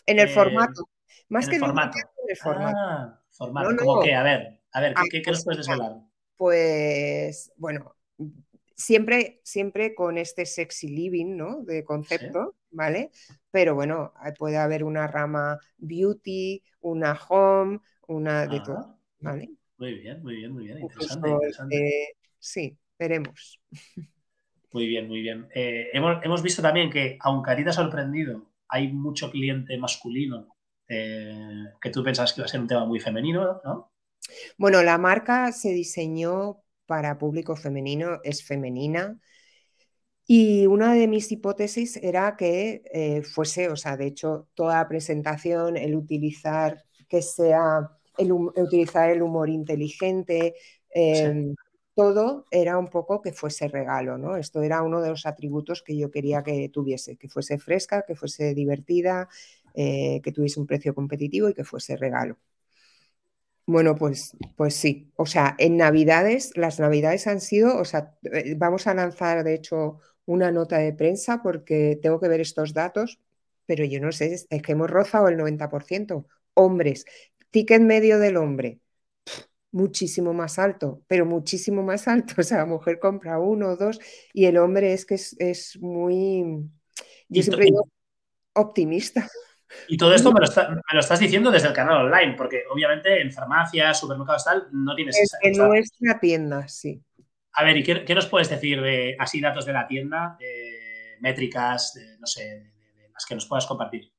En 0.07 0.19
el 0.19 0.29
eh, 0.29 0.33
formato. 0.33 0.89
Más 1.29 1.49
que 1.49 1.57
el 1.57 1.61
formato. 1.61 1.99
En 1.99 2.31
el 2.31 2.37
formato. 2.37 2.77
Ah, 2.79 3.21
formato. 3.31 3.77
¿Cómo 3.77 4.03
que? 4.03 4.15
A 4.15 4.23
ver, 4.23 4.61
a 4.73 4.81
ver, 4.81 4.95
¿qué, 4.95 5.01
ah, 5.01 5.23
¿qué, 5.25 5.31
nos 5.31 5.45
puedes 5.45 5.59
desvelar? 5.59 5.97
Pues, 6.37 7.53
bueno, 7.57 7.95
siempre, 8.75 9.41
siempre 9.45 9.95
con 9.95 10.19
este 10.19 10.47
sexy 10.47 10.89
living, 10.89 11.37
¿no? 11.37 11.63
De 11.63 11.85
concepto, 11.85 12.57
¿vale? 12.71 13.11
Pero 13.51 13.75
bueno, 13.75 14.13
puede 14.39 14.57
haber 14.57 14.85
una 14.85 15.07
rama 15.07 15.59
beauty, 15.79 16.63
una 16.81 17.19
home, 17.29 17.81
una 18.09 18.47
de 18.47 18.61
todo, 18.61 18.99
¿vale? 19.21 19.51
Muy 19.79 19.95
bien, 19.95 20.23
muy 20.23 20.37
bien, 20.37 20.53
muy 20.53 20.65
bien. 20.65 20.79
Interesante, 20.81 21.31
interesante. 21.31 22.17
sí, 22.39 22.77
veremos. 22.99 23.61
Muy 24.75 24.87
bien, 24.87 25.07
muy 25.07 25.21
bien. 25.21 25.49
Eh, 25.55 25.91
hemos, 25.93 26.25
hemos, 26.25 26.43
visto 26.43 26.63
también 26.63 26.89
que, 26.89 27.19
aunque 27.21 27.51
a 27.51 27.57
ti 27.57 27.63
te 27.63 27.69
ha 27.69 27.75
sorprendido, 27.75 28.52
hay 28.73 28.91
mucho 28.91 29.31
cliente 29.31 29.77
masculino 29.77 30.57
eh, 30.89 31.67
que 31.81 31.91
tú 31.91 32.03
pensabas 32.03 32.33
que 32.33 32.41
iba 32.41 32.47
a 32.47 32.49
ser 32.49 32.61
un 32.61 32.67
tema 32.67 32.87
muy 32.87 32.99
femenino, 33.01 33.61
¿no? 33.65 33.93
Bueno, 34.57 34.83
la 34.83 34.97
marca 34.97 35.53
se 35.53 35.71
diseñó 35.71 36.63
para 36.87 37.19
público 37.19 37.55
femenino, 37.55 38.21
es 38.25 38.43
femenina. 38.43 39.19
Y 40.27 40.67
una 40.67 40.95
de 40.95 41.07
mis 41.07 41.31
hipótesis 41.31 41.97
era 41.99 42.35
que 42.37 42.83
eh, 42.93 43.23
fuese, 43.23 43.69
o 43.69 43.77
sea, 43.77 43.99
de 43.99 44.07
hecho, 44.07 44.49
toda 44.55 44.77
la 44.77 44.89
presentación, 44.89 45.77
el 45.77 45.95
utilizar 45.95 46.83
que 47.09 47.21
sea, 47.21 47.91
el, 48.17 48.33
utilizar 48.33 49.11
el 49.11 49.21
humor 49.21 49.51
inteligente, 49.51 50.55
em, 50.95 51.55
todo 51.95 52.47
era 52.51 52.79
un 52.79 52.89
poco 52.89 53.21
que 53.23 53.33
fuese 53.33 53.69
regalo, 53.69 54.19
¿no? 54.19 54.37
Esto 54.37 54.63
era 54.63 54.83
uno 54.83 55.01
de 55.03 55.11
los 55.11 55.27
atributos 55.27 55.83
que 55.83 55.97
yo 55.97 56.11
quería 56.11 56.43
que 56.43 56.69
tuviese, 56.71 57.17
que 57.17 57.29
fuese 57.29 57.59
fresca, 57.59 58.03
que 58.07 58.17
fuese 58.17 58.55
divertida, 58.55 59.29
eh, 59.75 60.21
que 60.23 60.33
tuviese 60.33 60.61
un 60.61 60.67
precio 60.67 60.95
competitivo 60.95 61.49
y 61.49 61.55
que 61.55 61.65
fuese 61.65 61.97
regalo. 61.97 62.39
Bueno, 63.67 63.95
pues, 63.97 64.37
pues 64.57 64.75
sí. 64.75 65.13
O 65.17 65.25
sea, 65.27 65.55
en 65.59 65.77
Navidades, 65.77 66.53
las 66.57 66.81
Navidades 66.81 67.27
han 67.27 67.41
sido, 67.41 67.79
o 67.79 67.85
sea, 67.85 68.17
eh, 68.33 68.55
vamos 68.57 68.87
a 68.87 68.95
lanzar, 68.95 69.45
de 69.45 69.55
hecho, 69.55 70.01
una 70.27 70.51
nota 70.51 70.79
de 70.79 70.93
prensa 70.93 71.43
porque 71.43 71.99
tengo 72.03 72.21
que 72.21 72.29
ver 72.29 72.41
estos 72.41 72.75
datos, 72.75 73.21
pero 73.67 73.85
yo 73.85 74.01
no 74.01 74.11
sé, 74.13 74.35
es 74.35 74.63
que 74.63 74.73
hemos 74.73 74.91
rozado 74.91 75.29
el 75.29 75.37
90%. 75.37 76.27
Hombres, 76.55 77.07
ticket 77.51 77.81
medio 77.83 78.19
del 78.19 78.37
hombre, 78.37 78.81
muchísimo 79.73 80.33
más 80.33 80.59
alto, 80.59 81.03
pero 81.09 81.27
muchísimo 81.27 81.83
más 81.83 82.07
alto. 82.07 82.35
O 82.39 82.43
sea, 82.43 82.59
la 82.59 82.67
mujer 82.67 82.99
compra 82.99 83.39
uno 83.39 83.71
o 83.71 83.77
dos 83.77 83.99
y 84.33 84.45
el 84.45 84.59
hombre 84.59 84.93
es 84.93 85.05
que 85.05 85.15
es, 85.15 85.79
muy, 85.81 86.45
yo 87.29 87.43
siempre 87.43 87.67
digo, 87.67 87.89
optimista. 88.55 89.29
Y 89.89 89.97
todo 89.97 90.15
esto 90.15 90.33
me 90.33 90.41
lo, 90.41 91.01
estás 91.01 91.19
diciendo 91.19 91.51
desde 91.51 91.69
el 91.69 91.75
canal 91.75 92.07
online, 92.07 92.35
porque 92.37 92.65
obviamente 92.71 93.21
en 93.21 93.33
farmacias, 93.33 93.99
supermercados, 93.99 94.45
tal, 94.45 94.69
no 94.71 94.95
tienes 94.95 95.19
esa. 95.19 95.39
En 95.41 95.57
nuestra 95.57 96.21
tienda, 96.21 96.69
sí. 96.69 97.03
A 97.55 97.65
ver, 97.65 97.77
¿y 97.77 97.83
qué, 97.83 98.15
nos 98.15 98.27
puedes 98.27 98.49
decir 98.49 98.81
de 98.81 99.17
así 99.19 99.41
datos 99.41 99.67
de 99.67 99.73
la 99.73 99.87
tienda, 99.87 100.39
métricas, 101.21 101.99
no 102.19 102.27
sé, 102.27 102.43
de 102.43 103.09
las 103.13 103.27
que 103.27 103.35
nos 103.35 103.47
puedas 103.47 103.67
compartir? 103.67 104.12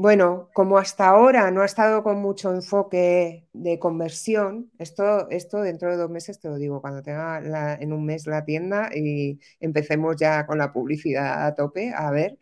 Bueno, 0.00 0.48
como 0.54 0.78
hasta 0.78 1.08
ahora 1.08 1.50
no 1.50 1.62
ha 1.62 1.64
estado 1.66 2.04
con 2.04 2.18
mucho 2.18 2.54
enfoque 2.54 3.48
de 3.52 3.80
conversión, 3.80 4.70
esto, 4.78 5.28
esto 5.28 5.60
dentro 5.60 5.90
de 5.90 5.96
dos 5.96 6.08
meses 6.08 6.38
te 6.38 6.48
lo 6.48 6.56
digo, 6.56 6.80
cuando 6.80 7.02
tenga 7.02 7.74
en 7.80 7.92
un 7.92 8.06
mes 8.06 8.28
la 8.28 8.44
tienda 8.44 8.90
y 8.94 9.40
empecemos 9.58 10.14
ya 10.16 10.46
con 10.46 10.58
la 10.58 10.72
publicidad 10.72 11.44
a 11.44 11.54
tope, 11.56 11.92
a 11.92 12.12
ver. 12.12 12.38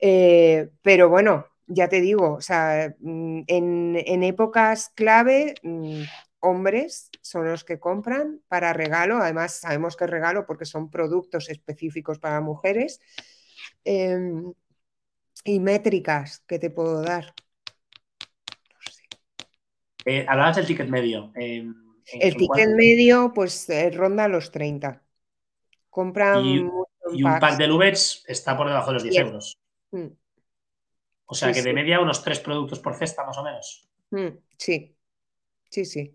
Eh, 0.00 0.70
pero 0.82 1.08
bueno, 1.08 1.46
ya 1.68 1.88
te 1.88 2.00
digo, 2.00 2.34
o 2.34 2.40
sea, 2.40 2.92
mm, 2.98 3.42
en, 3.46 4.22
épocas 4.24 4.90
clave, 4.96 5.54
mm, 5.62 6.02
hombres 6.40 7.10
son 7.20 7.46
los 7.48 7.62
que 7.62 7.78
compran 7.78 8.40
para 8.48 8.72
regalo, 8.72 9.18
además 9.18 9.54
sabemos 9.60 9.96
que 9.96 10.06
es 10.06 10.10
regalo 10.10 10.46
porque 10.46 10.64
son 10.64 10.90
productos 10.90 11.48
específicos 11.48 12.18
para 12.18 12.40
mujeres. 12.40 13.00
Em, 13.84 14.52
y 15.44 15.60
métricas 15.60 16.40
que 16.46 16.58
te 16.58 16.70
puedo 16.70 17.02
dar. 17.02 17.34
Eh, 20.04 20.26
hablabas 20.28 20.56
del 20.56 20.66
ticket 20.66 20.88
medio. 20.88 21.32
el 21.34 22.36
ticket 22.36 22.70
medio, 22.74 23.32
pues 23.34 23.68
eh, 23.70 23.90
ronda 23.90 24.28
los 24.28 24.50
30. 24.50 25.02
Compran. 25.90 26.44
Y, 26.44 26.58
un 26.58 27.38
pack 27.40 27.58
de 27.58 27.66
Lubets 27.66 28.24
está 28.26 28.56
por 28.56 28.68
debajo 28.68 28.88
de 28.88 28.94
los 28.94 29.02
10 29.02 29.16
euros. 29.16 29.58
Mm. 29.90 30.06
O 31.26 31.34
sea 31.34 31.52
que 31.52 31.62
de 31.62 31.72
media 31.72 32.00
unos 32.00 32.22
3 32.22 32.40
productos 32.40 32.78
por 32.78 32.94
cesta, 32.96 33.24
más 33.24 33.36
o 33.38 33.42
menos. 33.42 33.88
Mm, 34.10 34.38
sí. 34.56 34.96
Sí, 35.68 35.84
sí. 35.84 36.14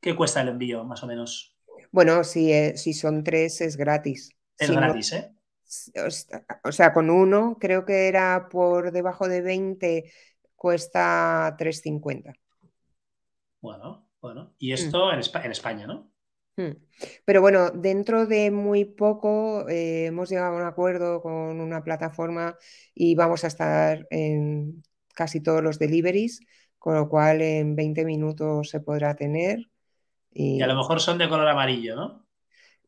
¿Qué 0.00 0.16
cuesta 0.16 0.42
el 0.42 0.48
envío, 0.48 0.84
más 0.84 1.02
o 1.02 1.06
menos? 1.06 1.56
Bueno, 1.92 2.24
si, 2.24 2.52
eh, 2.52 2.76
si 2.76 2.92
son 2.92 3.22
tres 3.22 3.60
es 3.60 3.76
gratis. 3.76 4.30
Es 4.58 4.70
gratis, 4.70 5.12
¿eh? 5.12 5.30
O 6.64 6.72
sea, 6.72 6.92
con 6.92 7.10
uno 7.10 7.56
creo 7.60 7.84
que 7.84 8.08
era 8.08 8.48
por 8.50 8.92
debajo 8.92 9.28
de 9.28 9.40
20, 9.40 10.12
cuesta 10.56 11.56
3,50. 11.58 12.34
Bueno, 13.60 14.08
bueno. 14.20 14.54
Y 14.58 14.70
mm. 14.70 14.74
esto 14.74 15.12
en, 15.12 15.20
España, 15.20 15.86
¿no? 15.86 16.10
Mm. 16.56 16.76
Pero 17.24 17.40
bueno, 17.40 17.70
dentro 17.70 18.26
de 18.26 18.50
muy 18.50 18.84
poco 18.84 19.68
eh, 19.68 20.06
hemos 20.06 20.30
llegado 20.30 20.54
a 20.54 20.60
un 20.60 20.66
acuerdo 20.66 21.20
con 21.20 21.60
una 21.60 21.82
plataforma 21.82 22.56
y 22.94 23.14
vamos 23.14 23.44
a 23.44 23.48
estar 23.48 24.06
en 24.10 24.82
casi 25.14 25.40
todos 25.42 25.62
los 25.62 25.78
deliveries, 25.78 26.40
con 26.78 26.94
lo 26.94 27.08
cual 27.08 27.42
en 27.42 27.76
20 27.76 28.04
minutos 28.04 28.70
se 28.70 28.80
podrá 28.80 29.14
tener. 29.14 29.70
y 30.30 30.60
a 30.60 30.66
lo 30.66 30.76
mejor 30.76 31.00
son 31.00 31.18
de 31.18 31.28
color 31.28 31.48
amarillo, 31.48 31.96
¿no? 31.96 32.23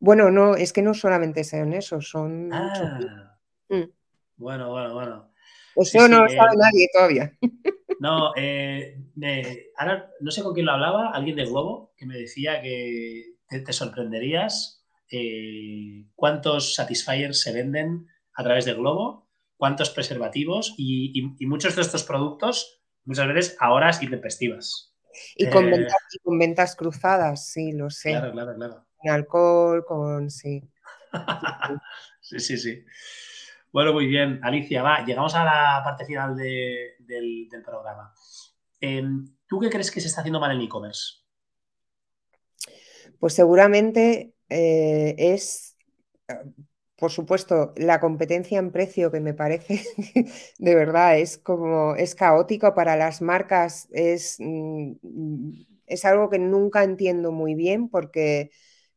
Bueno, 0.00 0.30
no, 0.30 0.56
es 0.56 0.72
que 0.72 0.82
no 0.82 0.94
solamente 0.94 1.44
sean 1.44 1.72
esos, 1.72 2.08
son. 2.08 2.50
Ah. 2.52 3.38
Mm. 3.68 3.84
Bueno, 4.36 4.70
bueno, 4.70 4.94
bueno. 4.94 5.32
Eso 5.76 6.08
no 6.08 6.22
lo 6.22 6.28
sabe 6.28 6.54
eh, 6.54 6.58
nadie 6.58 6.88
todavía. 6.92 7.32
No, 7.98 8.34
eh, 8.36 8.98
ahora 9.78 10.10
no 10.20 10.30
sé 10.30 10.42
con 10.42 10.52
quién 10.52 10.66
lo 10.66 10.72
hablaba, 10.72 11.12
alguien 11.12 11.34
de 11.34 11.46
Globo, 11.46 11.94
que 11.96 12.04
me 12.04 12.18
decía 12.18 12.60
que 12.60 13.36
te, 13.48 13.72
sorprenderías 13.72 14.84
eh, 15.10 16.04
cuántos 16.14 16.74
Satisfyers 16.74 17.40
se 17.40 17.54
venden 17.54 18.06
a 18.34 18.44
través 18.44 18.66
de 18.66 18.74
Globo, 18.74 19.30
cuántos 19.56 19.88
preservativos 19.88 20.74
y, 20.76 21.22
muchos 21.46 21.74
de 21.74 21.80
estos 21.80 22.04
productos 22.04 22.82
muchas 23.06 23.28
veces 23.28 23.56
a 23.60 23.72
horas 23.72 24.02
intempestivas. 24.02 24.94
Y 25.34 25.48
con, 25.48 25.70
ventas, 25.70 25.96
y 26.12 26.18
con 26.18 26.38
ventas 26.38 26.76
cruzadas, 26.76 27.50
sí, 27.50 27.72
lo 27.72 27.88
sé. 27.88 28.10
Claro, 28.10 28.32
claro, 28.32 28.54
claro 28.56 28.85
alcohol, 29.04 29.84
con 29.84 30.30
sí. 30.30 30.62
sí, 32.20 32.38
sí, 32.40 32.56
sí. 32.56 32.84
Bueno, 33.72 33.92
muy 33.92 34.06
bien, 34.06 34.40
Alicia, 34.42 34.82
va, 34.82 35.04
llegamos 35.04 35.34
a 35.34 35.44
la 35.44 35.82
parte 35.84 36.06
final 36.06 36.34
del, 36.34 37.48
programa. 37.64 38.14
Em, 38.80 39.26
¿Tú 39.46 39.60
qué 39.60 39.68
crees 39.68 39.90
que 39.90 40.00
se 40.00 40.08
está 40.08 40.22
haciendo 40.22 40.40
mal 40.40 40.52
en 40.52 40.62
e-commerce? 40.62 41.16
Pues 43.18 43.34
seguramente 43.34 44.34
eh, 44.48 45.14
es, 45.18 45.76
por 46.96 47.10
supuesto, 47.10 47.74
la 47.76 48.00
competencia 48.00 48.58
en 48.58 48.72
precio 48.72 49.10
que 49.10 49.20
me 49.20 49.34
parece 49.34 49.82
de 50.58 50.74
verdad 50.74 51.18
es 51.18 51.38
como 51.38 51.96
es 51.96 52.14
caótico 52.14 52.74
para 52.74 52.96
las 52.96 53.20
marcas, 53.20 53.88
es, 53.92 54.36
mm, 54.38 54.92
es 55.86 56.04
algo 56.04 56.30
que 56.30 56.38
nunca 56.38 56.82
entiendo 56.82 57.32
muy 57.32 57.54
bien 57.54 57.88
porque 57.88 58.50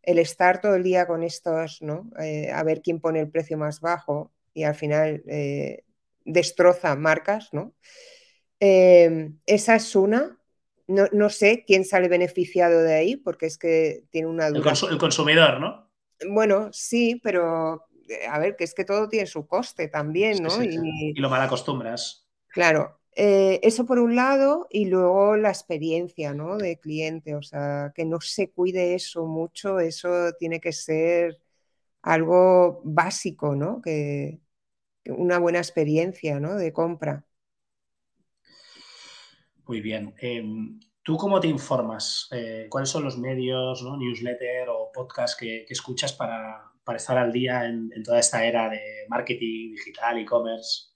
el 0.10 0.18
estar 0.18 0.60
todo 0.60 0.74
el 0.74 0.82
día 0.82 1.05
con 1.05 1.22
estos, 1.22 1.84
¿no? 1.84 2.10
Eh, 2.20 2.49
a 2.51 2.64
ver 2.64 2.82
quién 2.82 2.99
pone 2.99 3.20
el 3.20 3.30
precio 3.30 3.60
más 3.60 3.80
bajo 3.80 4.32
y 4.55 4.64
al 4.64 4.74
final 4.74 5.22
eh, 5.28 5.84
destroza 6.26 6.95
marcas, 6.95 7.49
¿no? 7.53 7.76
Em, 8.60 9.38
esa 9.45 9.76
es 9.76 9.95
una. 9.95 10.36
No, 10.88 11.30
sé 11.30 11.64
quién 11.68 11.86
sale 11.86 12.07
beneficiado 12.07 12.82
de 12.82 12.95
ahí, 12.95 13.16
porque 13.18 13.45
es 13.45 13.60
que 13.60 14.05
tiene 14.10 14.28
una 14.28 14.49
duda. 14.49 14.74
El, 14.89 14.97
consumidor, 14.97 15.60
¿no? 15.60 15.88
Bueno, 16.28 16.70
sí, 16.72 17.22
pero 17.24 17.86
a 18.28 18.39
ver, 18.39 18.55
que 18.55 18.64
es 18.64 18.74
que 18.74 18.86
todo 18.86 19.07
tiene 19.07 19.28
su 19.28 19.45
coste 19.45 19.89
también, 19.89 20.41
¿no? 20.41 20.64
y, 20.64 21.14
lo 21.14 21.30
mal 21.30 21.43
acostumbras. 21.43 22.28
Claro, 22.47 22.99
eh, 23.22 23.59
eso 23.63 23.86
por 23.86 23.99
un 23.99 24.15
lado 24.15 24.67
y 24.70 24.86
luego 24.86 25.36
la 25.36 25.49
experiencia, 25.49 26.34
¿no? 26.34 26.57
De 26.57 26.80
cliente, 26.80 27.36
o 27.36 27.41
sea, 27.41 27.91
que 27.93 28.05
no 28.05 28.22
se 28.22 28.49
cuide 28.49 28.95
eso 28.95 29.26
mucho, 29.26 29.82
eso 29.82 30.32
tiene 30.39 30.61
que 30.61 30.72
ser 30.72 31.41
algo 32.01 32.80
básico, 32.86 33.57
¿no? 33.57 33.82
Que, 33.82 34.39
una 35.05 35.38
buena 35.38 35.59
experiencia, 35.59 36.39
¿no? 36.39 36.55
De 36.55 36.72
compra. 36.72 37.26
Muy 39.65 39.82
bien. 39.82 40.15
Em, 40.22 40.80
¿Tú 41.03 41.17
cómo 41.17 41.41
te 41.41 41.49
informas? 41.49 42.30
Eh, 42.32 42.67
¿Cuáles 42.70 42.89
son 42.89 43.03
los 43.03 43.17
medios, 43.17 43.84
newsletter 43.84 44.70
o 44.70 44.93
podcast 44.93 45.38
que, 45.38 45.65
escuchas 45.67 46.13
para, 46.13 46.72
estar 46.95 47.17
al 47.17 47.34
día 47.34 47.65
en, 47.65 47.91
toda 48.01 48.20
esta 48.20 48.45
era 48.45 48.70
de 48.70 49.05
marketing 49.09 49.72
digital, 49.72 50.20
e-commerce? 50.20 50.93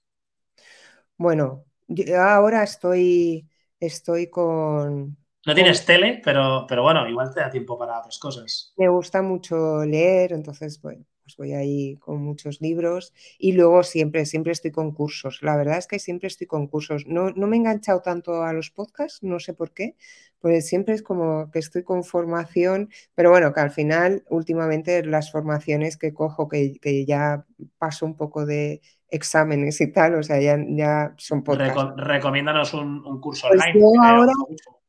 Bueno, 1.18 1.66
yo 1.88 2.20
ahora 2.20 2.62
estoy, 2.62 3.48
estoy 3.80 4.28
con... 4.28 5.16
No 5.46 5.54
tienes 5.54 5.84
tele, 5.84 6.22
pero, 6.24 6.64
pero 6.66 6.82
bueno, 6.82 7.06
igual 7.08 7.32
te 7.34 7.40
da 7.40 7.50
tiempo 7.50 7.78
para 7.78 7.98
otras 7.98 8.18
cosas. 8.18 8.72
Me 8.76 8.88
gusta 8.88 9.20
mucho 9.20 9.84
leer, 9.84 10.32
entonces, 10.32 10.80
bueno, 10.80 11.04
pues 11.24 11.36
voy 11.36 11.54
ahí 11.54 11.96
con 11.96 12.22
muchos 12.22 12.60
libros 12.60 13.12
y 13.38 13.52
luego 13.52 13.82
siempre, 13.82 14.26
siempre 14.26 14.52
estoy 14.52 14.70
con 14.70 14.92
cursos. 14.92 15.38
La 15.42 15.56
verdad 15.56 15.78
es 15.78 15.86
que 15.86 15.98
siempre 15.98 16.28
estoy 16.28 16.46
con 16.46 16.66
cursos. 16.68 17.06
No, 17.06 17.32
me 17.34 17.56
he 17.56 17.58
enganchado 17.58 18.02
tanto 18.02 18.42
a 18.42 18.52
los 18.52 18.70
podcasts, 18.70 19.22
no 19.22 19.40
sé 19.40 19.54
por 19.54 19.72
qué, 19.72 19.96
pues 20.38 20.66
siempre 20.66 20.94
es 20.94 21.02
como 21.02 21.50
que 21.50 21.58
estoy 21.58 21.82
con 21.82 22.04
formación, 22.04 22.90
pero 23.14 23.30
bueno, 23.30 23.52
que 23.54 23.60
al 23.60 23.70
final 23.70 24.24
últimamente 24.28 25.04
las 25.04 25.32
formaciones 25.32 25.96
que 25.96 26.12
cojo, 26.12 26.48
que, 26.48 26.78
ya 27.06 27.46
paso 27.78 28.04
un 28.04 28.16
poco 28.16 28.44
de 28.44 28.82
exámenes 29.14 29.80
y 29.80 29.92
tal, 29.92 30.16
o 30.16 30.22
sea, 30.22 30.40
ya, 30.40 30.58
ya 30.68 31.14
son 31.16 31.42
podcasts. 31.44 31.94
recomiéndanos 31.96 32.74
un, 32.74 33.20
curso 33.20 33.48
pues 33.48 33.60
online. 33.60 33.80
Yo 33.80 34.02
ahora, 34.02 34.32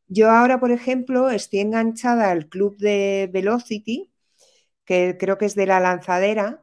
yo 0.07 0.31
ahora, 0.31 0.59
por 0.59 0.71
ejemplo, 0.71 1.29
estoy 1.29 1.59
enganchada 1.59 2.31
al 2.31 2.47
club 2.47 2.77
de 2.77 3.29
Velocity, 3.31 4.11
que 4.85 5.17
creo 5.19 5.37
que 5.37 5.45
es 5.45 5.55
de 5.55 5.65
la 5.65 5.79
lanzadera. 5.79 6.61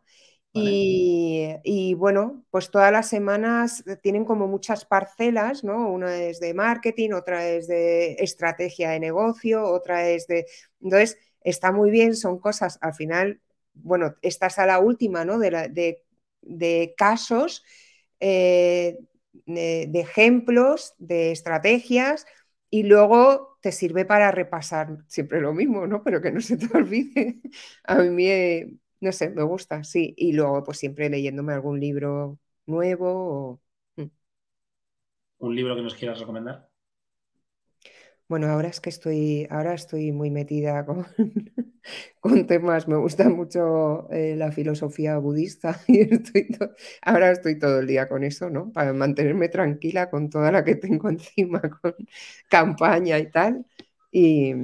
Y, 0.54 1.94
bueno, 1.94 2.44
pues 2.50 2.70
todas 2.70 2.92
las 2.92 3.08
semanas 3.08 3.84
tienen 4.02 4.26
como 4.26 4.46
muchas 4.46 4.84
parcelas, 4.84 5.64
¿no? 5.64 5.88
Una 5.88 6.14
es 6.14 6.40
de 6.40 6.52
marketing, 6.52 7.12
otra 7.12 7.48
es 7.48 7.68
de 7.68 8.16
estrategia 8.18 8.90
de 8.90 9.00
negocio, 9.00 9.64
otra 9.64 10.10
es 10.10 10.26
de... 10.26 10.44
Entonces, 10.82 11.16
está 11.40 11.72
muy 11.72 11.90
bien, 11.90 12.14
son 12.14 12.38
cosas, 12.38 12.78
al 12.82 12.92
final, 12.92 13.40
bueno, 13.72 14.14
estás 14.20 14.58
a 14.58 14.66
la 14.66 14.78
última, 14.78 15.24
¿no? 15.24 15.38
De, 15.38 15.70
de, 15.70 16.02
casos, 16.96 17.64
eh, 18.20 18.98
de, 19.46 19.90
ejemplos, 20.00 20.94
de 20.98 21.32
estrategias, 21.32 22.26
y 22.70 22.84
luego 22.84 23.58
te 23.60 23.72
sirve 23.72 24.04
para 24.04 24.30
repasar 24.30 24.98
siempre 25.08 25.40
lo 25.40 25.52
mismo, 25.52 25.86
¿no? 25.86 26.02
Pero 26.02 26.22
que 26.22 26.32
no 26.32 26.40
se 26.40 26.56
te 26.56 26.66
olvide. 26.76 27.40
A 27.84 27.96
mí, 28.02 28.28
no 29.00 29.12
sé, 29.12 29.30
me 29.30 29.42
gusta, 29.42 29.84
sí. 29.84 30.14
Y 30.16 30.32
luego, 30.32 30.64
pues 30.64 30.78
siempre 30.78 31.10
leyéndome 31.10 31.52
algún 31.52 31.80
libro 31.80 32.38
nuevo. 32.66 33.60
Mm. 33.96 34.06
¿Un 35.40 35.54
libro 35.54 35.76
que 35.76 35.82
nos 35.82 35.94
quieras 35.94 36.20
recomendar? 36.20 36.71
Bueno, 38.28 38.46
ahora 38.48 38.68
es 38.68 38.80
que 38.80 38.88
estoy, 38.90 39.46
ahora 39.50 39.74
estoy 39.74 40.12
muy 40.12 40.30
metida 40.30 40.86
con, 40.86 41.06
con 42.20 42.46
temas, 42.46 42.88
me 42.88 42.96
gusta 42.96 43.28
mucho 43.28 44.10
eh, 44.10 44.34
la 44.36 44.52
filosofía 44.52 45.18
budista 45.18 45.78
y 45.86 46.00
estoy 46.00 46.48
ahora 47.02 47.30
estoy 47.30 47.58
todo 47.58 47.80
el 47.80 47.86
día 47.86 48.08
con 48.08 48.24
eso, 48.24 48.48
¿no? 48.48 48.72
Para 48.72 48.92
mantenerme 48.92 49.48
tranquila 49.48 50.08
con 50.10 50.30
toda 50.30 50.50
la 50.52 50.64
que 50.64 50.76
tengo 50.76 51.08
encima, 51.10 51.60
con 51.60 51.94
campaña 52.48 53.18
y 53.18 53.30
tal. 53.30 53.66
Y 54.10 54.54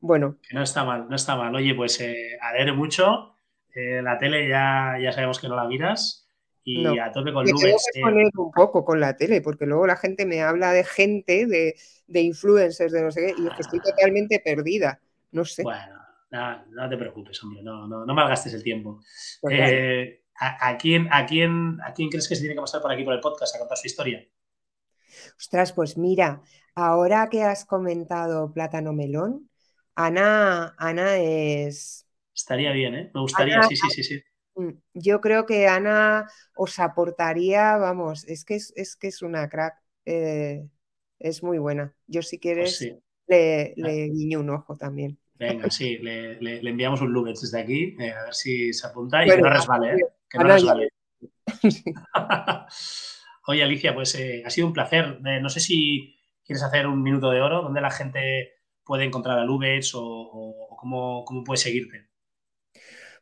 bueno. 0.00 0.38
no 0.52 0.62
está 0.62 0.84
mal, 0.84 1.08
no 1.08 1.16
está 1.16 1.36
mal. 1.36 1.54
Oye, 1.54 1.74
pues 1.74 2.00
eh, 2.00 2.38
a 2.40 2.52
leer 2.52 2.74
mucho, 2.74 3.36
eh, 3.74 4.00
la 4.02 4.18
tele 4.18 4.48
ya, 4.48 4.96
ya 5.00 5.12
sabemos 5.12 5.40
que 5.40 5.48
no 5.48 5.56
la 5.56 5.66
miras 5.66 6.23
y 6.64 6.98
a 6.98 7.12
tope 7.12 7.32
con 7.32 7.44
nubes. 7.44 7.60
Tengo 7.60 7.78
que 7.92 8.00
poner 8.00 8.30
un 8.36 8.50
poco 8.52 8.84
con 8.84 8.98
la 8.98 9.16
tele, 9.16 9.40
porque 9.40 9.66
luego 9.66 9.86
la 9.86 9.96
gente 9.96 10.24
me 10.24 10.42
habla 10.42 10.72
de 10.72 10.84
gente, 10.84 11.46
de, 11.46 11.76
de 12.06 12.20
influencers, 12.20 12.92
de 12.92 13.02
no 13.02 13.10
sé 13.10 13.26
qué, 13.26 13.42
y 13.42 13.46
es 13.46 13.54
que 13.54 13.62
estoy 13.62 13.80
totalmente 13.80 14.40
perdida. 14.40 15.00
No 15.32 15.44
sé. 15.44 15.62
Bueno, 15.62 16.00
no, 16.30 16.88
te 16.88 16.96
preocupes, 16.96 17.42
hombre, 17.44 17.62
no, 17.62 17.86
no, 17.86 18.04
no 18.04 18.14
malgastes 18.14 18.54
el 18.54 18.62
tiempo. 18.62 19.00
Pues 19.40 19.54
eh, 19.60 20.24
¿a, 20.40 20.76
quién, 20.78 21.08
a, 21.10 21.26
quién, 21.26 21.78
¿A 21.84 21.92
quién 21.92 22.08
crees 22.08 22.28
que 22.28 22.34
se 22.34 22.40
tiene 22.40 22.54
que 22.54 22.60
pasar 22.60 22.80
por 22.80 22.90
aquí 22.90 23.04
por 23.04 23.14
el 23.14 23.20
podcast 23.20 23.54
a 23.54 23.58
contar 23.58 23.76
su 23.76 23.86
historia? 23.86 24.26
Ostras, 25.38 25.72
pues 25.72 25.96
mira, 25.96 26.42
ahora 26.74 27.28
que 27.30 27.42
has 27.42 27.64
comentado 27.64 28.52
Plátano 28.52 28.92
Melón, 28.92 29.48
Ana, 29.94 30.74
Ana 30.78 31.18
es. 31.18 32.08
Estaría 32.34 32.72
bien, 32.72 32.94
¿eh? 32.94 33.10
Me 33.14 33.20
gustaría, 33.20 33.62
sí, 33.62 33.76
sí, 33.76 33.88
sí, 33.90 34.02
sí. 34.02 34.22
Mm, 34.56 34.70
yo 34.94 35.20
creo 35.20 35.46
que 35.46 35.66
Ana 35.66 36.28
os 36.56 36.78
aportaría, 36.78 37.76
vamos, 37.76 38.24
es 38.24 38.44
que 38.44 38.56
es, 38.56 38.96
que 38.96 39.08
es 39.08 39.22
una 39.22 39.48
crack, 39.48 39.74
eh, 40.04 40.68
es 41.18 41.42
muy 41.42 41.58
buena. 41.58 41.94
Yo 42.06 42.22
si 42.22 42.38
pues 42.38 42.42
quieres 42.42 42.80
le, 43.26 43.74
le, 43.76 44.08
guiño 44.10 44.40
un 44.40 44.50
ojo 44.50 44.76
también. 44.76 45.18
Venga, 45.34 45.70
sí, 45.70 45.98
le, 45.98 46.68
enviamos 46.68 47.00
un 47.00 47.12
Lubets 47.12 47.42
desde 47.42 47.60
aquí, 47.60 47.96
eh, 47.98 48.12
a 48.12 48.24
ver 48.24 48.34
si 48.34 48.72
se 48.72 48.86
apunta 48.86 49.24
y 49.24 49.30
que 49.30 49.38
no 49.38 49.50
resbale, 49.50 49.94
¿eh? 49.94 49.98
Que 50.30 50.38
no 50.38 50.44
resbale. 50.44 50.88
Oye, 53.46 53.62
Alicia, 53.62 53.94
pues 53.94 54.16
ha 54.44 54.50
sido 54.50 54.66
un 54.66 54.72
placer. 54.72 55.20
no 55.20 55.48
sé 55.48 55.60
si 55.60 56.16
quieres 56.44 56.62
hacer 56.62 56.86
un 56.86 57.02
minuto 57.02 57.30
de 57.30 57.40
oro, 57.40 57.62
donde 57.62 57.80
la 57.80 57.90
gente 57.90 58.54
puede 58.84 59.04
encontrar 59.04 59.38
a 59.38 59.44
Lubets 59.44 59.92
o, 59.94 60.68
cómo, 60.78 61.24
cómo 61.24 61.42
puede 61.44 61.58
seguirte. 61.58 62.08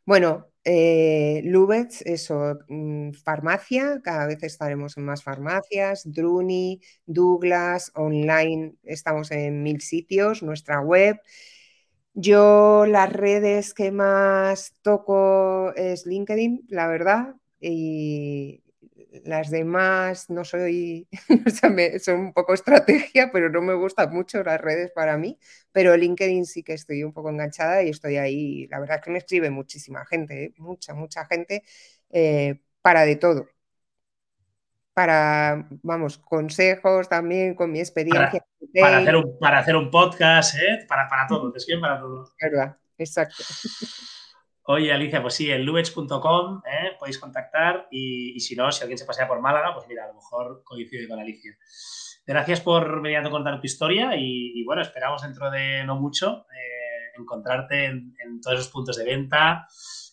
Bueno, 0.05 0.52
eh, 0.65 1.41
Lubetz, 1.45 2.01
eso, 2.05 2.59
mm, 2.69 3.11
farmacia, 3.13 4.01
cada 4.03 4.27
vez 4.27 4.43
estaremos 4.43 4.97
en 4.97 5.05
más 5.05 5.23
farmacias, 5.23 6.03
Druni, 6.05 6.81
Douglas, 7.05 7.91
online, 7.95 8.75
estamos 8.83 9.31
en 9.31 9.63
mil 9.63 9.81
sitios, 9.81 10.43
nuestra 10.43 10.81
web. 10.81 11.19
Yo 12.13 12.85
las 12.87 13.11
redes 13.11 13.73
que 13.73 13.91
más 13.91 14.75
toco 14.83 15.73
es 15.75 16.05
LinkedIn, 16.05 16.65
la 16.69 16.87
verdad, 16.87 17.35
y 17.59 18.62
las 19.23 19.51
demás 19.51 20.29
no 20.29 20.43
soy, 20.43 21.07
son 22.01 22.19
un 22.19 22.33
poco 22.33 22.53
estrategia, 22.53 23.31
pero 23.31 23.49
no 23.49 23.61
me 23.61 23.73
gustan 23.73 24.11
mucho 24.11 24.43
las 24.43 24.59
redes 24.59 24.91
para 24.91 25.17
mí, 25.17 25.37
pero 25.71 25.95
LinkedIn 25.95 26.45
sí 26.45 26.63
que 26.63 26.73
estoy 26.73 27.03
un 27.03 27.13
poco 27.13 27.29
enganchada 27.29 27.83
y 27.83 27.89
estoy 27.89 28.17
ahí. 28.17 28.67
La 28.67 28.79
verdad 28.79 28.97
es 28.97 29.03
que 29.03 29.11
me 29.11 29.19
escribe 29.19 29.49
muchísima 29.49 30.05
gente, 30.05 30.45
¿eh? 30.45 30.53
mucha, 30.57 30.93
mucha 30.93 31.25
gente, 31.25 31.63
eh, 32.09 32.59
para 32.81 33.05
de 33.05 33.15
todo. 33.17 33.47
Para, 34.93 35.67
vamos, 35.81 36.19
consejos 36.19 37.09
también 37.09 37.55
con 37.55 37.71
mi 37.71 37.79
experiencia. 37.79 38.45
Para, 38.79 38.97
hacer, 38.99 39.15
un, 39.15 39.39
para 39.39 39.59
hacer 39.59 39.75
un 39.75 39.89
podcast, 39.89 40.55
¿eh? 40.55 40.85
para, 40.87 41.07
para 41.07 41.27
todo, 41.27 41.51
te 41.51 41.57
escriben 41.57 41.81
para 41.81 41.99
todo. 41.99 42.31
Verdad, 42.39 42.77
exacto. 42.97 43.43
Oye, 44.65 44.93
Alicia, 44.93 45.21
pues 45.21 45.33
sí, 45.33 45.51
en 45.51 45.65
lubech.com 45.65 46.61
¿eh? 46.65 46.91
podéis 46.97 47.19
contactar 47.19 47.87
y, 47.91 48.39
si 48.39 48.55
no, 48.55 48.71
si 48.71 48.81
alguien 48.81 48.97
se 48.97 49.05
pasea 49.05 49.27
por 49.27 49.41
Málaga, 49.41 49.73
pues 49.73 49.87
mira, 49.89 50.05
a 50.05 50.07
lo 50.07 50.13
mejor 50.13 50.63
coincide 50.63 51.07
con 51.07 51.19
Alicia. 51.19 51.57
Gracias 52.25 52.61
por 52.61 53.01
venir 53.01 53.17
a 53.17 53.29
contar 53.29 53.59
tu 53.59 53.65
historia 53.65 54.15
y, 54.15 54.63
bueno, 54.63 54.81
esperamos 54.81 55.21
dentro 55.21 55.51
de 55.51 55.83
no 55.83 55.99
mucho 55.99 56.45
eh, 56.53 57.19
encontrarte 57.19 57.85
en, 57.85 58.13
todos 58.41 58.59
esos 58.59 58.71
puntos 58.71 58.95
de 58.95 59.03
venta, 59.03 59.67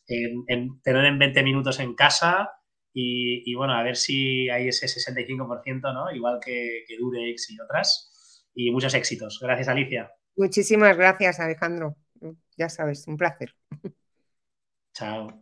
en, 0.08 0.80
tener 0.82 1.04
en 1.04 1.18
20 1.20 1.42
minutos 1.44 1.78
en 1.78 1.94
casa 1.94 2.50
y, 2.92 3.54
bueno, 3.54 3.74
a 3.74 3.84
ver 3.84 3.94
si 3.94 4.50
hay 4.50 4.66
ese 4.66 4.86
65%, 4.86 5.94
¿no? 5.94 6.10
Igual 6.12 6.40
que, 6.44 6.82
que 6.88 6.96
Durex 6.98 7.50
y 7.50 7.60
otras. 7.60 8.48
Y 8.52 8.72
muchos 8.72 8.94
éxitos. 8.94 9.38
Gracias, 9.40 9.68
Alicia. 9.68 10.10
Muchísimas 10.34 10.96
gracias, 10.96 11.38
Alejandro. 11.38 11.94
Ya 12.56 12.68
sabes, 12.68 13.06
un 13.06 13.16
placer. 13.16 13.54
Chao. 14.94 15.40